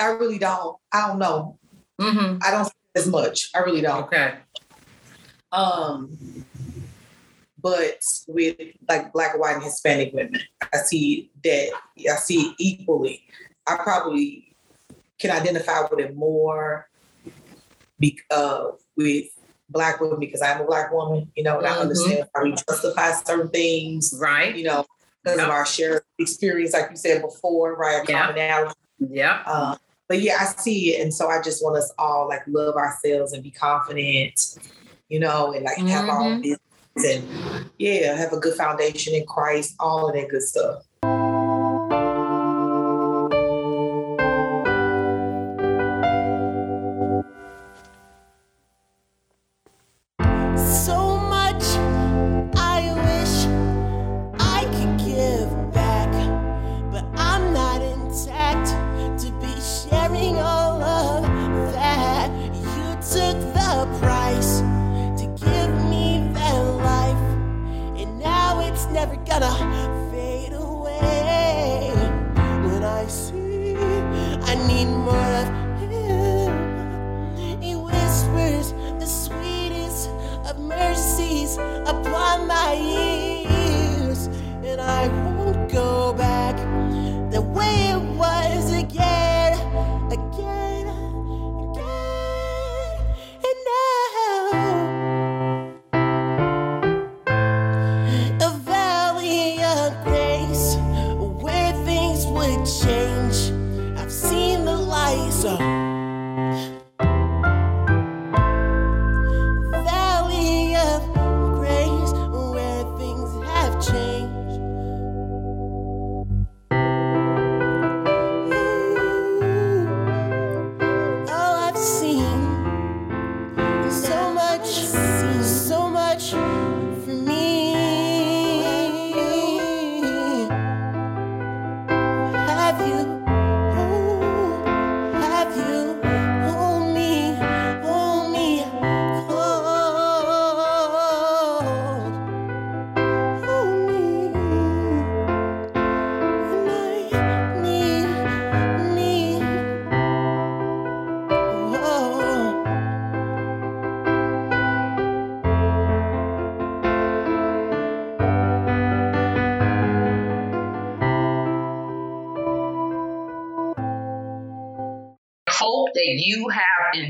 I 0.00 0.06
really 0.06 0.38
don't. 0.38 0.76
I 0.92 1.08
don't 1.08 1.18
know. 1.18 1.58
Mm-hmm. 2.00 2.38
I 2.42 2.50
don't 2.50 2.72
as 2.94 3.06
much. 3.06 3.50
I 3.54 3.60
really 3.60 3.80
don't. 3.80 4.04
Okay. 4.04 4.34
Um, 5.52 6.44
but 7.60 8.00
with 8.28 8.56
like 8.88 9.12
black, 9.12 9.38
white, 9.38 9.54
and 9.54 9.64
Hispanic 9.64 10.12
women, 10.12 10.40
I 10.72 10.78
see 10.78 11.30
that 11.42 11.70
I 12.10 12.16
see 12.16 12.40
it 12.40 12.54
equally. 12.58 13.22
I 13.66 13.76
probably 13.76 14.56
can 15.18 15.30
identify 15.30 15.82
with 15.90 16.00
it 16.00 16.14
more 16.14 16.88
be, 17.98 18.18
uh, 18.30 18.72
with 18.96 19.26
black 19.70 20.00
women 20.00 20.18
because 20.18 20.42
I'm 20.42 20.60
a 20.60 20.64
black 20.64 20.92
woman, 20.92 21.30
you 21.34 21.42
know, 21.42 21.58
and 21.58 21.66
mm-hmm. 21.66 21.78
I 21.78 21.82
understand 21.82 22.28
how 22.34 22.42
we 22.42 22.52
justify 22.52 23.12
certain 23.12 23.48
things, 23.48 24.14
right? 24.20 24.54
You 24.54 24.64
know, 24.64 24.86
because 25.22 25.38
yep. 25.38 25.46
of 25.46 25.52
our 25.52 25.64
shared 25.64 26.02
experience, 26.18 26.72
like 26.74 26.90
you 26.90 26.96
said 26.96 27.22
before, 27.22 27.76
right? 27.76 28.06
Yep. 28.08 28.18
Commonality. 28.18 28.74
Yeah. 28.98 29.42
Uh, 29.46 29.76
but 30.08 30.20
yeah, 30.20 30.38
I 30.40 30.44
see 30.44 30.94
it, 30.94 31.02
and 31.02 31.12
so 31.12 31.28
I 31.28 31.40
just 31.42 31.62
want 31.62 31.76
us 31.76 31.92
all 31.98 32.28
like 32.28 32.42
love 32.46 32.76
ourselves 32.76 33.32
and 33.32 33.42
be 33.42 33.50
confident, 33.50 34.58
you 35.08 35.20
know, 35.20 35.52
and 35.52 35.64
like 35.64 35.78
have 35.78 36.08
our 36.08 36.20
own 36.20 36.42
mm-hmm. 36.42 36.54
business 36.96 37.24
and 37.24 37.70
yeah, 37.78 38.14
have 38.16 38.32
a 38.32 38.38
good 38.38 38.54
foundation 38.54 39.14
in 39.14 39.26
Christ, 39.26 39.74
all 39.80 40.08
of 40.08 40.14
that 40.14 40.28
good 40.28 40.42
stuff. 40.42 40.84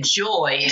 Enjoyed 0.05 0.71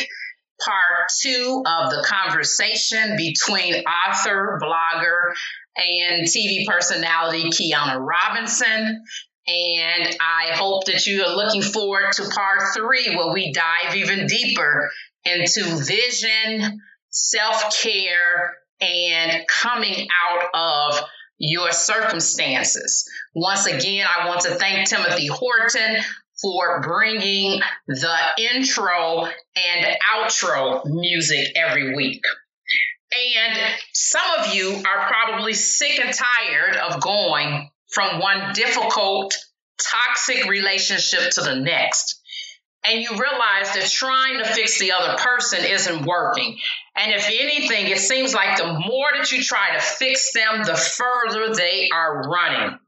part 0.60 1.08
two 1.20 1.62
of 1.66 1.90
the 1.90 2.06
conversation 2.06 3.16
between 3.16 3.82
author, 3.84 4.60
blogger, 4.62 5.32
and 5.76 6.26
TV 6.26 6.66
personality 6.66 7.50
Kyona 7.50 7.98
Robinson. 7.98 9.02
And 9.46 10.16
I 10.20 10.52
hope 10.52 10.84
that 10.86 11.06
you 11.06 11.24
are 11.24 11.34
looking 11.34 11.62
forward 11.62 12.12
to 12.12 12.28
part 12.28 12.74
three, 12.76 13.16
where 13.16 13.32
we 13.32 13.52
dive 13.52 13.96
even 13.96 14.26
deeper 14.26 14.90
into 15.24 15.64
vision, 15.64 16.80
self 17.10 17.74
care, 17.82 18.52
and 18.80 19.46
coming 19.48 20.06
out 20.22 20.50
of 20.54 21.04
your 21.38 21.72
circumstances. 21.72 23.08
Once 23.34 23.66
again, 23.66 24.06
I 24.06 24.28
want 24.28 24.42
to 24.42 24.54
thank 24.54 24.88
Timothy 24.88 25.26
Horton 25.26 25.96
for 26.42 26.82
bringing 26.82 27.60
the 27.86 28.18
intro 28.38 29.24
and 29.24 29.96
outro 30.14 30.84
music 30.84 31.48
every 31.56 31.94
week. 31.94 32.22
And 33.36 33.58
some 33.92 34.40
of 34.40 34.54
you 34.54 34.82
are 34.86 35.06
probably 35.06 35.54
sick 35.54 36.00
and 36.00 36.14
tired 36.14 36.76
of 36.76 37.00
going 37.00 37.70
from 37.88 38.20
one 38.20 38.54
difficult, 38.54 39.36
toxic 39.80 40.46
relationship 40.48 41.30
to 41.32 41.42
the 41.42 41.56
next. 41.56 42.20
And 42.84 43.00
you 43.00 43.10
realize 43.10 43.72
that 43.74 43.88
trying 43.88 44.38
to 44.38 44.44
fix 44.44 44.80
the 44.80 44.92
other 44.92 45.16
person 45.18 45.60
isn't 45.64 46.04
working. 46.04 46.58
And 46.96 47.12
if 47.12 47.28
anything, 47.28 47.86
it 47.86 47.98
seems 47.98 48.34
like 48.34 48.58
the 48.58 48.72
more 48.72 49.10
that 49.16 49.30
you 49.30 49.42
try 49.42 49.74
to 49.74 49.80
fix 49.80 50.32
them, 50.32 50.64
the 50.64 50.74
further 50.74 51.54
they 51.54 51.88
are 51.94 52.22
running. 52.28 52.78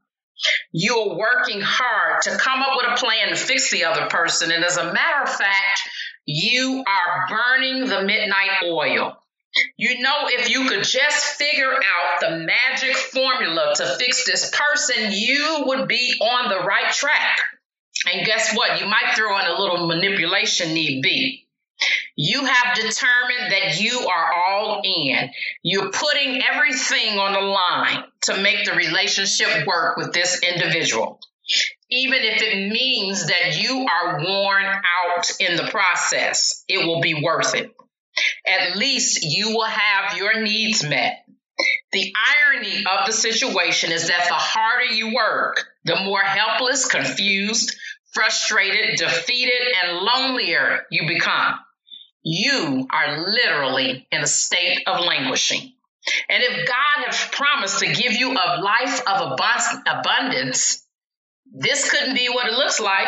You're 0.71 1.17
working 1.17 1.61
hard 1.61 2.21
to 2.23 2.37
come 2.37 2.61
up 2.61 2.77
with 2.77 2.87
a 2.91 2.97
plan 2.97 3.29
to 3.29 3.35
fix 3.35 3.71
the 3.71 3.85
other 3.85 4.07
person. 4.07 4.51
And 4.51 4.63
as 4.63 4.77
a 4.77 4.93
matter 4.93 5.23
of 5.23 5.29
fact, 5.29 5.81
you 6.25 6.83
are 6.85 7.27
burning 7.29 7.87
the 7.87 8.03
midnight 8.03 8.63
oil. 8.63 9.17
You 9.77 10.01
know, 10.01 10.23
if 10.25 10.49
you 10.49 10.67
could 10.67 10.83
just 10.83 11.25
figure 11.37 11.71
out 11.71 12.19
the 12.19 12.39
magic 12.39 12.95
formula 12.95 13.73
to 13.77 13.95
fix 13.97 14.25
this 14.25 14.51
person, 14.51 15.11
you 15.11 15.63
would 15.67 15.87
be 15.87 16.13
on 16.19 16.49
the 16.49 16.59
right 16.65 16.91
track. 16.91 17.39
And 18.11 18.25
guess 18.25 18.53
what? 18.53 18.81
You 18.81 18.87
might 18.87 19.15
throw 19.15 19.37
in 19.39 19.45
a 19.45 19.59
little 19.59 19.87
manipulation 19.87 20.73
need 20.73 21.01
be. 21.01 21.44
You 22.15 22.45
have 22.45 22.75
determined 22.75 23.51
that 23.51 23.81
you 23.81 24.07
are 24.07 24.33
all 24.47 24.81
in. 24.83 25.29
You're 25.63 25.91
putting 25.91 26.41
everything 26.41 27.19
on 27.19 27.33
the 27.33 27.41
line 27.41 28.05
to 28.23 28.41
make 28.41 28.65
the 28.65 28.71
relationship 28.71 29.67
work 29.67 29.97
with 29.97 30.13
this 30.13 30.41
individual. 30.41 31.19
Even 31.91 32.19
if 32.21 32.41
it 32.41 32.71
means 32.71 33.27
that 33.27 33.61
you 33.61 33.85
are 33.85 34.23
worn 34.23 34.65
out 34.65 35.29
in 35.41 35.57
the 35.57 35.69
process, 35.69 36.63
it 36.69 36.85
will 36.85 37.01
be 37.01 37.21
worth 37.21 37.53
it. 37.53 37.71
At 38.47 38.77
least 38.77 39.23
you 39.23 39.49
will 39.49 39.65
have 39.65 40.17
your 40.17 40.41
needs 40.41 40.83
met. 40.83 41.25
The 41.91 42.13
irony 42.15 42.85
of 42.85 43.07
the 43.07 43.13
situation 43.13 43.91
is 43.91 44.07
that 44.07 44.25
the 44.27 44.33
harder 44.33 44.85
you 44.85 45.13
work, 45.13 45.65
the 45.83 45.97
more 45.97 46.21
helpless, 46.21 46.87
confused, 46.87 47.75
frustrated, 48.13 48.97
defeated, 48.97 49.61
and 49.83 49.97
lonelier 49.97 50.83
you 50.89 51.07
become 51.07 51.55
you 52.25 52.87
are 52.91 53.19
literally 53.19 54.07
in 54.11 54.21
a 54.21 54.27
state 54.27 54.81
of 54.87 54.99
languishing. 55.05 55.71
And 56.27 56.43
if 56.43 56.67
God 56.67 57.05
has 57.05 57.23
promised 57.31 57.79
to 57.79 57.85
give 57.85 58.13
you 58.13 58.31
a 58.31 58.61
life 58.61 59.01
of 59.07 59.37
abundance, 59.87 60.83
this 61.45 61.89
couldn't 61.89 62.15
be 62.15 62.27
what 62.29 62.47
it 62.47 62.53
looks 62.53 62.79
like. 62.79 63.07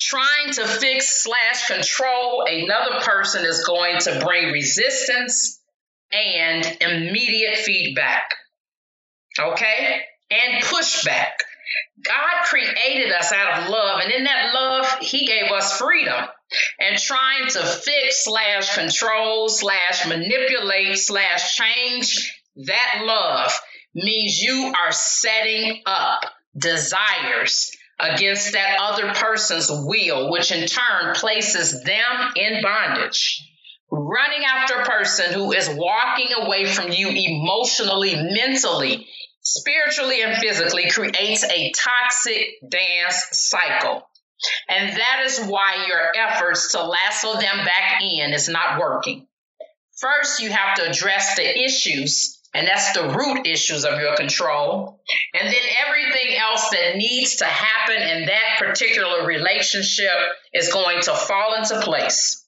Trying 0.00 0.52
to 0.52 0.66
fix 0.66 1.24
slash 1.24 1.66
control 1.66 2.46
another 2.48 3.00
person 3.00 3.44
is 3.44 3.64
going 3.64 3.98
to 3.98 4.24
bring 4.24 4.52
resistance 4.52 5.60
and 6.12 6.64
immediate 6.80 7.58
feedback. 7.58 8.30
Okay? 9.40 10.02
And 10.30 10.62
pushback. 10.62 11.32
God 12.04 12.44
created 12.44 13.12
us 13.12 13.32
out 13.32 13.62
of 13.62 13.70
love, 13.70 14.00
and 14.04 14.12
in 14.12 14.24
that 14.24 14.54
love, 14.54 14.98
He 15.00 15.26
gave 15.26 15.50
us 15.50 15.76
freedom 15.78 16.28
and 16.80 16.98
trying 16.98 17.48
to 17.48 17.62
fix 17.64 18.24
slash 18.24 18.74
control 18.74 19.48
slash 19.48 20.06
manipulate 20.06 20.96
slash 20.96 21.56
change 21.56 22.34
that 22.58 23.02
love 23.04 23.52
means 23.94 24.40
you 24.40 24.72
are 24.76 24.90
setting 24.90 25.80
up 25.86 26.24
desires 26.56 27.70
against 28.00 28.52
that 28.52 28.78
other 28.80 29.12
person's 29.14 29.70
will, 29.70 30.30
which 30.30 30.50
in 30.50 30.66
turn 30.66 31.14
places 31.14 31.84
them 31.84 32.32
in 32.34 32.62
bondage. 32.62 33.44
Running 33.90 34.44
after 34.44 34.80
a 34.80 34.84
person 34.84 35.32
who 35.32 35.52
is 35.52 35.68
walking 35.68 36.28
away 36.36 36.66
from 36.66 36.92
you 36.92 37.08
emotionally, 37.08 38.16
mentally, 38.16 39.06
spiritually, 39.40 40.22
and 40.22 40.36
physically 40.36 40.90
creates 40.90 41.44
a 41.44 41.72
toxic 41.72 42.48
dance 42.68 43.28
cycle. 43.32 44.07
And 44.68 44.96
that 44.96 45.22
is 45.24 45.40
why 45.40 45.86
your 45.86 46.12
efforts 46.16 46.72
to 46.72 46.82
lasso 46.82 47.34
them 47.34 47.64
back 47.64 48.02
in 48.02 48.32
is 48.32 48.48
not 48.48 48.80
working. 48.80 49.26
First, 49.96 50.40
you 50.40 50.50
have 50.50 50.76
to 50.76 50.88
address 50.88 51.34
the 51.36 51.64
issues, 51.64 52.40
and 52.54 52.68
that's 52.68 52.92
the 52.92 53.08
root 53.08 53.46
issues 53.46 53.84
of 53.84 53.98
your 53.98 54.14
control. 54.14 55.00
And 55.34 55.48
then 55.48 55.62
everything 55.86 56.36
else 56.36 56.70
that 56.70 56.96
needs 56.96 57.36
to 57.36 57.44
happen 57.44 58.00
in 58.00 58.26
that 58.26 58.58
particular 58.58 59.26
relationship 59.26 60.14
is 60.54 60.72
going 60.72 61.02
to 61.02 61.14
fall 61.14 61.54
into 61.54 61.80
place. 61.80 62.44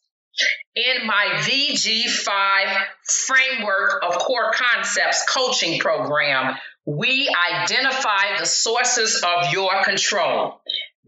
In 0.77 1.07
my 1.07 1.27
VG5 1.41 2.85
framework 3.27 4.05
of 4.05 4.19
core 4.19 4.53
concepts 4.53 5.25
coaching 5.29 5.81
program, 5.81 6.57
we 6.87 7.29
identify 7.53 8.39
the 8.39 8.47
sources 8.47 9.23
of 9.27 9.53
your 9.53 9.83
control. 9.83 10.61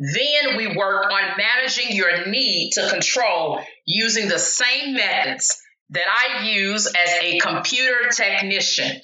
Then 0.02 0.56
we 0.56 0.76
work 0.76 1.12
on 1.12 1.36
managing 1.36 1.94
your 1.94 2.26
need 2.26 2.72
to 2.72 2.90
control 2.90 3.60
using 3.86 4.28
the 4.28 4.38
same 4.38 4.94
methods 4.94 5.62
that 5.90 6.06
I 6.08 6.48
use 6.48 6.86
as 6.86 7.10
a 7.22 7.38
computer 7.38 8.08
technician. 8.10 9.00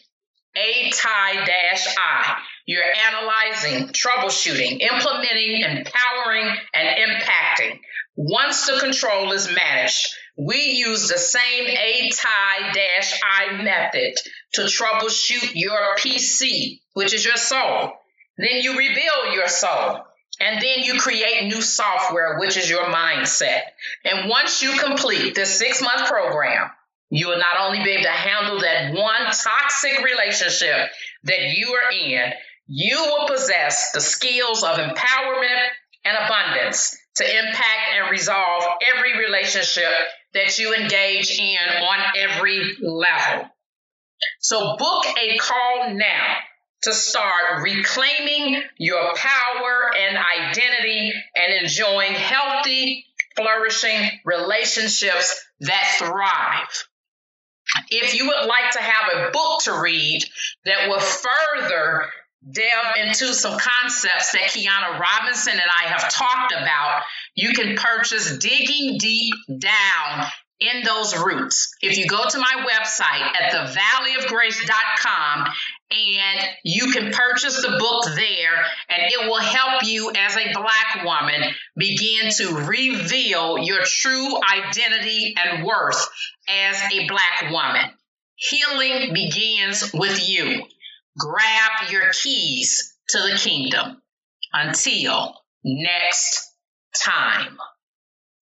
ATI-I. 0.57 2.37
You're 2.67 2.83
analyzing, 2.83 3.89
troubleshooting, 3.91 4.81
implementing, 4.81 5.61
empowering, 5.61 6.53
and 6.75 6.99
impacting. 6.99 7.79
Once 8.17 8.67
the 8.67 8.81
control 8.81 9.31
is 9.31 9.49
managed, 9.49 10.09
we 10.37 10.57
use 10.57 11.09
the 11.09 11.19
same 11.19 11.67
A-tie-I 11.69 13.63
method 13.63 14.15
to 14.55 14.63
troubleshoot 14.63 15.53
your 15.55 15.95
PC, 15.97 16.81
which 16.95 17.15
is 17.15 17.25
your 17.25 17.37
soul. 17.37 17.93
Then 18.37 18.63
you 18.63 18.77
rebuild 18.77 19.35
your 19.35 19.47
soul. 19.47 20.01
And 20.41 20.63
then 20.63 20.85
you 20.85 21.01
create 21.01 21.47
new 21.47 21.61
software, 21.61 22.39
which 22.39 22.57
is 22.57 22.71
your 22.71 22.85
mindset. 22.85 23.63
And 24.05 24.29
once 24.29 24.63
you 24.63 24.79
complete 24.79 25.35
this 25.35 25.59
six 25.59 25.83
month 25.83 26.09
program, 26.09 26.71
you 27.11 27.29
will 27.29 27.39
not 27.39 27.59
only 27.61 27.83
be 27.83 27.91
able 27.91 28.05
to 28.05 28.11
handle 28.11 28.61
that 28.61 28.93
one 28.93 29.33
toxic 29.33 30.05
relationship 30.05 30.91
that 31.25 31.41
you 31.57 31.75
are 31.75 31.91
in, 31.93 32.33
you 32.67 32.97
will 32.99 33.27
possess 33.27 33.93
the 33.93 34.01
skills 34.01 34.63
of 34.63 34.77
empowerment 34.77 35.69
and 36.05 36.17
abundance 36.17 36.97
to 37.17 37.25
impact 37.25 37.95
and 37.97 38.11
resolve 38.11 38.65
every 38.95 39.19
relationship 39.19 39.93
that 40.35 40.59
you 40.59 40.75
engage 40.75 41.39
in 41.39 41.83
on 41.83 41.99
every 42.17 42.77
level. 42.81 43.49
So 44.41 44.77
book 44.79 45.05
a 45.21 45.37
call 45.39 45.95
now 45.95 46.37
to 46.83 46.93
start 46.93 47.63
reclaiming 47.63 48.63
your 48.77 49.15
power 49.15 49.91
and 49.97 50.17
identity 50.17 51.13
and 51.35 51.65
enjoying 51.65 52.13
healthy, 52.13 53.05
flourishing 53.37 54.11
relationships 54.25 55.45
that 55.61 55.97
thrive. 55.99 56.85
If 57.91 58.15
you 58.15 58.27
would 58.27 58.47
like 58.47 58.73
to 58.73 58.79
have 58.79 59.13
a 59.13 59.31
book 59.31 59.63
to 59.65 59.81
read 59.81 60.25
that 60.65 60.89
will 60.89 61.01
further 61.01 62.07
delve 62.51 62.97
into 63.05 63.35
some 63.35 63.59
concepts 63.59 64.33
that 64.33 64.51
Kyona 64.51 64.99
Robinson 64.99 65.53
and 65.53 65.71
I 65.71 65.89
have 65.89 66.11
talked 66.11 66.53
about, 66.53 67.03
you 67.35 67.53
can 67.53 67.77
purchase 67.77 68.39
Digging 68.39 68.99
Deep 68.99 69.35
Down 69.59 70.27
in 70.61 70.85
those 70.85 71.17
roots. 71.17 71.75
If 71.81 71.97
you 71.99 72.07
go 72.07 72.23
to 72.29 72.39
my 72.39 72.67
website 72.69 73.41
at 73.41 73.53
thevalleyofgrace.com 73.53 75.49
and 75.91 76.41
you 76.65 76.93
can 76.93 77.13
purchase 77.13 77.63
the 77.63 77.79
book 77.79 78.05
there 78.15 78.65
and 78.89 79.03
it 79.03 79.29
will 79.29 79.41
help 79.41 79.85
you 79.85 80.11
as 80.11 80.37
a 80.37 80.53
black 80.53 81.05
woman 81.05 81.43
begin 81.77 82.31
to 82.31 82.67
reveal 82.67 83.59
your 83.59 83.85
true 83.85 84.39
identity 84.53 85.35
and 85.39 85.65
worth 85.65 86.09
as 86.49 86.83
a 86.93 87.07
black 87.07 87.51
woman. 87.51 87.91
Healing 88.35 89.15
begins 89.15 89.93
with 89.93 90.29
you. 90.29 90.65
Grab 91.19 91.91
your 91.91 92.13
keys 92.13 92.95
to 93.09 93.19
the 93.19 93.37
kingdom. 93.37 94.03
Until 94.53 95.35
next 95.65 96.53
time. 97.03 97.59